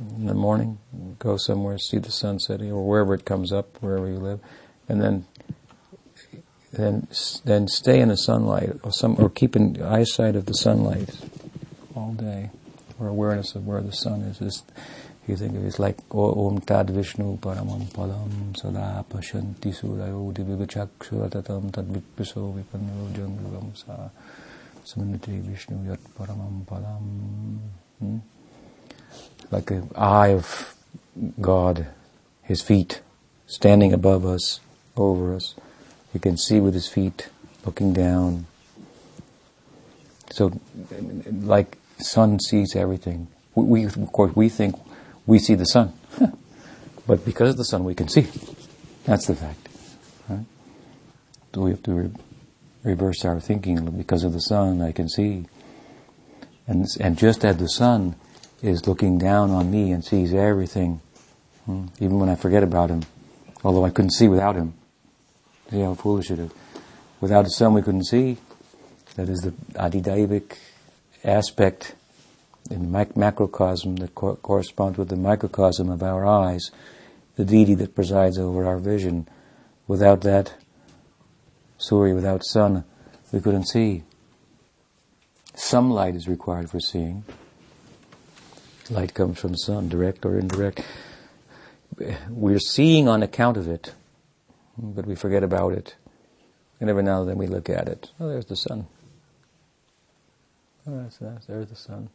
in 0.00 0.26
the 0.26 0.34
morning, 0.34 0.78
go 1.18 1.36
somewhere, 1.36 1.78
see 1.78 1.98
the 1.98 2.10
sun 2.10 2.38
setting, 2.40 2.72
or 2.72 2.86
wherever 2.86 3.14
it 3.14 3.24
comes 3.24 3.52
up, 3.52 3.80
wherever 3.80 4.08
you 4.08 4.18
live, 4.18 4.40
and 4.88 5.00
then 5.00 5.26
then 6.72 7.06
then 7.44 7.68
stay 7.68 8.00
in 8.00 8.08
the 8.08 8.16
sunlight, 8.16 8.72
or 8.82 8.90
some, 8.90 9.16
or 9.18 9.30
keep 9.30 9.54
in 9.54 9.80
eyesight 9.82 10.34
of 10.34 10.46
the 10.46 10.54
sunlight 10.54 11.10
all 11.94 12.12
day, 12.12 12.50
or 12.98 13.06
awareness 13.06 13.54
of 13.54 13.66
where 13.66 13.80
the 13.80 13.92
sun 13.92 14.22
is. 14.22 14.38
Just, 14.38 14.70
you 15.28 15.36
think 15.36 15.54
of 15.54 15.64
it, 15.64 15.68
it's 15.68 15.78
like 15.78 15.98
oh, 16.10 16.48
Om 16.48 16.60
Tad 16.60 16.90
Vishnu 16.90 17.38
Paramam 17.38 17.84
Padam 17.92 18.56
Sada 18.56 19.04
Pashanti 19.08 19.72
Surayo 19.72 20.32
Divivachakshuratatam 20.34 21.72
Tad 21.72 21.86
Vipiso 21.86 22.52
Vipanno 22.52 23.08
Jangam 23.12 23.76
Sa 23.76 24.10
Samniti 24.84 25.40
Vishnu 25.40 25.88
Yat 25.88 26.00
Paramam 26.18 26.64
Padam. 26.66 27.58
Hmm? 28.00 28.18
Like 29.50 29.66
the 29.66 29.86
eye 29.96 30.28
of 30.28 30.74
God, 31.40 31.86
His 32.42 32.62
feet 32.62 33.00
standing 33.46 33.92
above 33.92 34.24
us, 34.24 34.60
over 34.96 35.34
us. 35.34 35.54
You 36.12 36.20
can 36.20 36.36
see 36.36 36.60
with 36.60 36.74
His 36.74 36.88
feet 36.88 37.28
looking 37.64 37.92
down. 37.92 38.46
So, 40.30 40.60
like 41.30 41.78
sun 41.98 42.40
sees 42.40 42.74
everything. 42.74 43.28
We, 43.54 43.84
of 43.84 44.12
course, 44.12 44.34
we 44.34 44.48
think 44.48 44.74
we 45.26 45.38
see 45.38 45.54
the 45.54 45.64
sun, 45.64 45.92
but 47.06 47.24
because 47.24 47.50
of 47.50 47.56
the 47.56 47.64
sun, 47.64 47.84
we 47.84 47.94
can 47.94 48.08
see. 48.08 48.26
That's 49.04 49.26
the 49.26 49.36
fact. 49.36 49.68
Right? 50.28 50.44
So 51.54 51.62
we 51.62 51.70
have 51.70 51.82
to 51.84 51.92
re- 51.92 52.10
reverse 52.82 53.24
our 53.24 53.38
thinking. 53.38 53.84
Because 53.96 54.24
of 54.24 54.32
the 54.32 54.40
sun, 54.40 54.80
I 54.82 54.92
can 54.92 55.08
see. 55.08 55.44
And, 56.66 56.86
and 56.98 57.18
just 57.18 57.44
as 57.44 57.58
the 57.58 57.68
sun 57.68 58.16
is 58.64 58.86
looking 58.86 59.18
down 59.18 59.50
on 59.50 59.70
me 59.70 59.92
and 59.92 60.02
sees 60.02 60.32
everything, 60.32 61.00
hmm, 61.66 61.86
even 62.00 62.18
when 62.18 62.30
I 62.30 62.34
forget 62.34 62.62
about 62.62 62.88
him, 62.88 63.02
although 63.62 63.84
I 63.84 63.90
couldn't 63.90 64.12
see 64.12 64.26
without 64.26 64.56
him. 64.56 64.72
See 65.70 65.80
how 65.80 65.94
foolish 65.94 66.30
it 66.30 66.38
is. 66.38 66.50
Without 67.20 67.42
the 67.42 67.50
sun, 67.50 67.74
we 67.74 67.82
couldn't 67.82 68.04
see. 68.04 68.38
That 69.16 69.28
is 69.28 69.40
the 69.40 69.50
adidaivic 69.78 70.56
aspect 71.22 71.94
in 72.70 72.90
the 72.90 73.06
macrocosm 73.14 73.96
that 73.96 74.14
co- 74.14 74.36
corresponds 74.36 74.96
with 74.96 75.10
the 75.10 75.16
microcosm 75.16 75.90
of 75.90 76.02
our 76.02 76.26
eyes, 76.26 76.70
the 77.36 77.44
deity 77.44 77.74
that 77.74 77.94
presides 77.94 78.38
over 78.38 78.64
our 78.64 78.78
vision. 78.78 79.28
Without 79.86 80.22
that, 80.22 80.54
Surya, 81.76 82.14
without 82.14 82.42
sun, 82.44 82.84
we 83.30 83.40
couldn't 83.40 83.66
see. 83.66 84.04
Some 85.54 85.90
light 85.90 86.14
is 86.14 86.26
required 86.26 86.70
for 86.70 86.80
seeing. 86.80 87.24
Light 88.90 89.14
comes 89.14 89.40
from 89.40 89.52
the 89.52 89.58
sun, 89.58 89.88
direct 89.88 90.26
or 90.26 90.38
indirect. 90.38 90.82
We're 92.28 92.58
seeing 92.58 93.08
on 93.08 93.22
account 93.22 93.56
of 93.56 93.66
it, 93.66 93.94
but 94.76 95.06
we 95.06 95.14
forget 95.14 95.42
about 95.42 95.72
it. 95.72 95.94
And 96.80 96.90
every 96.90 97.02
now 97.02 97.20
and 97.20 97.30
then 97.30 97.38
we 97.38 97.46
look 97.46 97.70
at 97.70 97.88
it. 97.88 98.10
Oh, 98.20 98.28
there's 98.28 98.44
the 98.44 98.56
sun. 98.56 98.86
Oh, 100.86 101.02
that's, 101.02 101.16
that's, 101.16 101.46
there's 101.46 101.68
the 101.68 101.76
sun. 101.76 102.10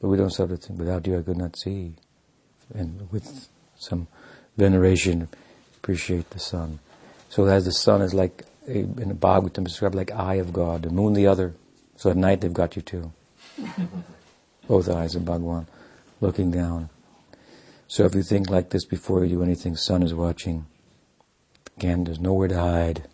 But 0.00 0.08
we 0.08 0.16
don't 0.16 0.30
stop 0.30 0.48
to 0.48 0.56
think, 0.56 0.78
without 0.80 1.06
you 1.06 1.18
I 1.18 1.22
could 1.22 1.36
not 1.36 1.56
see. 1.56 1.94
And 2.74 3.08
with 3.12 3.48
some 3.76 4.08
veneration, 4.56 5.28
appreciate 5.76 6.30
the 6.30 6.40
sun. 6.40 6.80
So 7.28 7.46
as 7.46 7.64
the 7.64 7.72
sun 7.72 8.02
is 8.02 8.12
like, 8.12 8.44
in 8.66 9.08
the 9.08 9.14
Bhagavatam 9.14 9.64
described 9.64 9.94
like 9.94 10.10
eye 10.10 10.36
of 10.36 10.52
God, 10.52 10.82
the 10.82 10.90
moon 10.90 11.12
the 11.12 11.28
other. 11.28 11.54
So 11.96 12.10
at 12.10 12.16
night 12.16 12.40
they've 12.40 12.52
got 12.52 12.74
you 12.74 12.82
too. 12.82 13.12
Both 14.66 14.88
eyes 14.88 15.14
of 15.14 15.24
Bhagwan 15.24 15.68
looking 16.22 16.50
down. 16.50 16.88
So 17.88 18.04
if 18.04 18.14
you 18.14 18.22
think 18.22 18.48
like 18.48 18.70
this 18.70 18.86
before 18.86 19.24
you 19.24 19.36
do 19.36 19.42
anything, 19.42 19.76
sun 19.76 20.02
is 20.02 20.14
watching. 20.14 20.66
Again, 21.76 22.04
there's 22.04 22.20
nowhere 22.20 22.48
to 22.48 22.58
hide, 22.58 23.08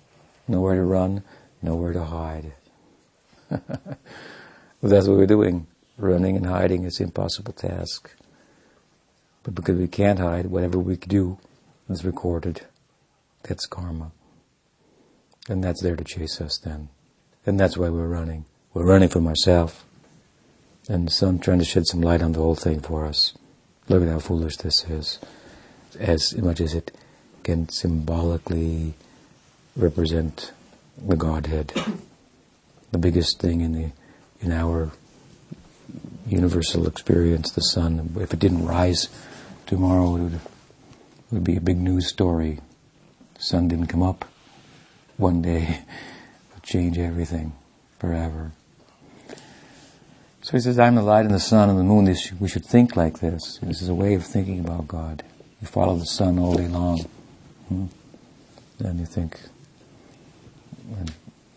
nowhere 0.47 0.77
to 0.77 0.83
run, 0.83 1.25
nowhere 1.63 1.93
to 1.93 2.05
hide. 2.05 2.53
well, 3.51 3.61
that's 4.83 5.09
what 5.09 5.17
we're 5.17 5.27
doing. 5.27 5.67
Running 5.97 6.37
and 6.37 6.47
hiding 6.47 6.85
is 6.85 7.01
an 7.01 7.07
impossible 7.07 7.55
task. 7.55 8.15
But 9.43 9.55
because 9.55 9.79
we 9.79 9.89
can't 9.89 10.19
hide, 10.19 10.47
whatever 10.47 10.79
we 10.79 10.97
do 10.97 11.39
is 11.89 12.05
recorded. 12.05 12.61
That's 13.43 13.67
karma. 13.67 14.13
And 15.49 15.65
that's 15.65 15.83
there 15.83 15.97
to 15.97 16.05
chase 16.05 16.41
us 16.41 16.59
then. 16.59 16.91
And 17.47 17.59
that's 17.59 17.77
why 17.77 17.89
we're 17.89 18.07
running. 18.07 18.45
We're 18.75 18.87
running 18.87 19.09
from 19.09 19.27
ourselves. 19.27 19.83
And 20.89 21.13
so 21.13 21.29
I'm 21.29 21.39
trying 21.39 21.59
to 21.59 21.65
shed 21.65 21.87
some 21.87 22.01
light 22.01 22.23
on 22.23 22.33
the 22.33 22.39
whole 22.39 22.55
thing 22.55 22.81
for 22.81 23.05
us. 23.05 23.35
Look 23.89 24.03
at 24.03 24.09
how 24.09 24.19
foolish 24.19 24.57
this 24.57 24.85
is. 24.89 25.19
As 25.99 26.35
much 26.37 26.61
as 26.61 26.75
it 26.75 26.97
can 27.43 27.69
symbolically 27.69 28.95
represent 29.77 30.53
the 30.97 31.17
Godhead. 31.17 31.73
The 32.91 32.99
biggest 32.99 33.39
thing 33.39 33.61
in 33.61 33.73
the 33.73 33.93
in 34.41 34.53
our 34.53 34.93
universal 36.27 36.87
experience, 36.87 37.51
the 37.51 37.61
sun. 37.61 38.15
If 38.21 38.33
it 38.33 38.39
didn't 38.39 38.67
rise 38.67 39.09
tomorrow, 39.67 40.17
it 40.17 40.21
would, 40.21 40.35
it 40.35 40.41
would 41.33 41.45
be 41.45 41.57
a 41.57 41.61
big 41.61 41.79
news 41.79 42.09
story. 42.09 42.61
The 43.35 43.43
sun 43.43 43.69
didn't 43.69 43.87
come 43.87 44.03
up 44.03 44.25
one 45.17 45.43
day, 45.43 45.63
it 45.69 46.55
would 46.55 46.63
change 46.63 46.99
everything 46.99 47.53
forever. 47.99 48.53
So 50.49 50.57
he 50.57 50.61
says, 50.61 50.79
I'm 50.79 50.95
the 50.95 51.03
light 51.03 51.27
and 51.27 51.35
the 51.35 51.41
sun 51.41 51.69
and 51.69 51.79
the 51.79 51.83
moon. 51.85 52.07
We 52.41 52.49
should 52.49 52.65
think 52.65 52.97
like 52.97 53.21
this. 53.21 53.59
This 53.61 53.83
is 53.83 53.91
a 53.91 53.95
way 53.95 54.15
of 54.15 54.25
thinking 54.25 54.61
about 54.61 54.89
God. 54.89 55.23
You 55.61 55.67
follow 55.67 55.95
the 55.97 56.07
sun 56.07 56.39
all 56.39 56.55
day 56.55 56.69
long. 56.69 57.03
Hmm? 57.69 57.85
Then 58.79 58.99
you 58.99 59.05
think, 59.05 59.39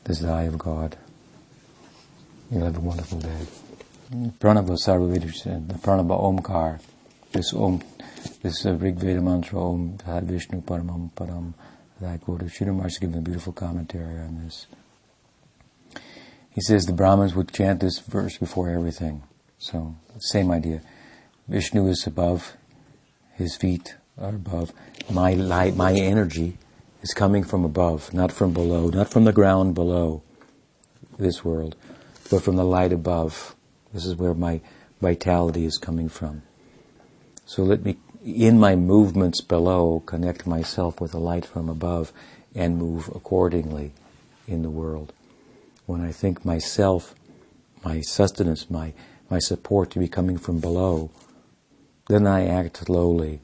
this 0.04 0.18
is 0.18 0.24
the 0.24 0.30
eye 0.34 0.44
of 0.44 0.58
God. 0.58 0.98
You'll 2.52 2.66
have 2.66 2.76
a 2.76 2.82
wonderful 2.82 3.20
day. 3.20 3.48
Pranava 4.42 4.72
Sarvaveda, 4.72 5.70
the 5.70 5.76
Pranava 5.76 6.22
Omkar, 6.22 6.82
this 7.32 7.54
Om, 7.54 7.82
this 8.44 8.66
uh, 8.66 8.74
Rig 8.74 8.96
Veda 8.96 9.22
mantra, 9.22 9.58
Om 9.58 10.00
Vishnu 10.24 10.62
Paramam 10.64 11.12
Param, 11.14 11.54
that 12.02 12.20
quote. 12.20 12.42
Sridhar 12.42 12.76
Maharaj 12.76 13.00
giving 13.00 13.20
a 13.20 13.22
beautiful 13.22 13.54
commentary 13.54 14.20
on 14.20 14.44
this. 14.44 14.68
He 16.52 16.60
says 16.60 16.86
the 16.86 16.94
Brahmins 16.94 17.34
would 17.34 17.54
chant 17.54 17.80
this 17.80 18.00
verse 18.00 18.38
before 18.38 18.70
everything. 18.70 19.24
So, 19.58 19.96
same 20.20 20.52
idea. 20.52 20.82
Vishnu 21.48 21.88
is 21.88 22.06
above, 22.06 22.58
his 23.36 23.56
feet 23.56 23.96
are 24.18 24.36
above. 24.36 24.74
My 25.10 25.34
light, 25.34 25.76
my 25.76 25.94
energy 25.94 26.58
is 27.02 27.14
coming 27.14 27.44
from 27.44 27.64
above, 27.64 28.14
not 28.14 28.34
from 28.34 28.54
below, 28.54 28.90
not 28.90 29.10
from 29.10 29.24
the 29.24 29.32
ground 29.32 29.76
below 29.76 30.24
this 31.18 31.44
world, 31.44 31.76
but 32.30 32.44
from 32.44 32.58
the 32.58 32.66
light 32.66 32.92
above. 32.92 33.56
This 33.94 34.06
is 34.06 34.16
where 34.16 34.34
my 34.34 34.60
vitality 35.00 35.66
is 35.66 35.78
coming 35.78 36.10
from. 36.10 36.42
So 37.46 37.64
let 37.64 37.84
me, 37.84 37.98
in 38.26 38.60
my 38.60 38.76
movements 38.76 39.40
below, 39.42 40.02
connect 40.06 40.46
myself 40.46 41.00
with 41.00 41.12
the 41.12 41.20
light 41.20 41.46
from 41.46 41.70
above 41.70 42.12
and 42.54 42.78
move 42.78 43.10
accordingly 43.16 43.94
in 44.48 44.64
the 44.64 44.70
world 44.70 45.14
when 45.92 46.02
I 46.02 46.14
think 46.14 46.46
myself, 46.46 47.14
my 47.84 48.00
sustenance, 48.00 48.70
my, 48.70 48.94
my 49.30 49.40
support 49.40 49.92
to 49.92 50.00
be 50.00 50.08
coming 50.08 50.38
from 50.38 50.62
below, 50.62 51.12
then 52.08 52.26
I 52.26 52.48
act 52.48 52.90
lowly, 52.90 53.42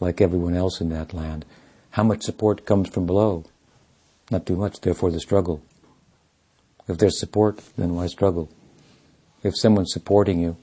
like 0.00 0.20
everyone 0.20 0.56
else 0.56 0.80
in 0.80 0.88
that 0.88 1.14
land. 1.14 1.44
How 1.90 2.02
much 2.02 2.22
support 2.22 2.66
comes 2.66 2.88
from 2.88 3.06
below? 3.06 3.44
Not 4.28 4.44
too 4.44 4.56
much, 4.56 4.80
therefore 4.80 5.12
the 5.12 5.20
struggle. 5.20 5.62
If 6.88 6.98
there's 6.98 7.20
support, 7.20 7.62
then 7.76 7.94
why 7.94 8.08
struggle? 8.08 8.48
If 9.44 9.56
someone's 9.56 9.92
supporting 9.92 10.40
you, 10.40 10.56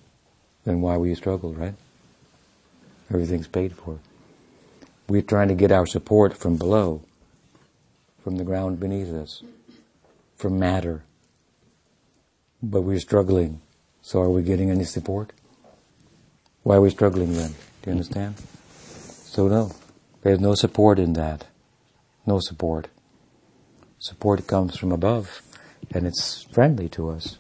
then 0.65 0.81
why 0.81 0.97
will 0.97 1.07
you 1.07 1.15
struggle, 1.15 1.53
right? 1.53 1.75
Everything's 3.09 3.47
paid 3.47 3.73
for. 3.73 3.99
We're 5.07 5.21
trying 5.21 5.47
to 5.47 5.55
get 5.55 5.71
our 5.71 5.85
support 5.85 6.37
from 6.37 6.57
below, 6.57 7.03
from 8.21 8.35
the 8.35 8.43
ground 8.43 8.81
beneath 8.81 9.13
us 9.13 9.43
from 10.39 10.57
matter. 10.57 11.03
But 12.63 12.81
we're 12.81 12.99
struggling. 12.99 13.61
So 14.01 14.21
are 14.21 14.29
we 14.29 14.41
getting 14.41 14.71
any 14.71 14.85
support? 14.85 15.33
Why 16.63 16.77
are 16.77 16.81
we 16.81 16.89
struggling 16.89 17.33
then? 17.33 17.51
Do 17.81 17.87
you 17.87 17.91
understand? 17.91 18.35
So 18.37 19.47
no. 19.47 19.71
There's 20.21 20.39
no 20.39 20.55
support 20.55 20.97
in 20.97 21.13
that. 21.13 21.45
No 22.25 22.39
support. 22.39 22.87
Support 23.99 24.47
comes 24.47 24.77
from 24.77 24.91
above 24.91 25.41
and 25.91 26.07
it's 26.07 26.43
friendly 26.43 26.89
to 26.89 27.09
us. 27.09 27.37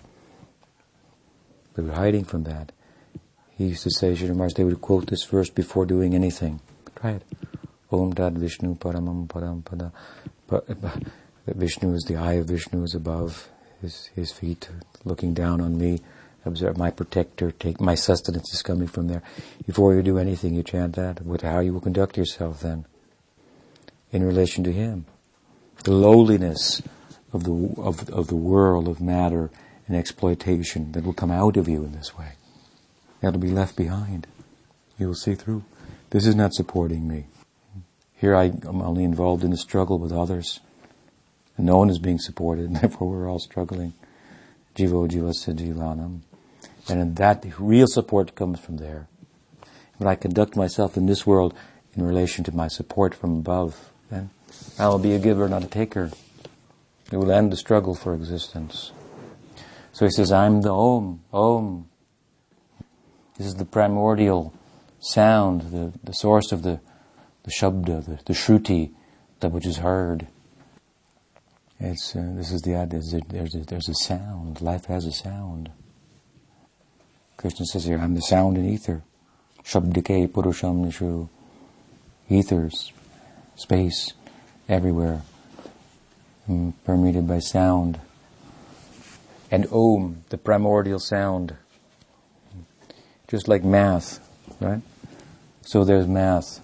We're 1.75 1.93
hiding 1.93 2.25
from 2.25 2.43
that. 2.43 2.73
He 3.57 3.67
used 3.67 3.83
to 3.83 3.91
say, 3.91 4.13
Maharaj, 4.13 4.53
they 4.53 4.63
would 4.63 4.81
quote 4.81 5.07
this 5.07 5.23
verse 5.23 5.49
before 5.49 5.85
doing 5.85 6.13
anything. 6.15 6.59
Try 6.95 7.11
it. 7.11 7.23
Om 7.91 8.13
Tad 8.13 8.37
Vishnu 8.37 8.75
Paramam 8.75 9.27
Param 9.27 9.63
Pada 9.63 9.91
that 11.49 11.57
Vishnu 11.57 11.95
is 11.95 12.03
the 12.03 12.15
eye 12.15 12.33
of 12.33 12.45
Vishnu 12.45 12.83
is 12.83 12.93
above 12.93 13.49
his, 13.81 14.11
his 14.13 14.31
feet, 14.31 14.69
looking 15.03 15.33
down 15.33 15.59
on 15.59 15.79
me. 15.79 15.99
Observe 16.45 16.77
my 16.77 16.91
protector, 16.91 17.49
take 17.49 17.81
my 17.81 17.95
sustenance 17.95 18.53
is 18.53 18.61
coming 18.61 18.87
from 18.87 19.07
there. 19.07 19.23
Before 19.65 19.95
you 19.95 20.03
do 20.03 20.19
anything, 20.19 20.53
you 20.53 20.61
chant 20.61 20.95
that. 20.95 21.25
With 21.25 21.41
how 21.41 21.59
you 21.59 21.73
will 21.73 21.81
conduct 21.81 22.17
yourself 22.17 22.61
then, 22.61 22.85
in 24.11 24.23
relation 24.23 24.63
to 24.63 24.71
Him. 24.71 25.07
The 25.85 25.91
lowliness 25.91 26.83
of 27.33 27.45
the 27.45 27.81
of 27.81 28.07
of 28.09 28.27
the 28.27 28.35
world 28.35 28.87
of 28.87 29.01
matter 29.01 29.49
and 29.87 29.97
exploitation 29.97 30.91
that 30.91 31.03
will 31.03 31.13
come 31.13 31.31
out 31.31 31.57
of 31.57 31.67
you 31.67 31.83
in 31.83 31.93
this 31.93 32.15
way. 32.15 32.33
That'll 33.21 33.39
be 33.39 33.49
left 33.49 33.75
behind. 33.75 34.27
You 34.99 35.07
will 35.07 35.15
see 35.15 35.33
through. 35.33 35.63
This 36.11 36.27
is 36.27 36.35
not 36.35 36.53
supporting 36.53 37.07
me. 37.07 37.25
Here 38.15 38.35
I 38.35 38.45
am 38.45 38.83
only 38.83 39.03
involved 39.03 39.43
in 39.43 39.51
a 39.51 39.57
struggle 39.57 39.97
with 39.97 40.11
others 40.11 40.59
no 41.59 41.77
one 41.77 41.89
is 41.89 41.99
being 41.99 42.19
supported, 42.19 42.65
and 42.67 42.75
therefore 42.77 43.09
we're 43.09 43.29
all 43.29 43.39
struggling. 43.39 43.93
Jivo 44.75 45.09
jivasya 45.09 45.55
jivanam. 45.55 46.21
And 46.87 46.99
in 46.99 47.13
that 47.15 47.41
the 47.41 47.53
real 47.59 47.87
support 47.87 48.35
comes 48.35 48.59
from 48.59 48.77
there. 48.77 49.07
When 49.97 50.07
I 50.07 50.15
conduct 50.15 50.55
myself 50.55 50.95
in 50.95 51.05
this 51.05 51.27
world 51.27 51.53
in 51.95 52.03
relation 52.03 52.43
to 52.45 52.55
my 52.55 52.67
support 52.67 53.13
from 53.13 53.39
above, 53.39 53.91
then 54.09 54.29
I 54.77 54.87
will 54.87 54.99
be 54.99 55.13
a 55.13 55.19
giver, 55.19 55.47
not 55.49 55.63
a 55.63 55.67
taker. 55.67 56.11
It 57.11 57.17
will 57.17 57.31
end 57.31 57.51
the 57.51 57.57
struggle 57.57 57.95
for 57.95 58.13
existence. 58.13 58.91
So 59.91 60.05
he 60.05 60.11
says, 60.11 60.31
I'm 60.31 60.61
the 60.61 60.73
Om, 60.73 61.21
Om. 61.33 61.89
This 63.37 63.47
is 63.47 63.55
the 63.55 63.65
primordial 63.65 64.53
sound, 64.99 65.61
the, 65.71 65.91
the 66.03 66.13
source 66.13 66.51
of 66.51 66.63
the, 66.63 66.79
the 67.43 67.51
Shabda, 67.51 68.05
the, 68.05 68.19
the 68.25 68.33
Shruti, 68.33 68.91
that 69.39 69.51
which 69.51 69.65
is 69.65 69.77
heard. 69.77 70.27
It's, 71.79 72.13
uh, 72.15 72.33
this 72.35 72.51
is 72.51 72.61
the 72.61 72.75
idea, 72.75 72.99
there's 72.99 73.13
a, 73.55 73.59
there's, 73.59 73.87
a, 73.87 73.93
sound. 73.93 74.59
Life 74.59 74.85
has 74.85 75.05
a 75.05 75.13
sound. 75.13 75.71
Krishna 77.37 77.65
says 77.65 77.85
here, 77.85 77.97
I'm 77.97 78.15
the 78.15 78.21
sound 78.21 78.57
in 78.57 78.67
ether. 78.67 79.01
Shabdike 79.63 80.27
Purusham 80.27 80.85
Nishu. 80.85 81.29
Ethers, 82.29 82.91
space, 83.55 84.13
everywhere, 84.67 85.21
mm, 86.47 86.73
permeated 86.83 87.27
by 87.27 87.39
sound. 87.39 87.99
And 89.49 89.65
Om, 89.71 90.23
the 90.29 90.37
primordial 90.37 90.99
sound. 90.99 91.55
Just 93.27 93.47
like 93.47 93.63
math, 93.63 94.19
right? 94.59 94.81
So 95.61 95.83
there's 95.83 96.07
math. 96.07 96.59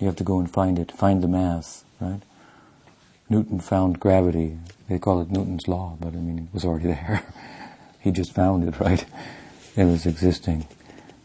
You 0.00 0.06
have 0.06 0.16
to 0.16 0.24
go 0.24 0.38
and 0.38 0.50
find 0.50 0.78
it. 0.78 0.90
Find 0.90 1.22
the 1.22 1.28
math, 1.28 1.84
right? 2.00 2.22
Newton 3.28 3.60
found 3.60 4.00
gravity. 4.00 4.58
They 4.88 4.98
call 4.98 5.20
it 5.20 5.30
Newton's 5.30 5.68
law, 5.68 5.96
but 6.00 6.08
I 6.08 6.16
mean, 6.16 6.38
it 6.38 6.54
was 6.54 6.64
already 6.64 6.86
there. 6.88 7.22
he 8.00 8.10
just 8.10 8.34
found 8.34 8.66
it, 8.66 8.78
right? 8.80 9.04
It 9.76 9.84
was 9.84 10.06
existing. 10.06 10.66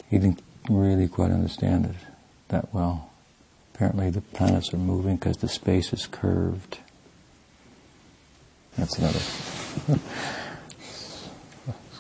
he 0.10 0.18
didn't 0.20 0.42
really 0.70 1.08
quite 1.08 1.32
understand 1.32 1.86
it 1.86 1.96
that 2.50 2.74
well. 2.74 3.10
Apparently, 3.74 4.10
the 4.10 4.22
planets 4.22 4.74
are 4.74 4.78
moving 4.78 5.16
because 5.16 5.38
the 5.38 5.48
space 5.48 5.92
is 5.94 6.06
curved. 6.06 6.78
That's 8.78 8.98
another. 8.98 9.20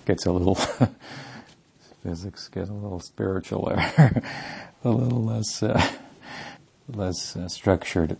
gets 0.05 0.25
a 0.25 0.31
little 0.31 0.55
physics 2.03 2.49
gets 2.49 2.69
a 2.69 2.73
little 2.73 2.99
spiritual 2.99 3.65
there, 3.67 4.21
a 4.83 4.89
little 4.89 5.23
less 5.23 5.63
uh, 5.63 5.81
less 6.89 7.35
uh, 7.35 7.47
structured, 7.47 8.17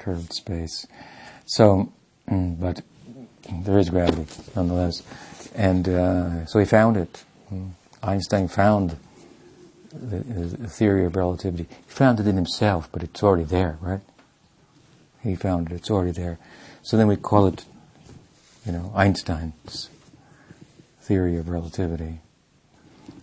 curved 0.00 0.32
space. 0.32 0.86
So, 1.46 1.92
mm, 2.28 2.58
but 2.58 2.82
there 3.64 3.78
is 3.78 3.90
gravity 3.90 4.26
nonetheless, 4.56 5.02
and 5.54 5.88
uh, 5.88 6.46
so 6.46 6.58
he 6.58 6.64
found 6.64 6.96
it. 6.96 7.24
Mm. 7.52 7.70
Einstein 8.02 8.48
found 8.48 8.96
the, 9.92 10.18
the, 10.18 10.68
theory 10.68 11.04
of 11.04 11.16
relativity. 11.16 11.64
He 11.86 11.92
found 11.92 12.18
it 12.18 12.26
in 12.26 12.36
himself, 12.36 12.88
but 12.90 13.02
it's 13.02 13.22
already 13.22 13.44
there, 13.44 13.76
right? 13.80 14.00
He 15.22 15.36
found 15.36 15.70
it; 15.70 15.74
it's 15.74 15.90
already 15.90 16.12
there. 16.12 16.38
So 16.82 16.96
then 16.96 17.06
we 17.06 17.16
call 17.16 17.46
it, 17.46 17.66
you 18.64 18.72
know, 18.72 18.90
Einstein's 18.94 19.90
theory 21.02 21.36
of 21.36 21.48
relativity. 21.48 22.20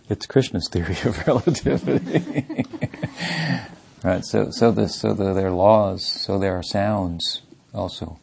It's 0.08 0.26
Krishna's 0.26 0.68
theory 0.68 0.96
of 1.04 1.26
relativity. 1.26 2.64
right. 4.02 4.24
So, 4.24 4.50
so 4.50 4.70
the, 4.70 4.88
so 4.88 5.14
the, 5.14 5.34
there 5.34 5.48
are 5.48 5.52
laws. 5.52 6.04
So 6.04 6.38
there 6.38 6.56
are 6.56 6.62
sounds 6.62 7.42
also. 7.74 8.18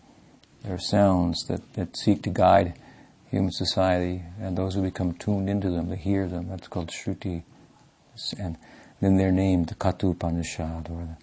There 0.64 0.76
are 0.76 0.80
sounds 0.80 1.46
that, 1.48 1.74
that 1.74 1.96
seek 1.98 2.24
to 2.24 2.30
guide 2.30 2.80
human 3.30 3.52
society, 3.52 4.24
and 4.40 4.58
those 4.58 4.76
who 4.76 4.82
become 4.82 5.14
tuned 5.14 5.50
into 5.50 5.70
them, 5.70 5.90
they 5.90 5.98
hear 5.98 6.28
them. 6.28 6.48
That's 6.48 6.68
called 6.68 6.90
Shruti. 6.90 7.44
And 8.40 8.58
then 9.02 9.18
they're 9.18 9.32
named 9.32 9.68
the 9.68 9.76
Katha 9.76 10.12
Upanishad 10.12 10.90
or 10.90 11.04
the 11.04 11.18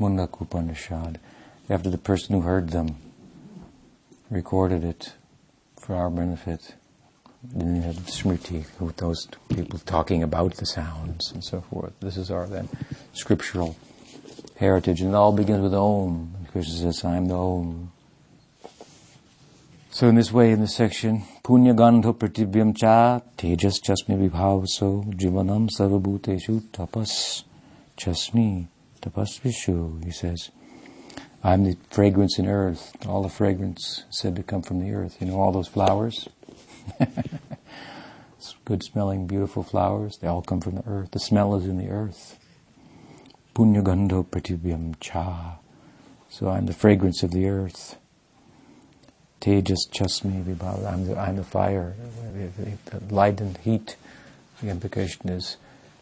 Mundaka 0.00 0.40
Upanishad, 0.40 1.20
after 1.68 1.90
the 1.90 1.98
person 1.98 2.34
who 2.34 2.40
heard 2.40 2.70
them, 2.70 2.96
recorded 4.30 4.82
it 4.82 5.12
for 5.78 5.94
our 5.94 6.08
benefit. 6.08 6.74
Then 7.42 7.76
you 7.76 7.82
have 7.82 7.96
Smriti, 7.96 8.64
with 8.80 8.96
those 8.96 9.28
people 9.48 9.78
talking 9.80 10.22
about 10.22 10.56
the 10.56 10.66
sounds 10.66 11.30
and 11.32 11.44
so 11.44 11.60
forth. 11.60 11.92
This 12.00 12.16
is 12.16 12.30
our 12.30 12.46
then 12.46 12.68
scriptural 13.12 13.76
heritage, 14.60 15.00
and 15.00 15.10
it 15.10 15.16
all 15.16 15.32
begins 15.32 15.62
with 15.62 15.74
Om. 15.74 16.34
And 16.36 16.48
Krishna 16.52 16.74
says, 16.74 17.04
"I 17.04 17.16
am 17.16 17.26
the 17.26 17.34
Om." 17.34 17.90
So 19.90 20.06
in 20.06 20.14
this 20.14 20.30
way, 20.30 20.52
in 20.52 20.60
this 20.60 20.76
section, 20.76 21.22
Punya 21.42 21.74
Gandha 21.74 22.14
Pratibhyam 22.14 22.76
Cha 22.76 23.20
Tejas 23.36 23.80
Chasmi 23.82 24.28
Vibhavso 24.28 25.12
Jivanam 25.14 25.68
Sarvabhuteshu 25.68 26.60
Tapas 26.70 27.42
Chasmi 27.96 28.68
Tapasvishu, 29.02 30.04
he 30.04 30.12
says. 30.12 30.50
I'm 31.42 31.64
the 31.64 31.76
fragrance 31.90 32.38
in 32.38 32.46
earth. 32.46 32.94
All 33.06 33.22
the 33.22 33.30
fragrance 33.30 34.04
said 34.10 34.36
to 34.36 34.42
come 34.42 34.62
from 34.62 34.78
the 34.80 34.92
earth. 34.92 35.16
You 35.20 35.28
know 35.28 35.40
all 35.40 35.52
those 35.52 35.68
flowers? 35.68 36.28
Good 38.64 38.82
smelling, 38.84 39.26
beautiful 39.26 39.62
flowers, 39.62 40.18
they 40.18 40.28
all 40.28 40.42
come 40.42 40.60
from 40.60 40.76
the 40.76 40.86
earth. 40.86 41.10
The 41.10 41.18
smell 41.18 41.54
is 41.56 41.66
in 41.66 41.78
the 41.78 41.88
earth. 41.88 42.39
Punyagandho 43.54 44.24
pratibhyam 44.26 44.94
cha. 45.00 45.58
So 46.28 46.48
I'm 46.48 46.66
the 46.66 46.72
fragrance 46.72 47.22
of 47.22 47.32
the 47.32 47.48
earth. 47.48 47.96
Tejas 49.40 49.88
chasmi 49.90 50.44
vibhava. 50.44 50.92
I'm 50.92 51.06
the, 51.06 51.18
I'm 51.18 51.36
the 51.36 51.44
fire. 51.44 51.94
The 52.34 53.14
light 53.14 53.40
and 53.40 53.56
heat. 53.58 53.96
The 54.62 54.68
implication 54.68 55.28
is 55.28 55.56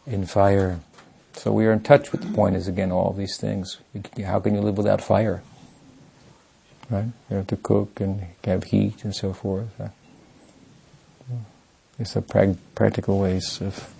in 0.05 0.25
fire. 0.25 0.79
So 1.33 1.51
we 1.51 1.65
are 1.65 1.71
in 1.71 1.81
touch 1.81 2.11
with 2.11 2.21
the 2.21 2.33
point 2.33 2.55
is 2.55 2.67
again 2.67 2.91
all 2.91 3.13
these 3.13 3.37
things. 3.37 3.79
How 4.25 4.39
can 4.39 4.55
you 4.55 4.61
live 4.61 4.77
without 4.77 5.01
fire? 5.01 5.41
Right? 6.89 7.05
You 7.29 7.37
have 7.37 7.47
to 7.47 7.55
cook 7.55 8.01
and 8.01 8.25
have 8.43 8.65
heat 8.65 9.03
and 9.03 9.15
so 9.15 9.31
forth. 9.33 9.69
Are 9.79 9.91
prag- 12.21 12.57
practical 12.75 13.19
ways 13.19 13.59
of 13.61 13.93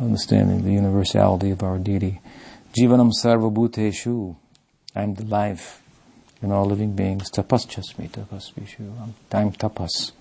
understanding 0.00 0.64
the 0.64 0.72
universality 0.72 1.50
of 1.50 1.62
our 1.62 1.78
deity. 1.78 2.21
Jivanam 2.72 3.10
sarva 3.12 3.52
bhuteshu. 3.52 4.36
I'm 4.94 5.14
the 5.14 5.24
life 5.24 5.82
in 6.40 6.52
all 6.52 6.64
living 6.64 6.94
beings. 6.94 7.30
Tapas 7.30 7.66
chasmi 7.66 8.08
tapas 8.08 8.52
tapasvishu. 8.52 9.14
I'm 9.32 9.52
tapas. 9.52 10.12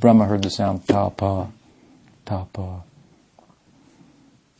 Brahma 0.00 0.26
heard 0.26 0.42
the 0.42 0.50
sound 0.50 0.86
tapa, 0.86 1.52
tapa. 2.24 2.82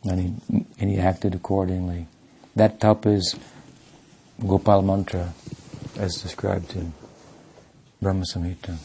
And 0.03 0.19
he, 0.19 0.63
and 0.79 0.89
he 0.89 0.97
acted 0.97 1.33
accordingly. 1.33 2.07
That 2.55 2.79
tapa 2.79 3.09
is 3.09 3.35
Gopal 4.39 4.81
mantra 4.83 5.33
as 5.97 6.21
described 6.21 6.75
in 6.75 6.93
Brahma 8.01 8.23
Samhita. 8.23 8.77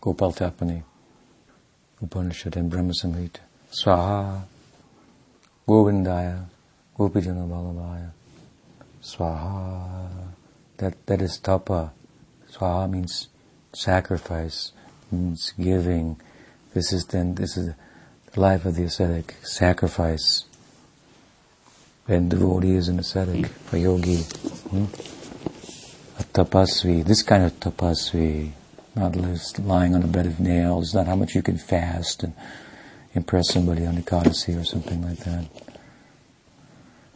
Gopal 0.00 0.32
Tapani, 0.32 0.82
Upanishad 2.02 2.56
and 2.56 2.70
Brahma 2.70 2.92
Samhita. 2.92 3.40
Swaha, 3.72 4.42
Govindaya, 5.66 6.44
Gopijana 6.98 7.48
Vallabhaya. 7.48 8.10
Swaha, 9.02 10.08
that, 10.76 11.06
that 11.06 11.22
is 11.22 11.38
tapa. 11.38 11.92
Swaha 12.50 12.90
means 12.90 13.28
sacrifice, 13.72 14.72
means 15.10 15.52
giving. 15.58 16.20
This 16.72 16.92
is 16.92 17.06
then, 17.06 17.34
this 17.34 17.56
is 17.56 17.72
the 18.32 18.40
life 18.40 18.64
of 18.64 18.74
the 18.76 18.84
ascetic, 18.84 19.34
sacrifice. 19.42 20.44
And 22.06 22.30
devotee 22.30 22.76
is 22.76 22.88
an 22.88 22.98
ascetic, 22.98 23.50
a 23.72 23.78
yogi. 23.78 24.16
Hmm? 24.16 24.84
A 26.18 26.24
tapasvi, 26.32 27.04
this 27.04 27.22
kind 27.22 27.44
of 27.44 27.58
tapasvi 27.60 28.52
not 28.94 29.12
just 29.12 29.58
lying 29.58 29.94
on 29.94 30.02
a 30.02 30.06
bed 30.06 30.26
of 30.26 30.38
nails, 30.38 30.94
not 30.94 31.06
how 31.06 31.16
much 31.16 31.34
you 31.34 31.42
can 31.42 31.58
fast 31.58 32.22
and 32.22 32.32
impress 33.14 33.52
somebody 33.52 33.86
on 33.86 33.94
the 33.94 34.02
Ekadasi 34.02 34.60
or 34.60 34.64
something 34.64 35.02
like 35.02 35.18
that. 35.18 35.46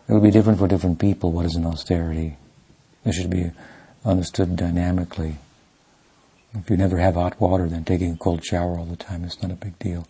It 0.08 0.12
will 0.12 0.20
be 0.20 0.30
different 0.30 0.58
for 0.58 0.68
different 0.68 0.98
people 0.98 1.32
what 1.32 1.44
is 1.44 1.56
an 1.56 1.66
austerity. 1.66 2.36
It 3.04 3.12
should 3.12 3.30
be 3.30 3.50
understood 4.04 4.56
dynamically. 4.56 5.36
If 6.54 6.70
you 6.70 6.76
never 6.76 6.96
have 6.98 7.14
hot 7.14 7.40
water, 7.40 7.68
then 7.68 7.84
taking 7.84 8.12
a 8.12 8.16
cold 8.16 8.44
shower 8.44 8.78
all 8.78 8.86
the 8.86 8.96
time 8.96 9.24
is 9.24 9.40
not 9.42 9.50
a 9.50 9.54
big 9.54 9.78
deal. 9.78 10.06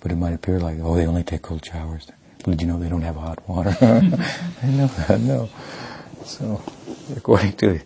But 0.00 0.10
it 0.12 0.16
might 0.16 0.32
appear 0.32 0.58
like, 0.58 0.78
oh, 0.80 0.96
they 0.96 1.06
only 1.06 1.22
take 1.22 1.42
cold 1.42 1.64
showers. 1.64 2.06
But 2.38 2.52
did 2.52 2.62
you 2.62 2.68
know 2.68 2.78
they 2.78 2.88
don't 2.88 3.02
have 3.02 3.16
hot 3.16 3.46
water? 3.46 3.76
I 3.82 4.66
know 4.66 4.86
that, 4.86 5.20
no. 5.20 5.50
So, 6.24 6.62
according 7.14 7.52
to 7.58 7.80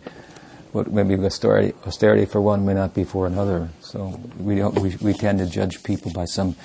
what 0.74 0.92
maybe 0.92 1.14
austerity, 1.24 1.72
austerity 1.86 2.26
for 2.26 2.40
one 2.40 2.66
may 2.66 2.74
not 2.74 2.94
be 2.94 3.04
for 3.04 3.26
another. 3.26 3.70
So 3.80 4.20
we 4.38 4.56
don't 4.56 4.78
we, 4.80 4.96
we 5.00 5.12
tend 5.12 5.38
to 5.38 5.46
judge 5.46 5.82
people 5.82 6.12
by 6.12 6.24
some 6.24 6.56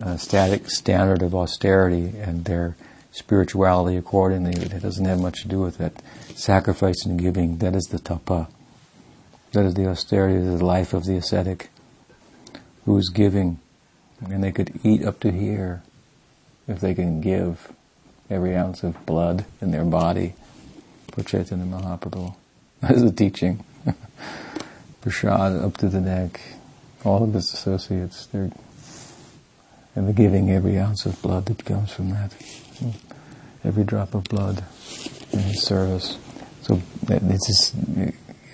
uh, 0.00 0.16
static 0.16 0.70
standard 0.70 1.22
of 1.22 1.34
austerity 1.34 2.12
and 2.18 2.44
their 2.44 2.76
spirituality 3.12 3.96
accordingly. 3.96 4.52
It 4.52 4.82
doesn't 4.82 5.04
have 5.04 5.20
much 5.20 5.42
to 5.42 5.48
do 5.48 5.60
with 5.60 5.78
that. 5.78 6.02
Sacrifice 6.34 7.04
and 7.04 7.18
giving, 7.18 7.58
that 7.58 7.74
is 7.74 7.84
the 7.84 7.98
tapa. 7.98 8.48
That 9.52 9.64
is 9.64 9.74
the 9.74 9.88
austerity, 9.88 10.38
the 10.38 10.64
life 10.64 10.94
of 10.94 11.04
the 11.04 11.16
ascetic 11.16 11.70
who 12.84 12.96
is 12.96 13.08
giving. 13.08 13.58
And 14.20 14.42
they 14.42 14.52
could 14.52 14.78
eat 14.84 15.04
up 15.04 15.20
to 15.20 15.30
here 15.30 15.82
if 16.66 16.80
they 16.80 16.94
can 16.94 17.20
give 17.20 17.72
every 18.30 18.54
ounce 18.54 18.82
of 18.82 19.04
blood 19.06 19.46
in 19.60 19.70
their 19.70 19.84
body 19.84 20.34
for 21.12 21.22
Chaitanya 21.22 21.64
Mahaprabhu. 21.64 22.34
That's 22.80 23.02
the 23.02 23.12
teaching. 23.12 23.64
Prashad 25.02 25.64
up 25.64 25.76
to 25.78 25.88
the 25.88 26.00
neck. 26.00 26.40
All 27.04 27.22
of 27.22 27.32
his 27.32 27.52
associates, 27.52 28.26
they're 28.26 28.50
and 29.98 30.14
giving 30.14 30.50
every 30.50 30.78
ounce 30.78 31.04
of 31.06 31.20
blood 31.20 31.46
that 31.46 31.64
comes 31.64 31.90
from 31.90 32.10
that. 32.10 32.32
Every 33.64 33.82
drop 33.82 34.14
of 34.14 34.24
blood 34.24 34.64
in 35.32 35.40
his 35.40 35.62
service. 35.62 36.16
So 36.62 36.80
this 37.02 37.48
is, 37.48 37.74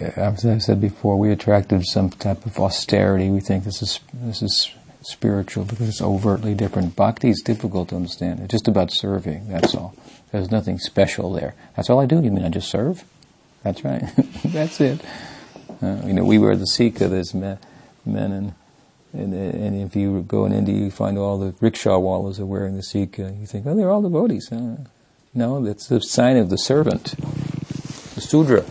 as 0.01 0.47
I 0.47 0.59
said 0.59 0.81
before, 0.81 1.19
we 1.19 1.31
attracted 1.31 1.85
some 1.85 2.11
type 2.11 2.47
of 2.47 2.59
austerity. 2.59 3.29
We 3.29 3.41
think 3.41 3.65
this 3.65 3.83
is 3.83 4.01
this 4.15 4.43
is 4.43 4.71
spiritual 5.03 5.65
because 5.65 5.89
it's 5.89 6.01
overtly 6.01 6.55
different. 6.55 6.97
Bhakti 6.97 7.29
is 7.29 7.43
difficult 7.43 7.91
to 7.91 7.97
understand. 7.97 8.41
It's 8.41 8.53
just 8.53 8.67
about 8.67 8.91
serving. 8.91 9.49
That's 9.49 9.75
all. 9.75 9.95
There's 10.33 10.51
nothing 10.51 10.79
special 10.79 11.31
there. 11.33 11.55
That's 11.77 11.91
all 11.91 12.01
I 12.01 12.07
do. 12.07 12.23
You 12.23 12.31
mean 12.31 12.45
I 12.45 12.49
just 12.49 12.71
serve? 12.71 13.05
That's 13.63 13.85
right. 13.85 14.05
That's 14.47 14.81
it. 14.81 15.01
Uh, 15.83 16.01
you 16.07 16.15
know, 16.15 16.25
we 16.25 16.39
were 16.39 16.57
the 16.57 16.67
sikha. 16.67 17.09
There's 17.09 17.35
men 17.35 17.59
and, 18.07 18.55
and 19.15 19.33
and 19.33 19.81
if 19.81 19.97
you 19.97 20.23
go 20.23 20.45
in 20.45 20.53
India, 20.53 20.75
you 20.75 20.91
find 20.91 21.17
all 21.17 21.39
the 21.39 21.55
rickshaw 21.61 21.99
wallahs 21.99 22.39
are 22.41 22.47
wearing 22.47 22.77
the 22.77 22.83
sikha. 22.83 23.29
Uh, 23.29 23.31
you 23.33 23.47
think, 23.47 23.67
oh, 23.67 23.75
they're 23.75 23.91
all 23.91 24.03
devotees. 24.03 24.49
Huh? 24.49 24.77
No, 25.33 25.63
that's 25.63 25.89
the 25.89 26.01
sign 26.01 26.37
of 26.37 26.51
the 26.51 26.59
servant. 26.59 27.15
The 28.15 28.21
sudra, 28.21 28.65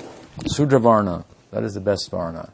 sudra 0.47 0.79
varna. 0.79 1.25
That 1.51 1.63
is 1.63 1.73
the 1.73 1.81
best 1.81 2.09
varna 2.09 2.51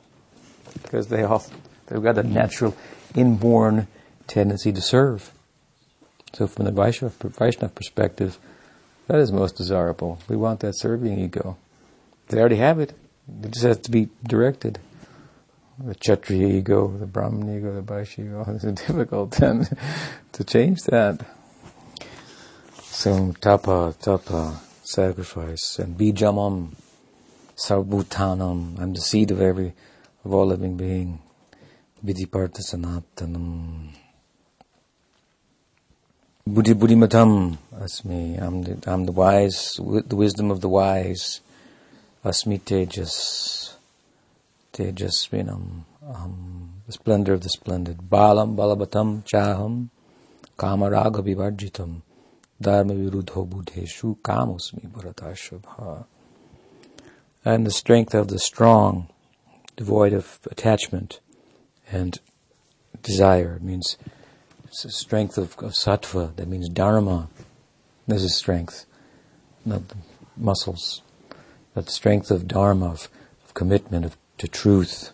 because 0.81 1.07
they 1.07 1.23
all 1.23 1.43
they've 1.87 2.01
got 2.01 2.17
a 2.17 2.23
natural, 2.23 2.75
inborn 3.15 3.87
tendency 4.27 4.71
to 4.71 4.81
serve. 4.81 5.31
So 6.33 6.47
from 6.47 6.65
the 6.65 6.71
Vaishnava 6.71 7.69
perspective, 7.69 8.37
that 9.07 9.19
is 9.19 9.31
most 9.31 9.55
desirable. 9.55 10.19
We 10.27 10.35
want 10.35 10.59
that 10.59 10.77
serving 10.77 11.19
ego. 11.19 11.57
They 12.27 12.39
already 12.39 12.57
have 12.57 12.79
it. 12.79 12.93
It 13.43 13.51
just 13.51 13.65
has 13.65 13.77
to 13.79 13.91
be 13.91 14.09
directed. 14.23 14.79
The 15.81 15.95
Kshatriya 15.95 16.47
ego, 16.47 16.89
the 16.89 17.05
Brahman 17.05 17.57
ego, 17.57 17.73
the 17.73 17.81
Vaishya 17.81 18.25
ego, 18.25 18.45
it's 18.49 18.81
difficult 18.81 19.31
then 19.31 19.65
to 20.33 20.43
change 20.43 20.81
that. 20.83 21.25
So 22.81 23.33
tapa, 23.39 23.95
tapa, 24.01 24.59
sacrifice, 24.83 25.79
and 25.79 25.97
bijamam, 25.97 26.75
sarvbhutanam, 27.55 28.77
I'm 28.77 28.93
the 28.93 28.99
seed 28.99 29.31
of 29.31 29.39
every, 29.39 29.73
of 30.25 30.33
all 30.33 30.47
living 30.47 30.75
being. 30.75 31.21
Vidiparta 32.05 32.59
sanatanam. 32.59 33.89
Buddhi 36.45 36.73
buddhimatam 36.73 37.57
asmi. 37.75 38.41
I'm 38.41 38.63
the, 38.63 38.91
I'm 38.91 39.05
the 39.05 39.13
wise, 39.13 39.75
the 39.77 40.15
wisdom 40.15 40.51
of 40.51 40.59
the 40.59 40.67
wise. 40.67 41.39
Asmi 42.25 42.59
tejas. 42.59 43.68
Tejasvinam. 44.73 45.85
Um, 46.07 46.81
the 46.85 46.93
splendor 46.93 47.33
of 47.33 47.41
the 47.41 47.49
splendid. 47.49 47.97
Balam 48.09 48.55
balabatam 48.55 49.23
chaham. 49.25 49.89
Kamaraga 50.57 51.23
vivarjitam. 51.23 52.01
Dharma 52.61 52.93
virudho 52.93 53.47
buddheshu 53.47 54.17
kamosmi 54.17 54.89
bharatashabha. 54.91 56.05
Am 57.45 57.63
the 57.63 57.71
strength 57.71 58.13
of 58.13 58.27
the 58.27 58.37
strong, 58.37 59.07
devoid 59.77 60.11
of 60.11 60.39
attachment 60.51 61.21
and 61.89 62.19
desire. 63.01 63.55
It 63.55 63.63
means 63.63 63.97
strength 64.71 65.37
of, 65.37 65.57
of 65.59 65.71
sattva, 65.71 66.35
that 66.35 66.47
means 66.47 66.67
dharma. 66.67 67.29
This 68.07 68.23
is 68.23 68.35
strength, 68.35 68.85
not 69.65 69.83
muscles, 70.35 71.01
but 71.73 71.85
the 71.85 71.91
strength 71.91 72.29
of 72.29 72.47
dharma, 72.47 72.91
of, 72.91 73.09
of 73.45 73.53
commitment 73.53 74.03
of, 74.03 74.17
to 74.39 74.47
truth. 74.47 75.11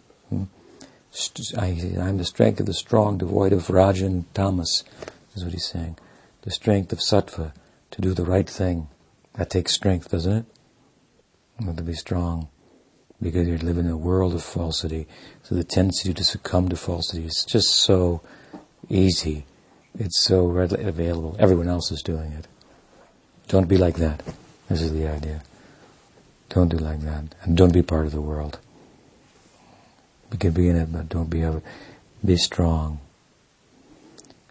I, 1.57 1.67
am 1.67 2.17
the 2.17 2.25
strength 2.25 2.59
of 2.59 2.65
the 2.65 2.73
strong, 2.73 3.17
devoid 3.17 3.53
of 3.53 3.67
rajan 3.67 4.25
tamas, 4.33 4.83
is 5.35 5.43
what 5.43 5.53
he's 5.53 5.65
saying. 5.65 5.97
The 6.41 6.51
strength 6.51 6.91
of 6.91 6.99
sattva 6.99 7.53
to 7.91 8.01
do 8.01 8.13
the 8.13 8.23
right 8.23 8.49
thing. 8.49 8.87
That 9.33 9.49
takes 9.49 9.73
strength, 9.73 10.11
doesn't 10.11 10.31
it? 10.31 10.45
You 11.59 11.67
have 11.67 11.75
to 11.77 11.83
be 11.83 11.93
strong 11.93 12.49
because 13.21 13.47
you 13.47 13.57
live 13.57 13.77
in 13.77 13.89
a 13.89 13.97
world 13.97 14.33
of 14.33 14.43
falsity. 14.43 15.07
So 15.43 15.55
the 15.55 15.63
tendency 15.63 16.13
to 16.13 16.23
succumb 16.23 16.69
to 16.69 16.75
falsity 16.75 17.25
is 17.25 17.45
just 17.47 17.83
so 17.83 18.21
easy. 18.89 19.45
It's 19.97 20.23
so 20.23 20.45
readily 20.45 20.83
available. 20.83 21.35
Everyone 21.39 21.69
else 21.69 21.91
is 21.91 22.01
doing 22.01 22.33
it. 22.33 22.47
Don't 23.47 23.67
be 23.67 23.77
like 23.77 23.95
that. 23.95 24.21
This 24.69 24.81
is 24.81 24.91
the 24.91 25.07
idea. 25.07 25.43
Don't 26.49 26.69
do 26.69 26.77
like 26.77 27.01
that. 27.01 27.35
And 27.41 27.55
don't 27.55 27.73
be 27.73 27.81
part 27.81 28.05
of 28.05 28.11
the 28.11 28.21
world. 28.21 28.59
You 30.35 30.39
can 30.39 30.51
be 30.51 30.67
in 30.67 30.75
it, 30.75 30.91
but 30.91 31.07
don't 31.07 31.29
be 31.29 31.43
of 31.43 31.55
it. 31.55 31.63
Be 32.25 32.35
strong. 32.35 32.99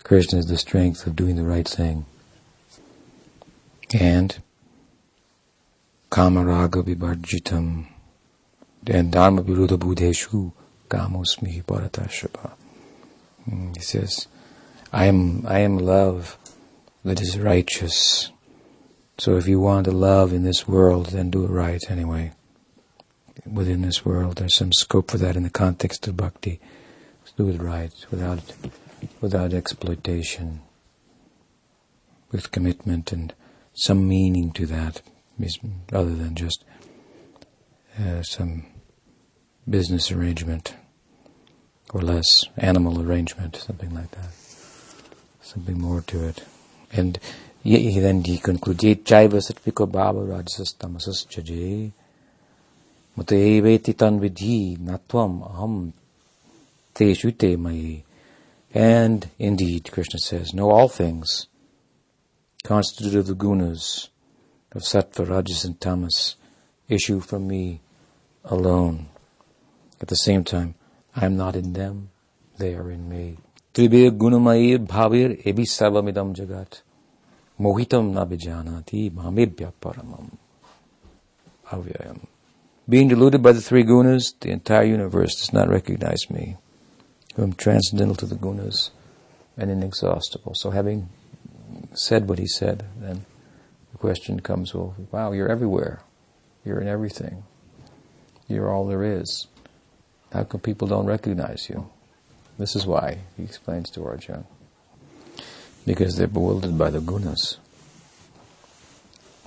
Krishna 0.02 0.38
is 0.38 0.46
the 0.46 0.56
strength 0.56 1.06
of 1.06 1.14
doing 1.14 1.36
the 1.36 1.44
right 1.44 1.68
thing. 1.68 2.06
And 3.92 4.34
kamaraga 6.10 6.82
vibarjitam 6.82 7.84
and 8.86 9.12
dharma 9.12 9.42
viruddha 9.42 9.76
buddheshu 9.76 10.52
kamosmi 10.88 11.62
bharatashapa. 11.64 12.52
Hmm, 13.44 13.74
he 13.74 13.80
says, 13.80 14.26
I 14.90 15.04
am, 15.04 15.46
I 15.46 15.58
am 15.58 15.76
love 15.76 16.38
that 17.04 17.20
is 17.20 17.38
righteous. 17.38 18.32
So 19.18 19.36
if 19.36 19.46
you 19.46 19.60
want 19.60 19.84
to 19.84 19.90
love 19.90 20.32
in 20.32 20.44
this 20.44 20.66
world, 20.66 21.08
then 21.10 21.28
do 21.28 21.44
it 21.44 21.50
right 21.50 21.82
anyway. 21.90 22.32
Within 23.50 23.82
this 23.82 24.04
world, 24.04 24.36
there's 24.36 24.54
some 24.54 24.72
scope 24.72 25.10
for 25.10 25.18
that 25.18 25.36
in 25.36 25.42
the 25.42 25.50
context 25.50 26.06
of 26.06 26.16
bhakti. 26.16 26.60
Do 27.36 27.48
it 27.48 27.60
right, 27.60 27.92
without, 28.12 28.52
without 29.20 29.52
exploitation, 29.52 30.60
with 32.30 32.52
commitment 32.52 33.10
and 33.10 33.34
some 33.72 34.06
meaning 34.06 34.52
to 34.52 34.66
that, 34.66 35.02
other 35.92 36.14
than 36.14 36.36
just 36.36 36.64
uh, 37.98 38.22
some 38.22 38.66
business 39.68 40.12
arrangement 40.12 40.76
or 41.92 42.02
less 42.02 42.44
animal 42.56 43.02
arrangement, 43.02 43.56
something 43.56 43.92
like 43.92 44.12
that. 44.12 44.30
Something 45.42 45.80
more 45.80 46.02
to 46.02 46.28
it. 46.28 46.44
And 46.92 47.18
he, 47.64 47.98
then 47.98 48.22
he 48.22 48.38
concludes, 48.38 48.84
Chaiva 48.84 49.40
satviko 49.40 49.90
bhava 49.90 50.24
rajasas 50.24 50.76
tamasas 50.76 51.26
chaje 51.26 51.92
muteveti 53.16 53.96
tan 53.96 54.20
vidhi 54.20 54.78
natvam 54.78 55.42
aham 55.42 55.92
te 56.94 57.56
mai. 57.56 58.04
And 58.72 59.30
indeed, 59.38 59.90
Krishna 59.92 60.18
says, 60.18 60.52
know 60.52 60.70
all 60.70 60.88
things 60.88 61.46
constituted 62.64 63.18
of 63.20 63.26
the 63.26 63.34
gunas 63.34 64.08
of 64.72 64.82
sattva, 64.82 65.28
rajas, 65.28 65.64
and 65.64 65.80
tamas 65.80 66.36
issue 66.88 67.20
from 67.20 67.46
me 67.46 67.80
alone. 68.44 69.06
At 70.00 70.08
the 70.08 70.16
same 70.16 70.42
time, 70.42 70.74
I 71.14 71.26
am 71.26 71.36
not 71.36 71.54
in 71.54 71.72
them, 71.72 72.10
they 72.58 72.74
are 72.74 72.90
in 72.90 73.08
me. 73.08 73.38
Tribir 73.72 74.10
gunamair 74.10 74.84
bhavir 74.86 75.42
ebi 75.44 75.64
sarvamidam 75.64 76.34
jagat. 76.34 76.82
Mohitam 77.60 78.12
na 78.12 78.24
vijanati 78.24 79.10
mamibhya 79.10 79.72
paramam. 79.80 80.30
Avyayam. 81.70 82.33
Being 82.86 83.08
deluded 83.08 83.42
by 83.42 83.52
the 83.52 83.62
three 83.62 83.82
gunas, 83.82 84.38
the 84.40 84.50
entire 84.50 84.84
universe 84.84 85.34
does 85.36 85.52
not 85.54 85.70
recognize 85.70 86.30
me, 86.30 86.56
who 87.34 87.42
am 87.42 87.54
transcendental 87.54 88.14
to 88.16 88.26
the 88.26 88.34
gunas 88.34 88.90
and 89.56 89.70
inexhaustible. 89.70 90.54
So 90.54 90.70
having 90.70 91.08
said 91.94 92.28
what 92.28 92.38
he 92.38 92.46
said, 92.46 92.84
then 92.98 93.24
the 93.92 93.98
question 93.98 94.40
comes, 94.40 94.74
well, 94.74 94.94
wow, 95.10 95.32
you're 95.32 95.50
everywhere. 95.50 96.02
You're 96.62 96.80
in 96.80 96.88
everything. 96.88 97.44
You're 98.48 98.70
all 98.70 98.86
there 98.86 99.02
is. 99.02 99.46
How 100.32 100.44
come 100.44 100.60
people 100.60 100.88
don't 100.88 101.06
recognize 101.06 101.68
you? 101.70 101.88
This 102.58 102.76
is 102.76 102.86
why, 102.86 103.20
he 103.36 103.44
explains 103.44 103.88
to 103.90 104.04
Arjuna. 104.04 104.44
Because 105.86 106.16
they're 106.16 106.26
bewildered 106.26 106.76
by 106.76 106.90
the 106.90 107.00
gunas. 107.00 107.56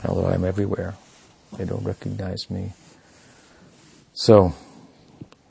Although 0.04 0.28
I'm 0.28 0.44
everywhere, 0.44 0.96
they 1.58 1.66
don't 1.66 1.84
recognize 1.84 2.50
me. 2.50 2.74
So, 4.20 4.52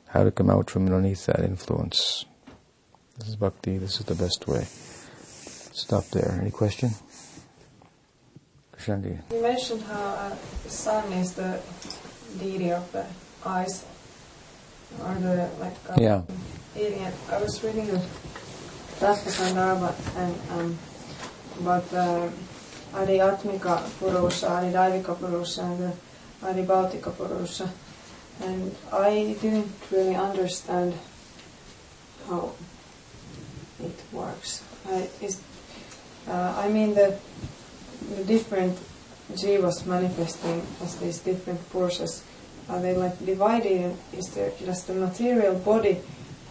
how 0.07 0.25
to 0.25 0.31
come 0.31 0.49
out 0.49 0.69
from 0.69 0.87
underneath 0.87 1.25
that 1.27 1.39
influence? 1.39 2.25
This 3.17 3.29
is 3.29 3.37
bhakti, 3.37 3.77
this 3.77 4.01
is 4.01 4.05
the 4.05 4.13
best 4.13 4.45
way. 4.45 4.67
Stop 5.71 6.03
there. 6.07 6.37
Any 6.41 6.51
question? 6.51 6.89
Krishnandi. 8.75 9.21
You 9.31 9.41
mentioned 9.41 9.83
how 9.83 10.03
uh, 10.03 10.35
the 10.65 10.69
sun 10.69 11.13
is 11.13 11.31
the 11.31 11.61
deity 12.39 12.73
of 12.73 12.91
the 12.91 13.05
eyes 13.45 13.85
or 15.01 15.15
the 15.15 15.49
like 15.61 15.77
uh, 15.89 15.95
yeah. 15.97 16.23
alien. 16.75 17.13
I 17.31 17.41
was 17.41 17.63
reading 17.63 17.87
the 17.87 18.03
Tattva 18.99 19.31
Sandarbha 19.31 19.95
and 20.17 20.35
um, 20.51 20.77
about 21.61 21.89
the 21.89 22.29
Adhyatmika 22.91 23.97
Purusha, 23.97 24.47
Adidaivika 24.47 25.17
Purusha, 25.17 25.61
and 25.61 25.79
the 25.79 25.93
Adibhautika 26.43 27.15
Purusha. 27.15 27.71
And 28.41 28.75
I 28.91 29.35
didn't 29.41 29.71
really 29.91 30.15
understand 30.15 30.93
how 32.27 32.53
it 33.83 33.99
works. 34.11 34.63
I, 34.89 35.09
is, 35.21 35.41
uh, 36.27 36.53
I 36.57 36.69
mean 36.69 36.93
the, 36.93 37.17
the 38.15 38.23
different 38.23 38.77
jivas 39.33 39.85
manifesting 39.85 40.65
as 40.81 40.97
these 40.97 41.19
different 41.19 41.59
Purushas 41.71 42.23
are 42.69 42.81
they 42.81 42.95
like 42.95 43.25
divided? 43.25 43.95
Is 44.13 44.27
there 44.33 44.51
does 44.65 44.83
the 44.83 44.93
material 44.93 45.55
body 45.55 45.99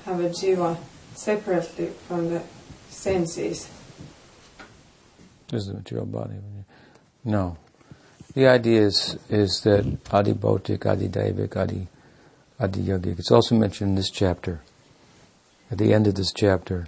have 0.04 0.20
a 0.20 0.30
jiva 0.30 0.76
separately 1.14 1.90
from 2.08 2.30
the 2.30 2.42
senses? 2.88 3.68
Does 5.48 5.66
the 5.66 5.74
material 5.74 6.06
body? 6.06 6.36
No. 7.24 7.56
The 8.36 8.46
idea 8.48 8.82
is 8.82 9.16
is 9.30 9.62
that 9.62 9.86
adi 10.12 10.34
bhautik, 10.34 10.84
adi 10.84 11.08
daivik, 11.08 11.56
adi 11.56 11.88
adi 12.60 12.80
yogic. 12.82 13.18
It's 13.18 13.30
also 13.30 13.54
mentioned 13.54 13.88
in 13.88 13.94
this 13.94 14.10
chapter. 14.10 14.60
At 15.70 15.78
the 15.78 15.94
end 15.94 16.06
of 16.06 16.16
this 16.16 16.34
chapter, 16.34 16.86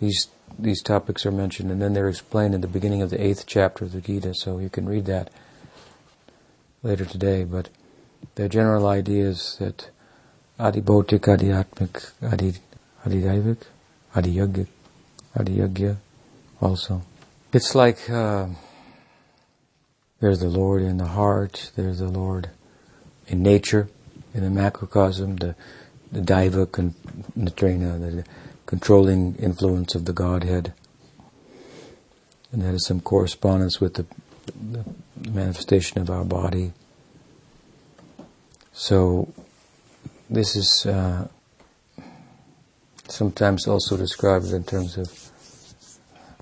these 0.00 0.26
these 0.58 0.82
topics 0.82 1.24
are 1.24 1.30
mentioned, 1.30 1.70
and 1.70 1.80
then 1.80 1.92
they're 1.92 2.08
explained 2.08 2.56
in 2.56 2.62
the 2.62 2.66
beginning 2.66 3.00
of 3.00 3.10
the 3.10 3.24
eighth 3.24 3.44
chapter 3.46 3.84
of 3.84 3.92
the 3.92 4.00
Gita. 4.00 4.34
So 4.34 4.58
you 4.58 4.68
can 4.68 4.88
read 4.88 5.06
that 5.06 5.30
later 6.82 7.04
today. 7.04 7.44
But 7.44 7.68
the 8.34 8.48
general 8.48 8.88
idea 8.88 9.28
is 9.28 9.58
that 9.60 9.88
Adi 10.58 10.80
Bhautik, 10.80 11.28
Adi 11.32 11.46
Atmik, 11.46 12.10
Adi, 12.20 12.54
Adi 13.06 13.56
Adi 14.16 14.34
Yogic, 14.34 14.66
Adi 15.38 15.96
also. 16.60 17.02
It's 17.52 17.76
like 17.76 18.10
uh, 18.10 18.46
there's 20.22 20.38
the 20.38 20.48
Lord 20.48 20.82
in 20.82 20.98
the 20.98 21.08
heart, 21.08 21.72
there's 21.74 21.98
the 21.98 22.06
Lord 22.06 22.48
in 23.26 23.42
nature, 23.42 23.88
in 24.32 24.44
the 24.44 24.50
macrocosm, 24.50 25.34
the, 25.34 25.56
the 26.12 26.20
Daiva, 26.20 26.70
con- 26.70 26.94
Natrena, 27.36 27.98
the 27.98 28.24
controlling 28.64 29.34
influence 29.34 29.96
of 29.96 30.04
the 30.04 30.12
Godhead. 30.12 30.72
And 32.52 32.62
that 32.62 32.72
is 32.72 32.86
some 32.86 33.00
correspondence 33.00 33.80
with 33.80 33.94
the, 33.94 34.06
the 34.56 34.84
manifestation 35.28 36.00
of 36.00 36.08
our 36.08 36.24
body. 36.24 36.72
So, 38.72 39.34
this 40.30 40.54
is 40.54 40.86
uh, 40.86 41.26
sometimes 43.08 43.66
also 43.66 43.96
described 43.96 44.52
in 44.52 44.62
terms 44.62 44.96
of 44.96 45.08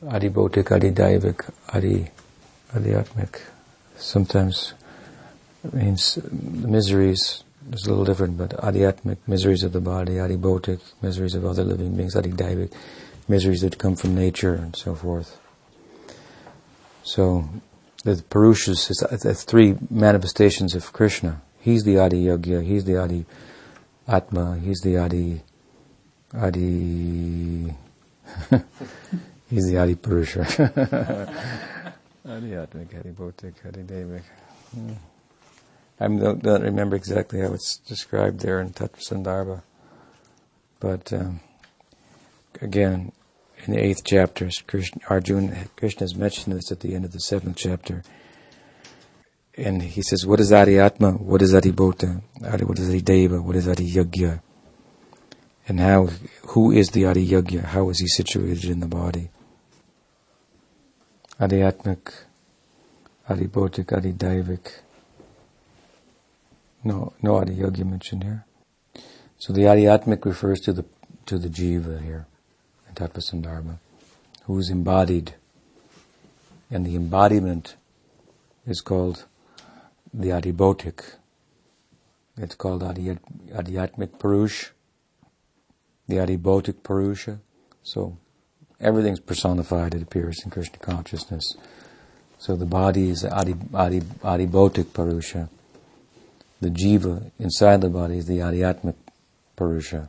adibhotik, 0.02 0.64
adidaivik, 0.64 1.50
adi, 1.72 2.10
adiatmik. 2.74 3.40
Sometimes 4.00 4.72
means 5.72 6.14
the 6.14 6.68
miseries 6.68 7.44
is 7.70 7.86
a 7.86 7.90
little 7.90 8.06
different, 8.06 8.38
but 8.38 8.50
adiatmik, 8.52 9.18
miseries 9.26 9.62
of 9.62 9.72
the 9.72 9.80
body, 9.80 10.14
adibhotik, 10.14 10.80
miseries 11.02 11.34
of 11.34 11.44
other 11.44 11.62
living 11.64 11.94
beings, 11.94 12.14
adidaivik, 12.14 12.72
miseries 13.28 13.60
that 13.60 13.76
come 13.78 13.96
from 13.96 14.14
nature 14.14 14.54
and 14.54 14.74
so 14.74 14.94
forth. 14.94 15.38
So 17.02 17.48
the 18.04 18.12
Purushas, 18.14 18.90
it's, 19.12 19.44
three 19.44 19.76
manifestations 19.90 20.74
of 20.74 20.92
Krishna. 20.94 21.42
He's 21.60 21.84
the 21.84 21.98
Adi 21.98 22.24
Yogya, 22.24 22.64
he's 22.64 22.86
the 22.86 22.96
Adi 22.96 23.26
Atma, 24.08 24.58
he's 24.58 24.80
the 24.80 24.96
Adi, 24.96 25.42
Adi, 26.34 27.74
he's 29.50 29.66
the 29.68 29.76
Adi 29.76 29.94
Purusha. 29.94 31.66
Adi 33.66 33.82
Devik. 33.82 34.22
Hmm. 34.74 34.92
I 35.98 36.08
don't, 36.08 36.62
remember 36.62 36.96
exactly 36.96 37.40
how 37.40 37.52
it's 37.52 37.76
described 37.78 38.40
there 38.40 38.60
in 38.60 38.70
Tattva 38.70 39.00
Sandarbha. 39.00 39.62
But 40.80 41.12
um, 41.12 41.40
again, 42.62 43.12
in 43.64 43.74
the 43.74 43.80
eighth 43.80 44.02
chapter, 44.04 44.48
Krishna, 44.66 45.02
Arjuna, 45.08 45.66
has 45.80 46.14
mentioned 46.14 46.56
this 46.56 46.72
at 46.72 46.80
the 46.80 46.94
end 46.94 47.04
of 47.04 47.12
the 47.12 47.20
seventh 47.20 47.56
chapter. 47.56 48.02
And 49.56 49.82
he 49.82 50.00
says, 50.00 50.26
what 50.26 50.40
is 50.40 50.52
Adhyatma? 50.52 51.20
What 51.20 51.42
is 51.42 51.52
Adhibhota? 51.52 52.22
What 52.40 52.78
is 52.78 52.88
Adhideva? 52.88 53.42
What 53.42 53.56
is 53.56 53.66
Adhiyagya? 53.66 54.40
And 55.68 55.80
how, 55.80 56.06
who 56.48 56.70
is 56.72 56.88
the 56.88 57.02
Adhiyagya? 57.02 57.64
How 57.64 57.90
is 57.90 58.00
he 58.00 58.06
situated 58.06 58.70
in 58.70 58.80
the 58.80 58.86
body? 58.86 59.30
Adhyatmik, 61.40 62.12
Adhibhotik, 63.28 63.86
Adhidaivik. 63.86 64.72
No, 66.84 67.14
no 67.22 67.40
Adhiyagya 67.40 67.84
mentioned 67.84 68.24
here. 68.24 68.44
So 69.38 69.54
the 69.54 69.62
Adhyatmik 69.62 70.26
refers 70.26 70.60
to 70.60 70.74
the, 70.74 70.84
to 71.24 71.38
the 71.38 71.48
Jiva 71.48 72.02
here. 72.02 72.26
Tattva 72.94 73.78
who 74.44 74.58
is 74.58 74.68
embodied. 74.68 75.34
And 76.70 76.84
the 76.84 76.94
embodiment 76.96 77.76
is 78.66 78.82
called 78.82 79.24
the 80.12 80.28
Adibhotik. 80.28 81.14
It's 82.36 82.54
called 82.54 82.82
Adhyatmik 82.82 84.18
Purush, 84.18 84.70
the 86.06 86.16
Adibhotik 86.16 86.82
Purusha. 86.82 87.40
So 87.82 88.18
everything's 88.80 89.20
personified, 89.20 89.94
it 89.94 90.02
appears, 90.02 90.42
in 90.44 90.50
Krishna 90.50 90.78
consciousness. 90.78 91.54
So 92.38 92.56
the 92.56 92.66
body 92.66 93.10
is 93.10 93.22
the 93.22 93.32
Adi, 93.32 93.54
Adi, 93.74 94.00
Adibhotik 94.00 94.92
Purusha. 94.92 95.48
The 96.60 96.68
jiva 96.68 97.30
inside 97.38 97.80
the 97.80 97.88
body 97.88 98.18
is 98.18 98.26
the 98.26 98.38
Adhyatmik 98.38 98.94
purusha. 99.60 100.08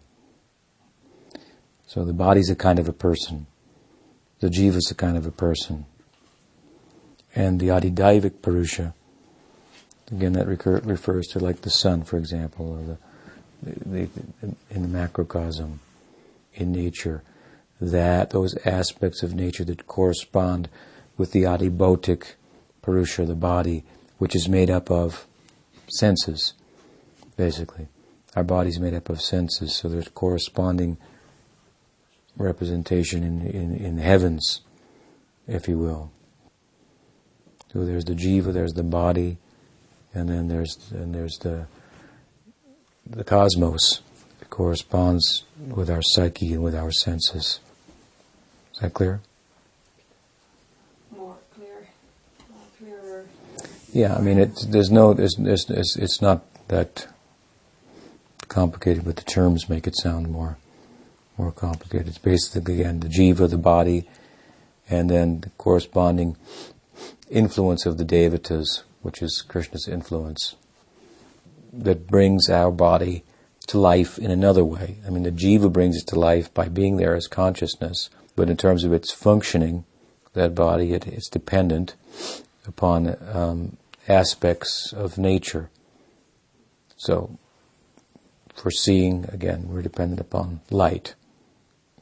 So 1.85 2.05
the 2.05 2.13
body's 2.13 2.49
a 2.49 2.55
kind 2.55 2.79
of 2.79 2.87
a 2.87 2.93
person. 2.93 3.47
The 4.39 4.47
jiva 4.47 4.77
is 4.77 4.89
a 4.89 4.95
kind 4.95 5.17
of 5.17 5.25
a 5.25 5.31
person. 5.31 5.85
And 7.35 7.59
the 7.59 7.67
adidaivik 7.67 8.41
purusha, 8.41 8.93
again, 10.09 10.33
that 10.33 10.47
recur, 10.47 10.79
refers 10.79 11.27
to 11.27 11.39
like 11.39 11.61
the 11.61 11.69
sun, 11.69 12.03
for 12.03 12.17
example, 12.17 12.71
or 12.71 12.97
the, 13.61 13.79
the, 13.85 14.09
the, 14.41 14.55
in 14.69 14.81
the 14.83 14.87
macrocosm, 14.87 15.81
in 16.53 16.71
nature, 16.71 17.23
that 17.81 18.29
those 18.29 18.55
aspects 18.65 19.23
of 19.23 19.33
nature 19.33 19.65
that 19.65 19.87
correspond 19.87 20.69
with 21.17 21.31
the 21.31 21.43
adibhotik 21.43 22.35
purusha, 22.81 23.25
the 23.25 23.35
body, 23.35 23.83
which 24.19 24.35
is 24.35 24.47
made 24.47 24.69
up 24.69 24.89
of 24.91 25.25
senses, 25.89 26.53
basically. 27.35 27.87
Our 28.35 28.43
body's 28.43 28.79
made 28.79 28.93
up 28.93 29.09
of 29.09 29.21
senses, 29.21 29.75
so 29.75 29.89
there's 29.89 30.07
corresponding 30.07 30.97
representation 32.37 33.23
in, 33.23 33.41
in, 33.41 33.75
in 33.75 33.97
heavens, 33.97 34.61
if 35.47 35.67
you 35.67 35.77
will. 35.77 36.11
So 37.73 37.85
there's 37.85 38.05
the 38.05 38.13
jiva, 38.13 38.53
there's 38.53 38.73
the 38.73 38.83
body, 38.83 39.37
and 40.13 40.29
then 40.29 40.49
there's 40.49 40.77
and 40.91 41.15
there's 41.15 41.37
the 41.37 41.67
the 43.05 43.23
cosmos. 43.23 44.01
It 44.41 44.49
corresponds 44.49 45.43
with 45.57 45.89
our 45.89 46.01
psyche 46.01 46.53
and 46.53 46.63
with 46.63 46.75
our 46.75 46.91
senses. 46.91 47.59
Is 48.81 48.85
that 48.85 48.93
clear? 48.95 49.21
More 51.15 51.37
clear, 51.53 51.87
more 52.49 52.59
clearer. 52.79 53.25
Yeah, 53.93 54.15
I 54.15 54.21
mean, 54.21 54.39
it, 54.39 54.65
there's 54.69 54.89
no, 54.89 55.13
there's, 55.13 55.35
there's, 55.37 55.69
it's, 55.69 55.95
it's 55.97 56.19
not 56.19 56.41
that 56.69 57.07
complicated, 58.47 59.05
but 59.05 59.17
the 59.17 59.23
terms 59.23 59.69
make 59.69 59.85
it 59.85 59.95
sound 59.95 60.29
more 60.29 60.57
more 61.37 61.51
complicated. 61.51 62.07
It's 62.07 62.17
basically, 62.17 62.81
again, 62.81 63.01
the 63.01 63.07
jiva, 63.07 63.47
the 63.47 63.57
body, 63.59 64.09
and 64.89 65.11
then 65.11 65.41
the 65.41 65.51
corresponding 65.59 66.35
influence 67.29 67.85
of 67.85 67.99
the 67.99 68.03
devatas, 68.03 68.81
which 69.03 69.21
is 69.21 69.43
Krishna's 69.47 69.87
influence, 69.87 70.55
that 71.71 72.07
brings 72.07 72.49
our 72.49 72.71
body 72.71 73.23
to 73.67 73.79
life 73.79 74.17
in 74.17 74.31
another 74.31 74.65
way. 74.65 74.97
I 75.05 75.11
mean, 75.11 75.21
the 75.21 75.31
jiva 75.31 75.71
brings 75.71 75.97
it 75.97 76.07
to 76.07 76.19
life 76.19 76.51
by 76.51 76.67
being 76.67 76.97
there 76.97 77.15
as 77.15 77.27
consciousness, 77.27 78.09
but 78.41 78.49
in 78.49 78.57
terms 78.57 78.83
of 78.83 78.91
its 78.91 79.11
functioning, 79.11 79.85
that 80.33 80.55
body, 80.55 80.93
it, 80.93 81.05
it's 81.05 81.29
dependent 81.29 81.93
upon 82.65 83.15
um, 83.31 83.77
aspects 84.07 84.91
of 84.93 85.15
nature. 85.15 85.69
So, 86.97 87.37
for 88.55 88.71
seeing, 88.71 89.25
again, 89.25 89.67
we're 89.67 89.83
dependent 89.83 90.19
upon 90.19 90.61
light. 90.71 91.13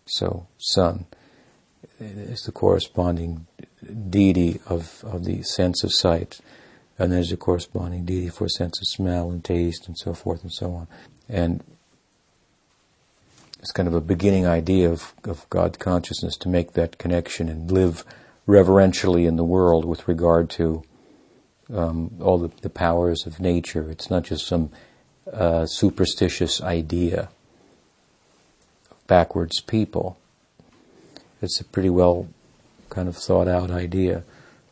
So, 0.05 0.47
sun 0.57 1.07
is 1.99 2.43
the 2.43 2.53
corresponding 2.53 3.47
deity 4.09 4.61
of, 4.65 5.03
of 5.03 5.25
the 5.25 5.43
sense 5.43 5.83
of 5.83 5.93
sight, 5.93 6.39
and 6.97 7.11
there's 7.11 7.33
a 7.33 7.37
corresponding 7.37 8.05
deity 8.05 8.29
for 8.29 8.47
sense 8.47 8.79
of 8.79 8.87
smell 8.87 9.29
and 9.29 9.43
taste 9.43 9.89
and 9.89 9.97
so 9.97 10.13
forth 10.13 10.41
and 10.43 10.53
so 10.53 10.73
on. 10.73 10.87
And 11.27 11.65
it's 13.59 13.71
kind 13.71 13.87
of 13.87 13.93
a 13.93 14.01
beginning 14.01 14.47
idea 14.47 14.89
of, 14.89 15.13
of 15.25 15.49
God 15.49 15.79
consciousness 15.79 16.37
to 16.37 16.49
make 16.49 16.73
that 16.73 16.97
connection 16.97 17.49
and 17.49 17.69
live 17.71 18.05
reverentially 18.47 19.25
in 19.25 19.35
the 19.35 19.43
world 19.43 19.85
with 19.85 20.07
regard 20.07 20.49
to 20.51 20.83
um, 21.71 22.11
all 22.21 22.37
the, 22.37 22.49
the, 22.61 22.69
powers 22.69 23.27
of 23.27 23.39
nature. 23.39 23.91
It's 23.91 24.09
not 24.09 24.23
just 24.23 24.47
some 24.47 24.71
uh, 25.31 25.65
superstitious 25.67 26.61
idea 26.61 27.29
of 28.89 29.07
backwards 29.07 29.59
people. 29.59 30.17
It's 31.41 31.59
a 31.59 31.65
pretty 31.65 31.91
well 31.91 32.27
kind 32.89 33.07
of 33.07 33.15
thought 33.15 33.47
out 33.47 33.69
idea 33.69 34.23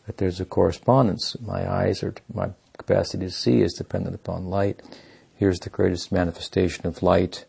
that 0.07 0.17
there's 0.17 0.39
a 0.39 0.45
correspondence. 0.45 1.35
My 1.39 1.69
eyes 1.71 2.01
or 2.01 2.15
my 2.33 2.51
capacity 2.77 3.25
to 3.25 3.31
see 3.31 3.61
is 3.61 3.73
dependent 3.73 4.15
upon 4.15 4.49
light. 4.49 4.81
Here's 5.35 5.59
the 5.59 5.69
greatest 5.69 6.11
manifestation 6.11 6.88
of 6.88 7.03
light 7.03 7.45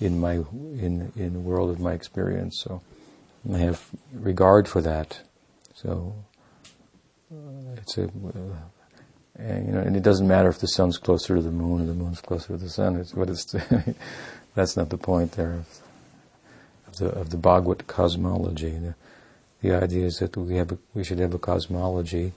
in 0.00 0.20
my 0.20 0.34
in 0.34 1.12
in 1.16 1.32
the 1.32 1.40
world 1.40 1.70
of 1.70 1.80
my 1.80 1.92
experience. 1.92 2.60
So 2.62 2.82
I 3.52 3.58
have 3.58 3.88
regard 4.12 4.68
for 4.68 4.80
that. 4.82 5.20
So 5.74 6.14
uh, 7.32 7.76
it's 7.76 7.98
a 7.98 8.04
uh, 8.04 8.08
and, 9.38 9.66
you 9.66 9.72
know, 9.72 9.80
and 9.80 9.96
it 9.96 10.02
doesn't 10.02 10.26
matter 10.26 10.48
if 10.48 10.60
the 10.60 10.68
sun's 10.68 10.96
closer 10.96 11.36
to 11.36 11.42
the 11.42 11.50
moon 11.50 11.82
or 11.82 11.86
the 11.86 11.94
moon's 11.94 12.20
closer 12.20 12.48
to 12.48 12.56
the 12.56 12.70
sun. 12.70 12.96
It's 12.96 13.14
what 13.14 13.28
it's. 13.28 13.54
that's 14.54 14.76
not 14.76 14.88
the 14.88 14.96
point 14.96 15.32
there 15.32 15.64
of 16.86 16.96
the 16.96 17.08
of 17.08 17.30
the 17.30 17.36
Bhagavat 17.36 17.86
cosmology. 17.86 18.70
The, 18.70 18.94
the 19.62 19.74
idea 19.74 20.06
is 20.06 20.18
that 20.18 20.36
we 20.36 20.56
have 20.56 20.72
a, 20.72 20.78
we 20.94 21.04
should 21.04 21.18
have 21.18 21.34
a 21.34 21.38
cosmology 21.38 22.32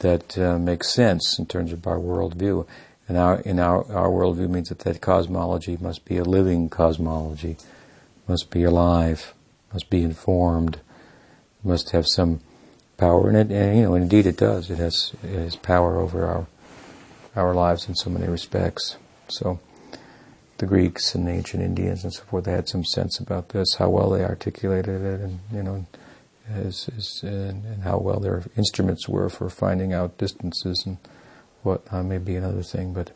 that 0.00 0.36
uh, 0.38 0.58
makes 0.58 0.90
sense 0.90 1.38
in 1.38 1.46
terms 1.46 1.72
of 1.72 1.86
our 1.86 1.98
worldview. 1.98 2.66
And 3.10 3.18
our 3.18 3.40
in 3.40 3.58
our 3.58 3.78
our 3.92 4.08
worldview 4.08 4.48
means 4.48 4.68
that 4.68 4.78
that 4.80 5.00
cosmology 5.00 5.76
must 5.80 6.04
be 6.04 6.16
a 6.16 6.22
living 6.22 6.68
cosmology, 6.68 7.56
must 8.28 8.50
be 8.50 8.62
alive, 8.62 9.34
must 9.72 9.90
be 9.90 10.04
informed, 10.04 10.78
must 11.64 11.90
have 11.90 12.06
some 12.06 12.38
power 12.98 13.28
in 13.28 13.34
it, 13.34 13.50
and 13.50 13.76
you 13.76 13.82
know, 13.82 13.96
indeed 13.96 14.26
it 14.26 14.36
does. 14.36 14.70
It 14.70 14.78
has 14.78 15.12
it 15.24 15.36
has 15.36 15.56
power 15.56 15.98
over 15.98 16.24
our 16.24 16.46
our 17.34 17.52
lives 17.52 17.88
in 17.88 17.96
so 17.96 18.10
many 18.10 18.28
respects. 18.28 18.96
So 19.26 19.58
the 20.58 20.66
Greeks 20.66 21.12
and 21.16 21.26
the 21.26 21.32
ancient 21.32 21.64
Indians 21.64 22.04
and 22.04 22.12
so 22.12 22.22
forth, 22.22 22.44
they 22.44 22.52
had 22.52 22.68
some 22.68 22.84
sense 22.84 23.18
about 23.18 23.48
this, 23.48 23.74
how 23.74 23.88
well 23.88 24.10
they 24.10 24.22
articulated 24.22 25.02
it, 25.02 25.20
and 25.20 25.40
you 25.52 25.64
know, 25.64 25.84
and, 26.46 26.76
and, 27.24 27.82
how 27.82 27.98
well 27.98 28.20
their 28.20 28.44
instruments 28.56 29.08
were 29.08 29.28
for 29.28 29.50
finding 29.50 29.92
out 29.92 30.16
distances 30.16 30.84
and 30.86 30.98
what 31.62 31.82
uh, 31.90 32.02
may 32.02 32.18
be 32.18 32.36
another 32.36 32.62
thing, 32.62 32.92
but 32.92 33.12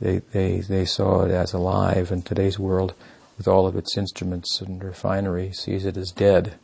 they, 0.00 0.18
they, 0.32 0.60
they 0.60 0.84
saw 0.84 1.22
it 1.24 1.30
as 1.30 1.52
alive, 1.52 2.10
and 2.10 2.24
today's 2.24 2.58
world, 2.58 2.94
with 3.36 3.48
all 3.48 3.66
of 3.66 3.76
its 3.76 3.96
instruments 3.96 4.60
and 4.60 4.82
refinery, 4.82 5.52
sees 5.52 5.86
it 5.86 5.96
as 5.96 6.12
dead. 6.12 6.54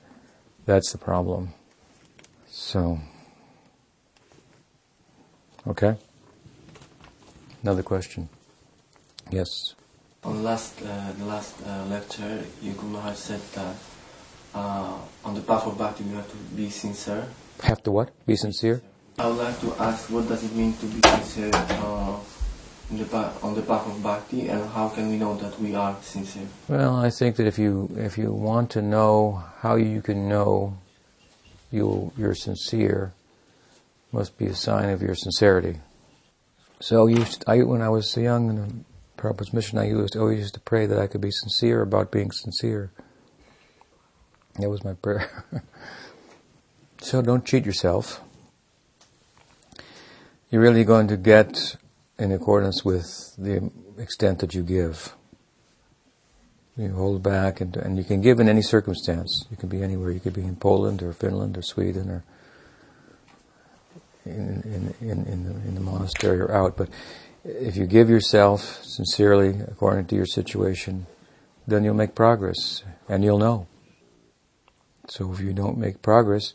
That's 0.67 0.93
the 0.93 0.99
problem. 0.99 1.55
So, 2.49 3.01
okay. 5.67 5.97
Another 7.63 7.83
question. 7.83 8.29
Yes. 9.31 9.75
On 10.25 10.43
last 10.43 10.83
uh, 10.83 11.13
the 11.19 11.25
last 11.25 11.55
uh, 11.67 11.85
lecture, 11.89 12.45
you 12.61 12.75
Maharaj 12.83 13.17
said 13.17 13.41
that 13.55 13.77
uh, 14.55 14.99
on 15.25 15.35
the 15.35 15.41
path 15.41 15.67
of 15.67 15.79
bhakti 15.79 16.05
we 16.05 16.15
have 16.15 16.31
to 16.31 16.37
be 16.55 16.69
sincere. 16.69 17.27
Have 17.63 17.83
to 17.85 17.91
what? 17.91 18.11
Be 18.27 18.37
sincere. 18.37 18.83
I 19.21 19.27
would 19.27 19.37
like 19.37 19.61
to 19.61 19.75
ask, 19.75 20.09
what 20.09 20.27
does 20.29 20.43
it 20.43 20.55
mean 20.55 20.73
to 20.79 20.87
be 20.87 21.07
sincere 21.07 21.51
uh, 21.53 22.19
the 22.91 23.33
on 23.43 23.55
the 23.55 23.61
path 23.61 23.87
of 23.87 24.03
bhakti, 24.03 24.49
and 24.49 24.65
how 24.71 24.89
can 24.89 25.11
we 25.11 25.19
know 25.19 25.37
that 25.37 25.61
we 25.61 25.75
are 25.75 25.95
sincere? 26.01 26.49
Well, 26.69 26.97
I 26.97 27.11
think 27.11 27.37
that 27.37 27.47
if 27.47 27.59
you 27.59 27.91
if 27.99 28.17
you 28.17 28.33
want 28.33 28.71
to 28.71 28.81
know 28.81 29.45
how 29.59 29.75
you 29.75 30.01
can 30.01 30.27
know 30.27 30.79
you 31.71 32.15
you're 32.17 32.35
sincere, 32.35 33.13
must 34.11 34.39
be 34.39 34.47
a 34.47 34.55
sign 34.55 34.89
of 34.89 35.03
your 35.03 35.15
sincerity. 35.15 35.81
So 36.81 37.07
I, 37.47 37.59
when 37.59 37.83
I 37.83 37.91
was 37.91 38.17
young 38.17 38.49
in 38.49 38.85
Prabhupada's 39.19 39.53
mission, 39.53 39.77
I 39.77 39.89
used 39.89 40.17
always 40.17 40.39
used 40.39 40.55
to 40.55 40.61
pray 40.61 40.87
that 40.87 40.99
I 40.99 41.07
could 41.07 41.21
be 41.21 41.31
sincere 41.31 41.83
about 41.83 42.11
being 42.11 42.33
sincere. 42.33 42.91
That 44.59 44.71
was 44.71 44.83
my 44.83 44.95
prayer. 44.95 45.45
so 47.03 47.21
don't 47.21 47.45
cheat 47.45 47.67
yourself. 47.67 48.23
You're 50.51 50.63
really 50.63 50.83
going 50.83 51.07
to 51.09 51.17
get 51.17 51.77
in 52.19 52.33
accordance 52.33 52.85
with 52.85 53.07
the 53.39 53.71
extent 53.99 54.41
that 54.41 54.53
you 54.53 54.65
give. 54.65 55.15
You 56.77 56.93
hold 56.93 57.23
back, 57.23 57.61
and, 57.61 57.77
and 57.77 57.97
you 57.97 58.03
can 58.03 58.21
give 58.21 58.41
in 58.41 58.49
any 58.49 58.63
circumstance. 58.63 59.47
You 59.51 59.57
can 59.57 59.69
be 59.69 59.81
anywhere. 59.81 60.11
You 60.11 60.19
could 60.19 60.33
be 60.33 60.43
in 60.43 60.57
Poland 60.57 61.03
or 61.03 61.13
Finland 61.13 61.57
or 61.57 61.63
Sweden 61.63 62.11
or 62.11 62.25
in, 64.25 64.95
in, 65.01 65.09
in, 65.09 65.27
in, 65.27 65.45
the, 65.45 65.51
in 65.69 65.75
the 65.77 65.81
monastery 65.81 66.41
or 66.41 66.53
out. 66.53 66.77
But 66.77 66.89
if 67.45 67.77
you 67.77 67.87
give 67.87 68.11
yourself 68.11 68.83
sincerely 68.83 69.61
according 69.61 70.07
to 70.07 70.17
your 70.17 70.27
situation, 70.27 71.07
then 71.67 71.85
you'll 71.85 71.95
make 71.95 72.17
progress 72.17 72.83
and 73.09 73.23
you'll 73.23 73.39
know. 73.39 73.69
So 75.09 75.33
if 75.33 75.41
you 75.41 75.53
don't 75.53 75.79
make 75.79 76.03
progress, 76.03 76.55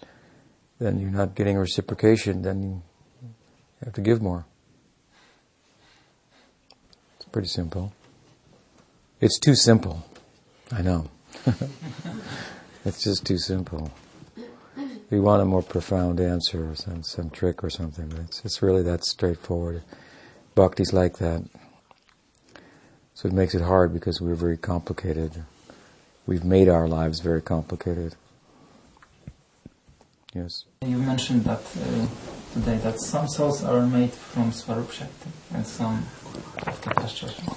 then 0.79 0.99
you're 0.99 1.11
not 1.11 1.35
getting 1.35 1.57
reciprocation, 1.57 2.41
then 2.41 2.61
you 2.61 2.81
have 3.83 3.93
to 3.93 4.01
give 4.01 4.21
more. 4.21 4.45
It's 7.17 7.25
pretty 7.31 7.47
simple. 7.47 7.93
It's 9.19 9.39
too 9.39 9.55
simple. 9.55 10.05
I 10.71 10.81
know. 10.81 11.09
it's 12.85 13.03
just 13.03 13.25
too 13.25 13.37
simple 13.37 13.91
we 15.09 15.19
want 15.19 15.41
a 15.41 15.45
more 15.45 15.61
profound 15.61 16.19
answer 16.19 16.71
or 16.71 16.75
some, 16.75 17.03
some 17.03 17.29
trick 17.29 17.63
or 17.63 17.69
something, 17.69 18.09
but 18.09 18.19
it's, 18.19 18.43
it's 18.43 18.61
really 18.61 18.83
that 18.83 19.03
straightforward. 19.03 19.83
Bhakti's 20.55 20.93
like 20.93 21.17
that. 21.17 21.43
So 23.13 23.27
it 23.27 23.33
makes 23.33 23.55
it 23.55 23.61
hard 23.61 23.93
because 23.93 24.19
we're 24.19 24.35
very 24.35 24.57
complicated. 24.57 25.45
We've 26.25 26.43
made 26.43 26.67
our 26.67 26.87
lives 26.87 27.19
very 27.19 27.41
complicated. 27.41 28.15
Yes. 30.33 30.65
You 30.85 30.97
mentioned 30.97 31.45
that 31.45 31.59
uh, 31.59 32.07
today 32.55 32.77
that 32.77 32.99
some 33.01 33.27
souls 33.27 33.65
are 33.65 33.85
made 33.85 34.13
from 34.13 34.51
Swarup 34.53 34.89
Shakti 34.89 35.29
and 35.53 35.67
some 35.67 36.05
of 36.65 36.81
the 36.81 37.51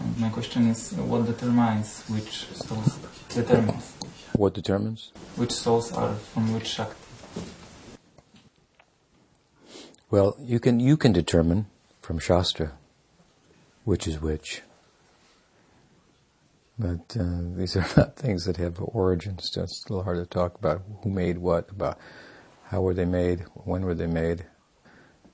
And 0.00 0.18
my 0.18 0.28
question 0.28 0.68
is, 0.68 0.92
what 0.92 1.24
determines 1.24 2.04
which 2.08 2.46
souls 2.52 2.98
determines? 3.30 3.92
What 4.34 4.52
determines? 4.52 5.10
Which 5.36 5.52
souls 5.52 5.90
are 5.92 6.14
from 6.14 6.52
which 6.52 6.66
Shakti? 6.66 7.00
Well, 10.10 10.36
you 10.38 10.60
can 10.60 10.80
you 10.80 10.98
can 10.98 11.12
determine 11.12 11.66
from 12.02 12.18
Shastra 12.18 12.72
which 13.84 14.06
is 14.06 14.20
which. 14.20 14.62
But 16.78 17.16
uh, 17.18 17.56
these 17.56 17.76
are 17.76 17.86
not 17.96 18.16
things 18.16 18.44
that 18.44 18.58
have 18.58 18.76
origins. 18.80 19.50
So 19.52 19.62
it's 19.62 19.84
a 19.86 19.92
little 19.92 20.04
hard 20.04 20.18
to 20.18 20.26
talk 20.26 20.58
about 20.58 20.82
who 21.02 21.10
made 21.10 21.38
what, 21.38 21.70
about 21.70 21.98
how 22.66 22.80
were 22.80 22.94
they 22.94 23.04
made, 23.04 23.44
when 23.54 23.82
were 23.82 23.94
they 23.94 24.06
made, 24.06 24.46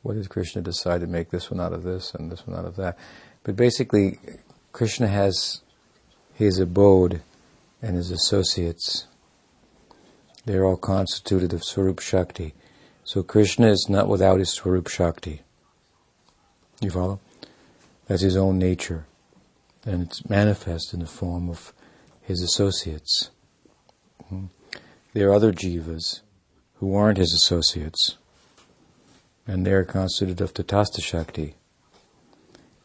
what 0.02 0.14
did 0.14 0.28
Krishna 0.28 0.62
decide 0.62 1.00
to 1.00 1.06
make 1.06 1.30
this 1.30 1.50
one 1.50 1.60
out 1.60 1.72
of 1.72 1.82
this 1.82 2.14
and 2.14 2.30
this 2.30 2.46
one 2.46 2.58
out 2.58 2.64
of 2.64 2.76
that. 2.76 2.96
But 3.44 3.56
basically, 3.56 4.18
Krishna 4.72 5.08
has 5.08 5.60
his 6.34 6.58
abode 6.58 7.22
and 7.82 7.96
his 7.96 8.10
associates. 8.10 9.06
They're 10.46 10.64
all 10.64 10.76
constituted 10.76 11.52
of 11.52 11.64
Swarup 11.64 12.00
Shakti. 12.00 12.54
So 13.04 13.22
Krishna 13.22 13.68
is 13.68 13.86
not 13.88 14.08
without 14.08 14.38
his 14.38 14.50
Swarup 14.50 14.88
Shakti. 14.88 15.42
You 16.80 16.90
follow? 16.90 17.20
That's 18.06 18.22
his 18.22 18.36
own 18.36 18.58
nature. 18.58 19.06
And 19.84 20.02
it's 20.02 20.28
manifest 20.28 20.94
in 20.94 21.00
the 21.00 21.06
form 21.06 21.48
of 21.50 21.72
his 22.22 22.42
associates. 22.42 23.30
Hmm. 24.28 24.46
There 25.12 25.28
are 25.28 25.34
other 25.34 25.52
jivas 25.52 26.20
who 26.80 26.94
aren't 26.94 27.18
his 27.18 27.32
associates. 27.34 28.16
And 29.46 29.66
they're 29.66 29.84
constituted 29.84 30.40
of 30.40 30.54
Tatastha 30.54 31.02
Shakti. 31.02 31.54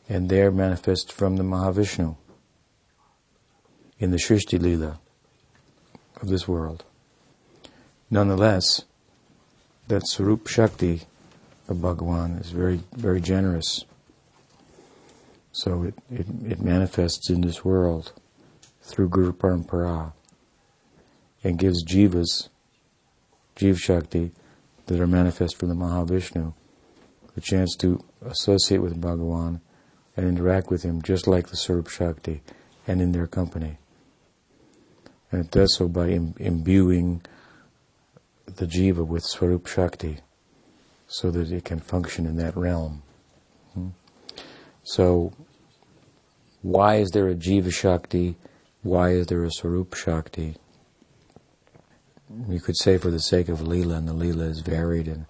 And 0.10 0.30
they're 0.30 0.52
manifest 0.52 1.12
from 1.12 1.38
the 1.38 1.44
Mahavishnu 1.44 2.18
in 3.98 4.12
the 4.12 4.18
Shrishti 4.18 4.62
Lila 4.62 5.00
of 6.22 6.28
this 6.28 6.48
world. 6.48 6.84
Nonetheless, 8.12 8.84
that 9.88 10.08
Swarup 10.08 10.48
Shakti 10.48 11.04
of 11.68 11.78
Bhagavan 11.78 12.40
is 12.42 12.52
very, 12.52 12.82
very 12.94 13.22
generous. 13.22 13.86
So 15.54 15.84
it, 15.84 15.96
it, 16.12 16.28
it 16.46 16.62
manifests 16.62 17.30
in 17.30 17.42
this 17.42 17.64
world 17.64 18.12
through 18.82 19.10
Guru 19.10 19.32
Parampara 19.32 20.12
and 21.44 21.58
gives 21.58 21.84
jivas, 21.84 22.50
jiv 23.56 23.78
Shakti, 23.78 24.32
that 24.88 25.00
are 25.00 25.08
manifest 25.08 25.58
from 25.58 25.70
the 25.70 25.76
Mahavishnu, 25.76 26.54
the 27.34 27.42
chance 27.42 27.76
to 27.78 28.04
associate 28.22 28.82
with 28.82 29.00
Bhagavan 29.00 29.60
and 30.16 30.28
interact 30.28 30.70
with 30.70 30.84
him 30.84 31.02
just 31.02 31.28
like 31.28 31.48
the 31.48 31.58
Swarup 31.58 31.90
Shakti 31.90 32.42
and 32.88 33.02
in 33.02 33.12
their 33.12 33.28
company. 33.28 33.78
And 35.32 35.44
it 35.44 35.52
does 35.52 35.76
so 35.76 35.88
by 35.88 36.10
Im- 36.10 36.36
imbuing 36.38 37.22
the 38.46 38.66
jiva 38.66 39.06
with 39.06 39.24
Swarup 39.24 39.68
Shakti 39.68 40.20
so 41.08 41.32
that 41.32 41.52
it 41.52 41.66
can 41.66 41.80
function 41.80 42.26
in 42.26 42.38
that 42.38 42.56
realm. 42.56 43.02
Hmm? 43.74 43.90
So, 44.84 45.34
why 46.62 46.98
is 46.98 47.10
there 47.10 47.28
a 47.28 47.36
jiva 47.36 47.74
Shakti? 47.74 48.38
Why 48.82 49.12
is 49.12 49.28
there 49.28 49.44
a 49.44 49.52
Swarup 49.52 49.94
Shakti? 49.94 50.56
You 52.50 52.60
could 52.60 52.78
say 52.78 52.98
for 52.98 53.12
the 53.12 53.20
sake 53.20 53.50
of 53.50 53.60
Leela, 53.60 53.98
and 53.98 54.08
the 54.08 54.14
Leela 54.14 54.50
is 54.50 54.60
varied 54.60 55.08
and, 55.08 55.26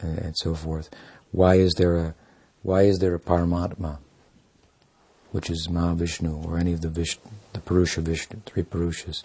and, 0.00 0.18
and 0.18 0.36
so 0.36 0.54
forth. 0.54 0.90
Why 1.32 1.56
is 1.56 1.74
there 1.74 1.96
a 1.96 2.14
why 2.62 2.82
is 2.82 2.98
there 2.98 3.14
a 3.14 3.20
Paramatma? 3.20 3.98
which 5.36 5.50
is 5.50 5.68
Mahavishnu, 5.68 6.46
or 6.46 6.58
any 6.58 6.72
of 6.72 6.80
the 6.80 6.88
Vishnu, 6.88 7.30
the 7.52 7.60
Purusha 7.60 8.00
Vishnu, 8.00 8.40
three 8.46 8.62
Purushas. 8.62 9.22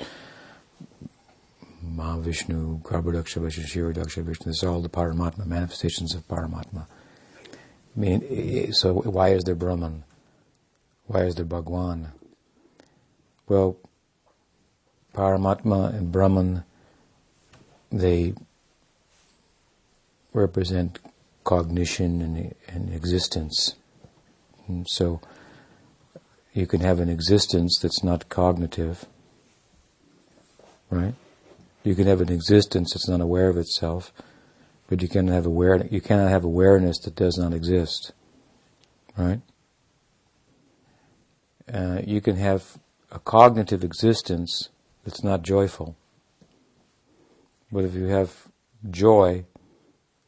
Mahavishnu, 1.86 2.82
Garbhodaksha 2.82 3.42
Vishnu, 3.42 3.64
Kshirodaksha 3.64 4.22
Vishnu, 4.22 4.48
this 4.48 4.62
are 4.62 4.70
all 4.70 4.82
the 4.82 4.90
Paramatma, 4.90 5.46
manifestations 5.46 6.14
of 6.14 6.28
Paramatma. 6.28 6.86
I 6.86 8.00
mean, 8.00 8.74
so 8.74 8.94
why 8.94 9.30
is 9.30 9.44
there 9.44 9.56
Brahman? 9.56 10.04
Why 11.08 11.22
is 11.24 11.36
there 11.36 11.46
Bhagwan? 11.46 12.12
Well, 13.48 13.78
Paramatma 15.14 15.96
and 15.96 16.12
Brahman, 16.12 16.66
they 17.92 18.34
represent 20.34 21.00
cognition 21.44 22.22
and, 22.22 22.56
and 22.68 22.94
existence. 22.94 23.76
And 24.68 24.88
so, 24.88 25.22
you 26.54 26.68
can 26.68 26.82
have 26.82 27.00
an 27.00 27.10
existence 27.10 27.80
that's 27.80 28.04
not 28.04 28.30
cognitive, 28.30 29.06
right? 30.90 31.16
You 31.84 31.96
can 31.96 32.08
have 32.08 32.22
an 32.22 32.32
existence 32.32 32.94
that's 32.94 33.08
not 33.08 33.22
aware 33.22 33.50
of 33.50 33.58
itself, 33.58 34.12
but 34.88 35.02
you 35.02 35.08
can 35.08 35.28
have 35.30 35.46
aware 35.46 35.86
you 35.90 36.02
cannot 36.02 36.30
have 36.30 36.44
awareness 36.44 37.00
that 37.00 37.16
does 37.16 37.38
not 37.38 37.54
exist, 37.54 38.12
right? 39.18 39.42
Uh, 41.72 42.02
you 42.06 42.20
can 42.20 42.36
have 42.36 42.78
a 43.12 43.20
cognitive 43.20 43.84
existence 43.84 44.70
that's 45.06 45.24
not 45.24 45.42
joyful, 45.42 45.96
but 47.72 47.86
if 47.86 47.94
you 47.96 48.06
have 48.06 48.48
joy, 48.90 49.46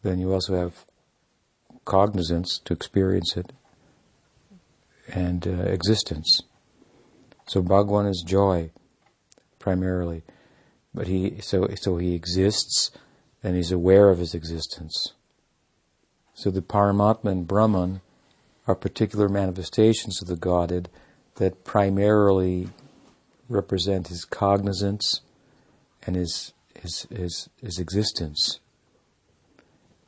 then 0.01 0.19
you 0.19 0.31
also 0.33 0.55
have 0.55 0.85
cognizance 1.85 2.59
to 2.63 2.73
experience 2.73 3.35
it 3.35 3.51
and 5.07 5.47
uh, 5.47 5.63
existence. 5.63 6.41
So 7.45 7.61
Bhagwan 7.61 8.07
is 8.07 8.23
joy 8.25 8.71
primarily, 9.59 10.23
but 10.93 11.07
he 11.07 11.41
so 11.41 11.67
so 11.75 11.97
he 11.97 12.15
exists 12.15 12.91
and 13.43 13.55
he's 13.55 13.71
aware 13.71 14.09
of 14.09 14.19
his 14.19 14.33
existence. 14.33 15.13
So 16.33 16.49
the 16.49 16.61
Paramatma 16.61 17.31
and 17.31 17.47
Brahman 17.47 18.01
are 18.67 18.75
particular 18.75 19.27
manifestations 19.27 20.21
of 20.21 20.27
the 20.27 20.37
Godhead 20.37 20.89
that 21.35 21.65
primarily 21.65 22.69
represent 23.49 24.07
his 24.07 24.23
cognizance 24.23 25.21
and 26.05 26.15
his 26.15 26.52
his 26.83 27.07
his, 27.09 27.49
his 27.61 27.79
existence. 27.79 28.59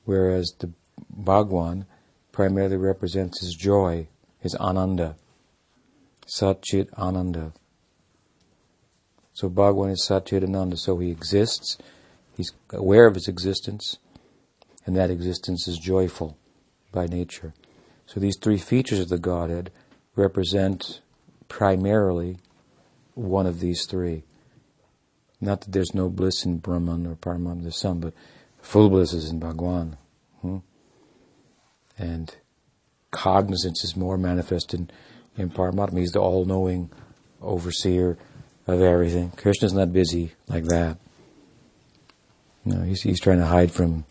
Whereas 0.04 0.54
the 0.60 0.72
Bhagwan 1.10 1.86
primarily 2.32 2.78
represents 2.78 3.42
his 3.42 3.56
joy, 3.56 4.08
his 4.40 4.54
ananda, 4.56 5.16
Satchit 6.28 6.94
Ananda. 6.94 7.54
So 9.34 9.50
Bhagwan 9.50 9.90
is 9.90 10.06
Satchit 10.08 10.44
Ananda, 10.44 10.78
so 10.78 11.00
he 11.00 11.10
exists, 11.10 11.78
he's 12.36 12.52
aware 12.72 13.08
of 13.08 13.16
his 13.16 13.28
existence, 13.28 13.98
and 14.86 14.96
that 14.96 15.10
existence 15.10 15.68
is 15.68 15.78
joyful 15.78 16.38
by 16.92 17.08
nature. 17.08 17.54
So 18.06 18.20
these 18.20 18.38
three 18.40 18.60
features 18.60 19.00
of 19.00 19.10
the 19.10 19.18
Godhead 19.18 19.72
represent 20.16 21.02
primarily 21.48 22.38
one 23.16 23.46
of 23.48 23.60
these 23.60 23.86
three. 23.86 24.24
Not 25.42 25.62
that 25.62 25.72
there's 25.72 25.94
no 25.94 26.10
bliss 26.10 26.46
in 26.46 26.58
Brahman 26.58 27.06
or 27.06 27.16
Paramatma, 27.16 27.62
there's 27.62 27.80
some, 27.80 28.00
but 28.00 28.14
full 28.62 28.90
bliss 28.90 29.14
is 29.14 29.30
in 29.30 29.40
Bhagwan. 29.40 29.98
Hmm? 30.42 30.58
And 31.98 32.36
cognizance 33.12 33.84
is 33.84 33.96
more 33.96 34.18
manifest 34.18 34.74
in, 34.74 34.90
in 35.38 35.50
Paramatma. 35.50 36.00
He's 36.00 36.12
the 36.12 36.20
all 36.20 36.46
knowing 36.46 36.90
overseer 37.42 38.18
of 38.68 38.82
everything. 38.82 39.32
Krishna's 39.32 39.74
not 39.74 39.94
busy 39.94 40.34
like 40.48 40.66
that. 40.66 40.98
No, 42.64 42.82
he's, 42.82 43.04
he's 43.04 43.20
trying 43.20 43.40
to 43.40 43.46
hide 43.46 43.72
from, 43.72 44.06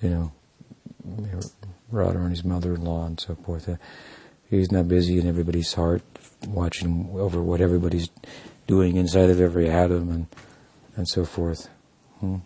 you 0.00 0.10
know, 0.10 0.32
Radha 1.90 2.18
and 2.18 2.30
his 2.30 2.44
mother 2.44 2.74
in 2.74 2.84
law 2.84 3.06
and 3.06 3.18
so 3.18 3.34
forth. 3.34 3.68
He's 4.48 4.70
not 4.70 4.86
busy 4.86 5.18
in 5.18 5.26
everybody's 5.26 5.74
heart, 5.74 6.02
watching 6.46 7.08
over 7.14 7.42
what 7.42 7.60
everybody's 7.60 8.08
doing 8.66 8.96
inside 8.96 9.30
of 9.30 9.40
every 9.40 9.68
atom 9.68 10.10
and, 10.10 10.26
and 10.96 11.08
so 11.08 11.24
forth. 11.24 11.68
Hmm? 12.20 12.36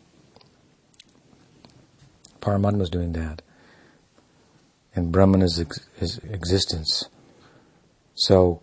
Paramatma's 2.41 2.91
doing 2.91 3.13
that 3.13 3.43
and 4.97 5.13
Brahman 5.13 5.43
is, 5.43 5.61
ex- 5.61 5.87
is 6.01 6.19
existence. 6.25 7.09
So 8.15 8.63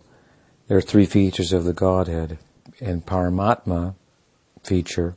there 0.66 0.76
are 0.76 0.82
three 0.82 1.06
features 1.06 1.52
of 1.52 1.64
the 1.64 1.72
Godhead, 1.72 2.38
and 2.80 3.06
Paramatma 3.06 3.94
feature. 4.64 5.14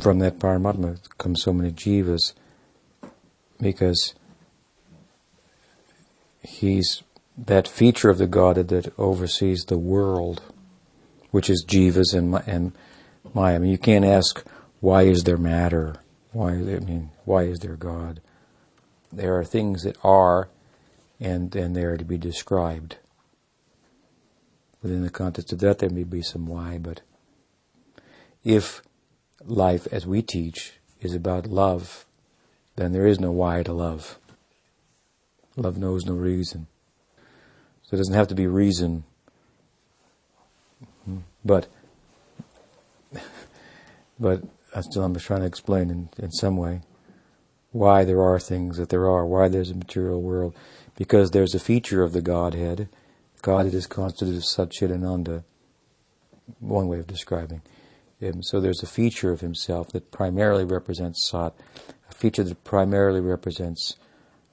From 0.00 0.18
that 0.18 0.38
Paramatma 0.38 0.98
come 1.18 1.36
so 1.36 1.52
many 1.52 1.70
jivas 1.70 2.32
because 3.60 4.14
he's 6.42 7.02
that 7.46 7.68
feature 7.68 8.10
of 8.10 8.18
the 8.18 8.26
Godhead 8.26 8.68
that 8.68 8.92
oversees 8.98 9.64
the 9.64 9.78
world, 9.78 10.42
which 11.30 11.48
is 11.48 11.64
jivas 11.66 12.12
and 12.12 12.34
and 12.46 12.72
Maya. 13.34 13.56
I 13.56 13.58
mean, 13.58 13.70
you 13.70 13.78
can't 13.78 14.04
ask 14.04 14.44
why 14.80 15.02
is 15.02 15.24
there 15.24 15.36
matter? 15.36 15.96
Why 16.32 16.50
I 16.50 16.80
mean, 16.80 17.10
why 17.24 17.44
is 17.44 17.60
there 17.60 17.76
God? 17.76 18.20
There 19.12 19.38
are 19.38 19.44
things 19.44 19.82
that 19.84 19.96
are, 20.04 20.48
and 21.18 21.50
then 21.52 21.72
they 21.72 21.84
are 21.84 21.96
to 21.96 22.04
be 22.04 22.18
described. 22.18 22.96
Within 24.82 25.02
the 25.02 25.10
context 25.10 25.52
of 25.52 25.58
that, 25.60 25.78
there 25.78 25.90
may 25.90 26.04
be 26.04 26.22
some 26.22 26.46
why, 26.46 26.78
but 26.78 27.00
if 28.44 28.82
life, 29.44 29.88
as 29.90 30.06
we 30.06 30.22
teach, 30.22 30.74
is 31.00 31.14
about 31.14 31.46
love, 31.46 32.06
then 32.76 32.92
there 32.92 33.06
is 33.06 33.18
no 33.18 33.32
why 33.32 33.62
to 33.62 33.72
love. 33.72 34.18
Love 35.56 35.78
knows 35.78 36.04
no 36.04 36.14
reason. 36.14 36.68
So 37.88 37.94
it 37.94 37.98
doesn't 37.98 38.14
have 38.14 38.28
to 38.28 38.34
be 38.34 38.46
reason, 38.46 39.04
but 41.42 41.68
but 44.20 44.42
I 44.76 44.82
still 44.82 45.04
I'm 45.04 45.14
trying 45.14 45.40
to 45.40 45.46
explain 45.46 45.88
in, 45.88 46.10
in 46.18 46.30
some 46.30 46.58
way 46.58 46.82
why 47.72 48.04
there 48.04 48.20
are 48.20 48.38
things 48.38 48.76
that 48.76 48.90
there 48.90 49.08
are, 49.08 49.24
why 49.24 49.48
there's 49.48 49.70
a 49.70 49.74
material 49.74 50.20
world, 50.20 50.54
because 50.96 51.30
there's 51.30 51.54
a 51.54 51.58
feature 51.58 52.02
of 52.02 52.12
the 52.12 52.20
Godhead. 52.20 52.90
Godhead 53.40 53.72
is 53.72 53.86
constituted 53.86 54.36
of 54.36 54.42
Satchidananda, 54.42 55.44
one 56.60 56.88
way 56.88 56.98
of 56.98 57.06
describing 57.06 57.62
him. 58.20 58.42
So 58.42 58.60
there's 58.60 58.82
a 58.82 58.86
feature 58.86 59.32
of 59.32 59.40
himself 59.40 59.92
that 59.92 60.10
primarily 60.10 60.64
represents 60.64 61.26
Sat, 61.26 61.54
a 62.10 62.14
feature 62.14 62.44
that 62.44 62.64
primarily 62.64 63.20
represents 63.20 63.96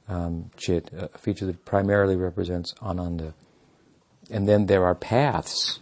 um, 0.08 0.52
Chit, 0.58 0.92
a 0.94 1.18
feature 1.18 1.46
that 1.46 1.66
primarily 1.66 2.16
represents 2.16 2.74
Ananda. 2.82 3.34
And 4.30 4.48
then 4.48 4.66
there 4.66 4.86
are 4.86 4.96
paths 4.96 5.80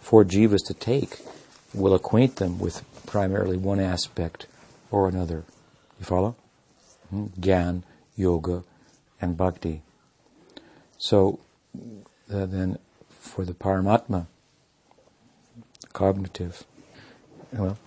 for 0.00 0.24
jivas 0.24 0.64
to 0.66 0.74
take. 0.74 1.18
Will 1.74 1.94
acquaint 1.94 2.36
them 2.36 2.58
with 2.58 2.84
primarily 3.06 3.56
one 3.56 3.80
aspect 3.80 4.46
or 4.90 5.08
another. 5.08 5.44
You 5.98 6.04
follow? 6.04 6.36
Hmm? 7.10 7.26
Gyan, 7.40 7.82
yoga, 8.16 8.64
and 9.20 9.36
bhakti. 9.36 9.82
So 10.98 11.40
uh, 12.30 12.46
then, 12.46 12.78
for 13.08 13.44
the 13.44 13.54
Paramatma, 13.54 14.26
cognitive, 15.92 16.64
well, 17.52 17.78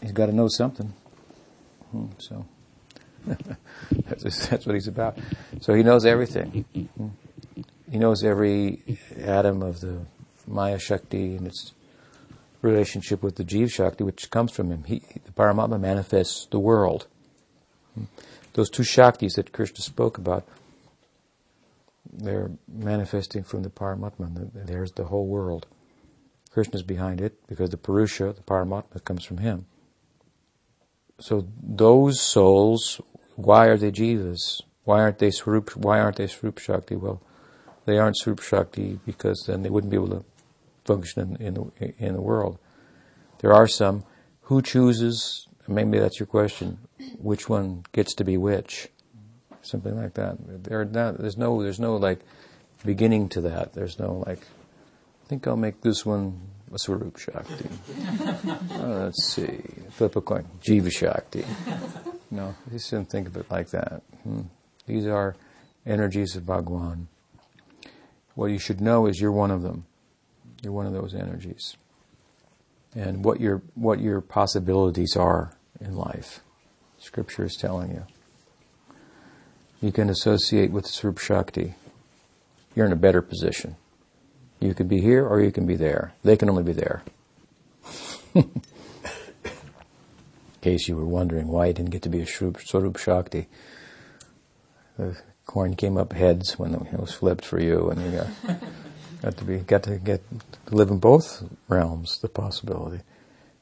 he's 0.00 0.12
got 0.12 0.26
to 0.26 0.32
know 0.32 0.48
something. 0.48 0.92
Hmm, 1.90 2.06
so 2.18 2.46
that's, 3.90 4.46
that's 4.46 4.66
what 4.66 4.74
he's 4.74 4.88
about. 4.88 5.18
So 5.60 5.74
he 5.74 5.82
knows 5.82 6.04
everything. 6.04 6.64
He 7.90 7.98
knows 7.98 8.24
every 8.24 8.98
atom 9.20 9.62
of 9.62 9.80
the 9.80 10.00
Maya 10.46 10.78
Shakti 10.78 11.36
and 11.36 11.46
its 11.46 11.72
relationship 12.62 13.22
with 13.22 13.36
the 13.36 13.44
Jiva 13.44 13.70
Shakti, 13.70 14.04
which 14.04 14.30
comes 14.30 14.52
from 14.52 14.70
him. 14.70 14.84
He, 14.84 15.02
the 15.24 15.32
Paramatma 15.32 15.80
manifests 15.80 16.46
the 16.46 16.58
world. 16.58 17.06
Those 18.54 18.70
two 18.70 18.82
Shaktis 18.82 19.34
that 19.36 19.52
Krishna 19.52 19.80
spoke 19.80 20.18
about, 20.18 20.46
they're 22.12 22.50
manifesting 22.68 23.42
from 23.42 23.62
the 23.62 23.70
Paramatma. 23.70 24.50
There's 24.54 24.92
the 24.92 25.04
whole 25.04 25.26
world. 25.26 25.66
Krishna's 26.50 26.82
behind 26.82 27.20
it 27.20 27.46
because 27.46 27.70
the 27.70 27.76
Purusha, 27.76 28.32
the 28.32 28.42
Paramatma, 28.42 29.04
comes 29.04 29.24
from 29.24 29.38
him. 29.38 29.66
So 31.20 31.46
those 31.62 32.20
souls, 32.20 33.00
why 33.36 33.66
are 33.66 33.76
they 33.76 33.92
jivas? 33.92 34.62
Why 34.84 35.00
aren't 35.00 35.18
they 35.18 35.30
swarup, 35.30 35.76
why 35.76 36.00
aren't 36.00 36.16
they 36.16 36.26
swarup 36.26 36.58
shakti? 36.58 36.96
Well, 36.96 37.20
they 37.84 37.98
aren't 37.98 38.16
swarup 38.16 38.42
shakti 38.42 38.98
because 39.06 39.44
then 39.46 39.62
they 39.62 39.70
wouldn't 39.70 39.90
be 39.90 39.96
able 39.96 40.08
to 40.08 40.24
function 40.84 41.36
in, 41.40 41.46
in 41.46 41.54
the 41.54 41.94
in 41.98 42.14
the 42.14 42.20
world. 42.20 42.58
There 43.38 43.52
are 43.52 43.68
some 43.68 44.04
who 44.42 44.62
chooses. 44.62 45.48
Maybe 45.68 45.98
that's 45.98 46.20
your 46.20 46.28
question 46.28 46.78
which 47.18 47.48
one 47.48 47.84
gets 47.92 48.14
to 48.14 48.24
be 48.24 48.36
which, 48.36 48.88
something 49.62 49.96
like 49.96 50.14
that. 50.14 50.36
There, 50.64 50.84
not, 50.84 51.18
there's 51.18 51.36
no, 51.36 51.62
there's 51.62 51.80
no 51.80 51.96
like 51.96 52.20
beginning 52.84 53.28
to 53.30 53.40
that. 53.42 53.74
There's 53.74 53.98
no 53.98 54.24
like, 54.26 54.40
I 54.40 55.28
think 55.28 55.46
I'll 55.46 55.56
make 55.56 55.80
this 55.80 56.06
one 56.06 56.40
Swarup 56.78 57.18
Shakti. 57.18 57.68
oh, 58.72 59.02
let's 59.04 59.32
see, 59.32 59.60
flip 59.90 60.16
a 60.16 60.20
coin, 60.20 60.46
Jiva 60.60 60.92
Shakti. 60.92 61.44
No, 62.30 62.54
just 62.70 62.90
didn't 62.90 63.10
think 63.10 63.28
of 63.28 63.36
it 63.36 63.50
like 63.50 63.70
that. 63.70 64.02
Hmm. 64.24 64.42
These 64.86 65.06
are 65.06 65.36
energies 65.86 66.36
of 66.36 66.44
Bhagwan. 66.46 67.08
What 68.34 68.46
you 68.46 68.58
should 68.58 68.80
know 68.80 69.06
is 69.06 69.20
you're 69.20 69.32
one 69.32 69.50
of 69.50 69.62
them. 69.62 69.86
You're 70.62 70.72
one 70.72 70.86
of 70.86 70.92
those 70.92 71.14
energies. 71.14 71.76
And 72.94 73.24
what 73.24 73.40
your 73.40 73.62
what 73.74 74.00
your 74.00 74.20
possibilities 74.20 75.16
are 75.16 75.56
in 75.80 75.96
life. 75.96 76.40
Scripture 76.98 77.44
is 77.44 77.56
telling 77.56 77.90
you. 77.90 78.06
You 79.80 79.92
can 79.92 80.08
associate 80.08 80.70
with 80.70 80.86
Swarup 80.86 81.18
Shakti. 81.18 81.74
You're 82.74 82.86
in 82.86 82.92
a 82.92 82.96
better 82.96 83.22
position. 83.22 83.76
You 84.60 84.74
could 84.74 84.88
be 84.88 85.00
here 85.00 85.26
or 85.26 85.40
you 85.40 85.52
can 85.52 85.66
be 85.66 85.76
there. 85.76 86.12
They 86.22 86.36
can 86.36 86.48
only 86.48 86.62
be 86.62 86.72
there. 86.72 87.02
In 88.34 88.50
case 90.60 90.88
you 90.88 90.96
were 90.96 91.06
wondering 91.06 91.48
why 91.48 91.68
he 91.68 91.72
didn't 91.72 91.90
get 91.90 92.02
to 92.02 92.08
be 92.08 92.20
a 92.20 92.26
Swarup 92.26 92.96
Shakti. 92.96 93.46
The 94.98 95.16
coin 95.46 95.74
came 95.74 95.96
up 95.96 96.12
heads 96.12 96.58
when 96.58 96.74
it 96.74 96.98
was 96.98 97.12
flipped 97.12 97.44
for 97.44 97.60
you, 97.60 97.90
and 97.90 98.02
you 98.02 98.18
got, 98.18 98.28
got 99.22 99.36
to 99.36 99.44
be 99.44 99.58
got 99.58 99.82
to 99.84 99.96
get 99.98 100.22
to 100.66 100.74
live 100.74 100.90
in 100.90 100.98
both 100.98 101.44
realms. 101.68 102.18
The 102.18 102.28
possibility. 102.28 103.02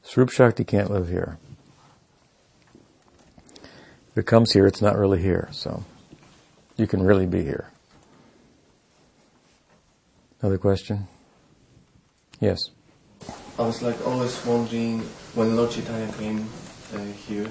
Swarup 0.01 0.31
Shakti 0.31 0.63
can't 0.63 0.89
live 0.89 1.09
here. 1.09 1.37
If 4.11 4.17
it 4.19 4.25
comes 4.25 4.53
here, 4.53 4.65
it's 4.65 4.81
not 4.81 4.97
really 4.97 5.21
here. 5.21 5.49
So 5.51 5.83
you 6.77 6.87
can 6.87 7.03
really 7.03 7.25
be 7.25 7.43
here. 7.43 7.69
Another 10.41 10.57
question? 10.57 11.07
Yes. 12.39 12.69
I 13.57 13.61
was 13.61 13.81
like 13.81 14.05
always 14.05 14.45
wondering 14.45 14.99
when 15.33 15.55
Lord 15.55 15.71
Chaitanya 15.71 16.11
came 16.13 16.49
uh, 16.93 16.99
here, 16.99 17.47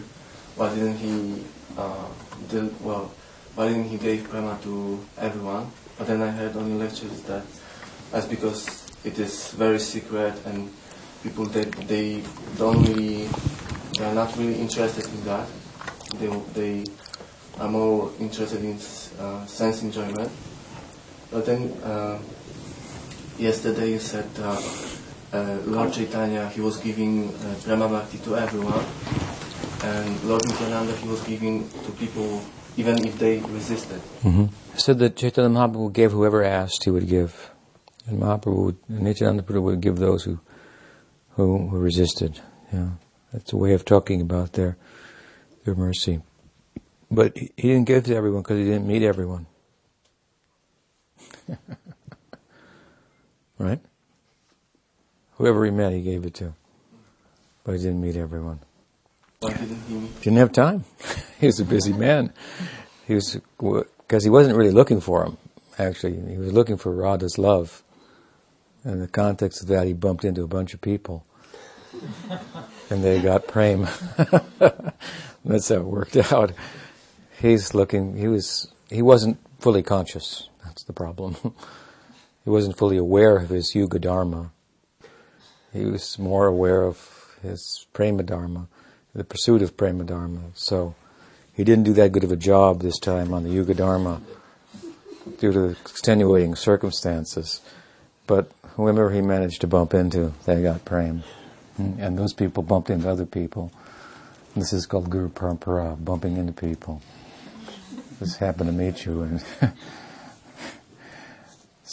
why 0.56 0.68
didn't 0.74 0.98
he 0.98 1.42
uh, 1.78 2.04
deal, 2.50 2.70
well, 2.80 3.10
why 3.54 3.68
didn't 3.68 3.88
he 3.88 3.96
give 3.96 4.28
prema 4.28 4.58
to 4.62 5.00
everyone? 5.18 5.70
But 5.96 6.08
then 6.08 6.20
I 6.20 6.30
heard 6.30 6.56
on 6.56 6.68
your 6.68 6.78
lectures 6.78 7.22
that 7.22 7.44
that's 8.12 8.26
because 8.26 8.68
it 9.02 9.18
is 9.18 9.52
very 9.52 9.78
secret 9.78 10.34
and 10.44 10.70
people 11.22 11.46
they 11.46 11.64
they 11.64 12.22
don't 12.58 12.82
really 12.84 13.28
they 13.96 14.04
are 14.04 14.14
not 14.14 14.36
really 14.36 14.56
interested 14.60 15.06
in 15.06 15.24
that. 15.24 15.48
They 16.18 16.28
they 16.52 16.84
are 17.58 17.68
more 17.68 18.12
interested 18.20 18.62
in 18.62 18.76
uh, 19.18 19.46
sense 19.46 19.82
enjoyment. 19.82 20.30
But 21.30 21.46
then. 21.46 21.72
Yesterday 23.38 23.92
you 23.92 23.98
said 23.98 24.28
uh, 24.38 24.60
uh, 25.32 25.58
Lord 25.66 25.92
Chaitanya, 25.92 26.48
he 26.48 26.60
was 26.60 26.78
giving 26.78 27.28
uh, 27.34 27.54
Prema 27.64 27.88
Bhakti 27.88 28.18
to 28.18 28.36
everyone, 28.36 28.84
and 29.82 30.22
Lord 30.24 30.42
Nityananda, 30.46 30.94
he 30.96 31.08
was 31.08 31.20
giving 31.24 31.68
to 31.68 31.90
people 31.92 32.40
even 32.76 33.04
if 33.04 33.18
they 33.18 33.38
resisted. 33.38 34.00
Mm-hmm. 34.22 34.46
said 34.76 34.98
that 34.98 35.16
Chaitanya 35.16 35.50
Mahaprabhu 35.50 35.92
gave 35.92 36.12
whoever 36.12 36.42
asked, 36.44 36.84
he 36.84 36.90
would 36.90 37.08
give. 37.08 37.50
And 38.06 38.20
Mahaprabhu, 38.20 38.64
would, 38.64 38.76
Nityananda 38.88 39.42
Prabhu 39.42 39.62
would 39.62 39.80
give 39.80 39.96
those 39.96 40.24
who, 40.24 40.40
who, 41.30 41.68
who 41.68 41.78
resisted. 41.78 42.40
Yeah, 42.72 42.90
that's 43.32 43.52
a 43.52 43.56
way 43.56 43.72
of 43.72 43.84
talking 43.84 44.20
about 44.20 44.52
their, 44.52 44.76
their 45.64 45.74
mercy. 45.74 46.20
But 47.10 47.36
he, 47.36 47.50
he 47.56 47.68
didn't 47.68 47.86
give 47.86 48.04
to 48.04 48.14
everyone 48.14 48.42
because 48.42 48.58
he 48.58 48.64
didn't 48.64 48.86
meet 48.86 49.02
everyone. 49.02 49.46
Right? 53.58 53.80
Whoever 55.36 55.64
he 55.64 55.70
met, 55.70 55.92
he 55.92 56.02
gave 56.02 56.24
it 56.24 56.34
to. 56.34 56.54
But 57.64 57.72
he 57.72 57.78
didn't 57.78 58.00
meet 58.00 58.16
everyone. 58.16 58.60
Didn't 59.40 59.82
he? 59.88 60.08
Didn't 60.22 60.38
have 60.38 60.52
time. 60.52 60.84
he 61.40 61.46
was 61.46 61.60
a 61.60 61.64
busy 61.64 61.92
man. 61.92 62.32
He 63.06 63.14
was, 63.14 63.38
because 63.58 64.24
he 64.24 64.30
wasn't 64.30 64.56
really 64.56 64.70
looking 64.70 65.00
for 65.00 65.24
him, 65.24 65.36
actually. 65.78 66.16
He 66.30 66.38
was 66.38 66.52
looking 66.52 66.76
for 66.76 66.92
Radha's 66.92 67.38
love. 67.38 67.82
In 68.84 69.00
the 69.00 69.08
context 69.08 69.62
of 69.62 69.68
that, 69.68 69.86
he 69.86 69.92
bumped 69.92 70.24
into 70.24 70.42
a 70.42 70.46
bunch 70.46 70.74
of 70.74 70.80
people. 70.80 71.24
and 72.90 73.02
they 73.02 73.20
got 73.20 73.46
prem. 73.46 73.86
That's 75.44 75.68
how 75.68 75.76
it 75.76 75.84
worked 75.84 76.16
out. 76.16 76.52
He's 77.40 77.74
looking, 77.74 78.16
he 78.16 78.28
was, 78.28 78.68
he 78.90 79.02
wasn't 79.02 79.38
fully 79.58 79.82
conscious. 79.82 80.48
That's 80.64 80.84
the 80.84 80.92
problem. 80.92 81.36
He 82.44 82.50
wasn't 82.50 82.76
fully 82.76 82.98
aware 82.98 83.36
of 83.38 83.48
his 83.48 83.74
Yuga 83.74 83.98
Dharma. 83.98 84.50
He 85.72 85.86
was 85.86 86.18
more 86.18 86.46
aware 86.46 86.82
of 86.82 87.36
his 87.42 87.86
Prema 87.92 88.22
Dharma, 88.22 88.68
the 89.14 89.24
pursuit 89.24 89.62
of 89.62 89.76
Prema 89.76 90.04
Dharma. 90.04 90.40
So 90.54 90.94
he 91.54 91.64
didn't 91.64 91.84
do 91.84 91.94
that 91.94 92.12
good 92.12 92.24
of 92.24 92.30
a 92.30 92.36
job 92.36 92.82
this 92.82 92.98
time 92.98 93.32
on 93.32 93.44
the 93.44 93.50
Yuga 93.50 93.74
Dharma 93.74 94.20
due 95.38 95.52
to 95.52 95.70
extenuating 95.70 96.54
circumstances. 96.54 97.62
But 98.26 98.50
whoever 98.76 99.10
he 99.10 99.22
managed 99.22 99.62
to 99.62 99.66
bump 99.66 99.94
into, 99.94 100.34
they 100.44 100.62
got 100.62 100.84
Prem. 100.84 101.22
And 101.78 102.18
those 102.18 102.32
people 102.34 102.62
bumped 102.62 102.90
into 102.90 103.08
other 103.08 103.26
people. 103.26 103.72
This 104.54 104.72
is 104.72 104.86
called 104.86 105.10
Guru 105.10 105.30
Parampara, 105.30 106.02
bumping 106.02 106.36
into 106.36 106.52
people. 106.52 107.02
This 108.20 108.36
happened 108.36 108.68
to 108.68 108.72
meet 108.72 109.04
you 109.04 109.22
and 109.22 109.44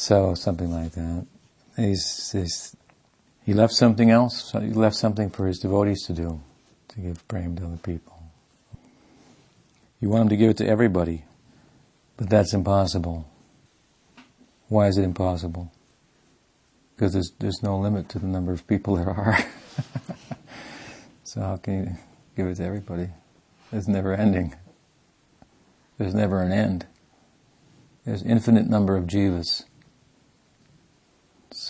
So 0.01 0.33
something 0.33 0.71
like 0.71 0.93
that. 0.93 1.27
He's, 1.77 2.31
he's, 2.31 2.75
he 3.45 3.53
left 3.53 3.71
something 3.71 4.09
else. 4.09 4.51
He 4.51 4.71
left 4.71 4.95
something 4.95 5.29
for 5.29 5.45
his 5.45 5.59
devotees 5.59 6.07
to 6.07 6.13
do, 6.13 6.41
to 6.87 6.99
give 6.99 7.27
prem 7.27 7.55
to 7.57 7.65
other 7.65 7.77
people. 7.77 8.17
You 9.99 10.09
want 10.09 10.23
him 10.23 10.29
to 10.29 10.37
give 10.37 10.49
it 10.49 10.57
to 10.57 10.67
everybody, 10.67 11.25
but 12.17 12.31
that's 12.31 12.51
impossible. 12.51 13.29
Why 14.69 14.87
is 14.87 14.97
it 14.97 15.03
impossible? 15.03 15.71
Because 16.95 17.13
there's, 17.13 17.31
there's 17.37 17.61
no 17.61 17.77
limit 17.77 18.09
to 18.09 18.17
the 18.17 18.25
number 18.25 18.51
of 18.51 18.65
people 18.65 18.95
there 18.95 19.11
are. 19.11 19.37
so 21.23 21.41
how 21.41 21.57
can 21.57 21.73
you 21.73 21.95
give 22.35 22.47
it 22.47 22.55
to 22.55 22.63
everybody? 22.63 23.09
It's 23.71 23.87
never 23.87 24.15
ending. 24.15 24.55
There's 25.99 26.15
never 26.15 26.41
an 26.41 26.51
end. 26.51 26.87
There's 28.03 28.23
infinite 28.23 28.67
number 28.67 28.97
of 28.97 29.05
jivas. 29.05 29.65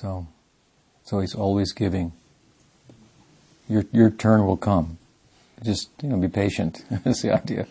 So, 0.02 0.26
so 1.04 1.20
he's 1.20 1.36
always 1.36 1.74
giving. 1.74 2.14
Your 3.70 3.86
your 3.92 4.10
turn 4.10 4.48
will 4.48 4.58
come. 4.58 4.98
Just 5.64 5.90
you 6.02 6.10
know, 6.10 6.18
be 6.18 6.28
patient. 6.28 6.84
That's 7.04 7.22
the 7.22 7.34
idea. 7.34 7.68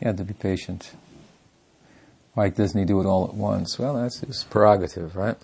You 0.00 0.06
have 0.06 0.16
to 0.18 0.24
be 0.24 0.32
patient. 0.32 0.92
Why 2.34 2.50
doesn't 2.50 2.78
he 2.78 2.86
do 2.86 3.00
it 3.00 3.06
all 3.06 3.24
at 3.24 3.34
once? 3.34 3.78
Well, 3.78 3.94
that's 3.94 4.20
his 4.20 4.44
prerogative, 4.44 5.16
right? 5.16 5.36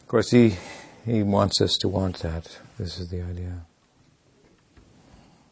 Of 0.00 0.08
course, 0.08 0.30
he 0.32 0.56
he 1.06 1.22
wants 1.22 1.60
us 1.60 1.76
to 1.78 1.88
want 1.88 2.16
that. 2.18 2.58
This 2.76 2.98
is 2.98 3.08
the 3.08 3.22
idea. 3.22 3.64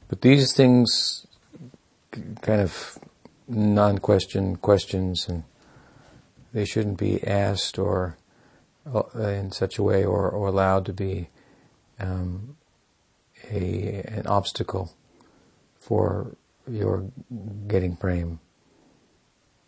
But 0.09 0.21
these 0.21 0.53
things, 0.53 1.27
kind 2.43 2.61
of 2.61 2.99
non-question 3.47 4.57
questions, 4.57 5.27
and 5.29 5.45
they 6.53 6.65
shouldn't 6.65 6.99
be 6.99 7.23
asked 7.25 7.79
or 7.79 8.18
in 9.15 9.53
such 9.53 9.79
a 9.79 9.83
way 9.83 10.05
or, 10.05 10.29
or 10.31 10.49
allowed 10.49 10.87
to 10.87 10.93
be 10.93 11.29
um, 11.99 12.57
a 13.51 14.03
an 14.07 14.27
obstacle 14.27 14.95
for 15.79 16.37
your 16.71 17.05
getting 17.67 17.97
prem. 17.97 18.41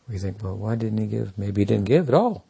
We 0.09 0.19
think, 0.19 0.43
well, 0.43 0.57
why 0.57 0.75
didn't 0.75 0.99
he 0.99 1.07
give? 1.07 1.39
Maybe 1.39 1.63
he 1.63 1.65
didn't 1.65 1.85
give 1.85 2.09
at 2.09 2.15
all. 2.15 2.45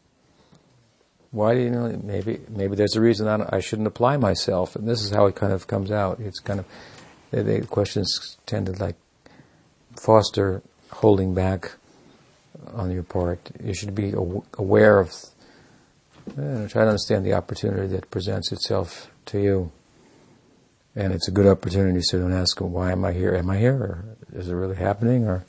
Why 1.31 1.53
you 1.53 1.69
know? 1.69 1.87
Maybe 2.03 2.41
maybe 2.49 2.75
there's 2.75 2.95
a 2.95 3.01
reason 3.01 3.27
I, 3.27 3.57
I 3.57 3.59
shouldn't 3.59 3.87
apply 3.87 4.17
myself, 4.17 4.75
and 4.75 4.87
this 4.87 5.01
is 5.01 5.11
how 5.11 5.27
it 5.27 5.35
kind 5.35 5.53
of 5.53 5.67
comes 5.67 5.91
out. 5.91 6.19
It's 6.19 6.39
kind 6.39 6.59
of 6.59 6.65
the, 7.31 7.43
the 7.43 7.61
questions 7.61 8.37
tend 8.45 8.65
to 8.65 8.73
like 8.73 8.97
foster 9.95 10.61
holding 10.91 11.33
back 11.33 11.71
on 12.73 12.91
your 12.91 13.03
part. 13.03 13.51
You 13.63 13.73
should 13.73 13.95
be 13.95 14.13
aware 14.57 14.99
of 14.99 15.13
try 16.35 16.83
to 16.83 16.87
understand 16.87 17.25
the 17.25 17.33
opportunity 17.33 17.87
that 17.87 18.09
presents 18.11 18.51
itself 18.51 19.11
to 19.27 19.39
you. 19.39 19.71
And 20.95 21.13
it's 21.13 21.27
a 21.27 21.31
good 21.31 21.47
opportunity, 21.47 22.01
so 22.01 22.19
don't 22.19 22.33
ask, 22.33 22.59
why 22.59 22.91
am 22.91 23.05
I 23.05 23.13
here? 23.13 23.33
Am 23.33 23.49
I 23.49 23.57
here? 23.57 23.75
Or 23.75 24.05
is 24.33 24.49
it 24.49 24.53
really 24.53 24.75
happening? 24.75 25.25
Or 25.25 25.45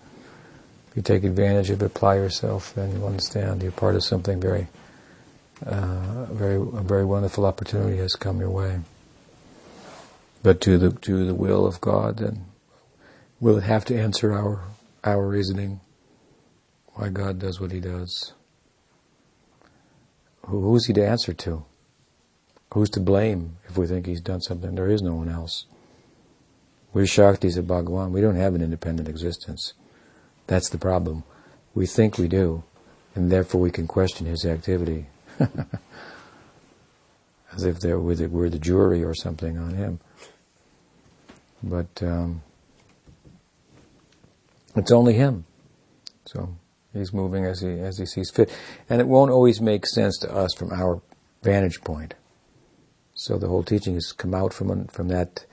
if 0.91 0.97
you 0.97 1.03
take 1.03 1.25
advantage 1.25 1.71
of 1.71 1.83
it, 1.83 1.87
apply 1.87 2.17
yourself, 2.17 2.75
then 2.75 2.93
you'll 2.93 3.07
understand 3.07 3.63
you're 3.63 3.73
part 3.73 3.97
of 3.97 4.05
something 4.05 4.41
very, 4.41 4.69
uh, 5.67 6.27
very, 6.27 6.57
a 6.57 6.83
very 6.83 7.05
wonderful 7.05 7.45
opportunity 7.45 7.97
has 7.97 8.13
come 8.13 8.39
your 8.39 8.51
way. 8.51 8.81
But 10.43 10.61
to 10.63 10.79
the, 10.79 10.91
to 10.91 11.25
the 11.25 11.35
will 11.35 11.67
of 11.67 11.81
God, 11.81 12.19
then 12.19 12.45
will 13.41 13.59
it 13.59 13.65
have 13.65 13.85
to 13.87 13.99
answer 13.99 14.33
our, 14.33 14.61
our 15.03 15.27
reasoning 15.27 15.81
why 16.95 17.09
God 17.09 17.39
does 17.39 17.61
what 17.61 17.73
He 17.73 17.81
does? 17.81 18.33
Who's 20.47 20.87
he 20.87 20.93
to 20.95 21.07
answer 21.07 21.33
to? 21.33 21.65
Who's 22.75 22.91
to 22.91 23.01
blame 23.01 23.57
if 23.69 23.77
we 23.77 23.87
think 23.87 24.07
he's 24.07 24.21
done 24.21 24.41
something? 24.41 24.75
There 24.75 24.89
is 24.89 25.03
no 25.03 25.15
one 25.15 25.29
else. 25.29 25.67
We're 26.93 27.05
Shaktis 27.05 27.57
of 27.57 27.67
Bhagavan. 27.67 28.11
We 28.11 28.21
don't 28.21 28.37
have 28.37 28.55
an 28.55 28.63
independent 28.63 29.09
existence. 29.09 29.73
That's 30.47 30.69
the 30.69 30.79
problem. 30.79 31.25
We 31.75 31.87
think 31.87 32.19
we 32.19 32.29
do, 32.29 32.65
and 33.15 33.31
therefore 33.33 33.61
we 33.61 33.71
can 33.71 33.87
question 33.87 34.27
his 34.27 34.45
activity. 34.45 35.07
As 37.55 37.65
if 37.65 37.83
we're 37.83 38.15
the, 38.15 38.29
we're 38.29 38.49
the 38.51 38.59
jury 38.59 39.05
or 39.05 39.15
something 39.15 39.59
on 39.59 39.75
him. 39.75 40.01
But 41.63 42.03
um, 42.03 42.43
it's 44.75 44.91
only 44.91 45.15
him. 45.15 45.45
So 46.27 46.57
He's 46.93 47.13
moving 47.13 47.47
as 47.47 47.61
he 47.61 47.81
as 47.81 47.99
he 47.99 48.07
sees 48.07 48.31
fit, 48.31 48.51
and 48.89 49.01
it 49.01 49.09
won't 49.09 49.31
always 49.31 49.61
make 49.61 49.87
sense 49.87 50.19
to 50.19 50.33
us 50.33 50.53
from 50.55 50.73
our 50.73 51.01
vantage 51.43 51.81
point. 51.83 52.15
So 53.15 53.39
the 53.39 53.49
whole 53.49 53.63
teaching 53.63 53.95
has 53.95 54.13
come 54.13 54.35
out 54.35 54.53
from 54.53 54.87
from 54.89 55.09
that 55.09 55.47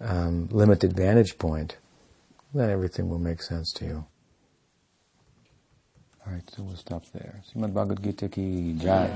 um, 0.00 0.48
limited 0.50 0.94
vantage 0.94 1.38
point. 1.38 1.76
Then 2.54 2.68
everything 2.68 3.08
will 3.08 3.18
make 3.18 3.42
sense 3.42 3.72
to 3.74 3.84
you. 3.84 4.04
All 6.26 6.32
right, 6.32 6.48
so 6.50 6.62
we'll 6.62 6.76
stop 6.76 7.04
there. 7.12 7.42
Srimad 7.50 7.72
Bhagavad 7.74 8.02
Gita 8.02 8.28
ki 8.28 8.74
jai. 8.78 9.10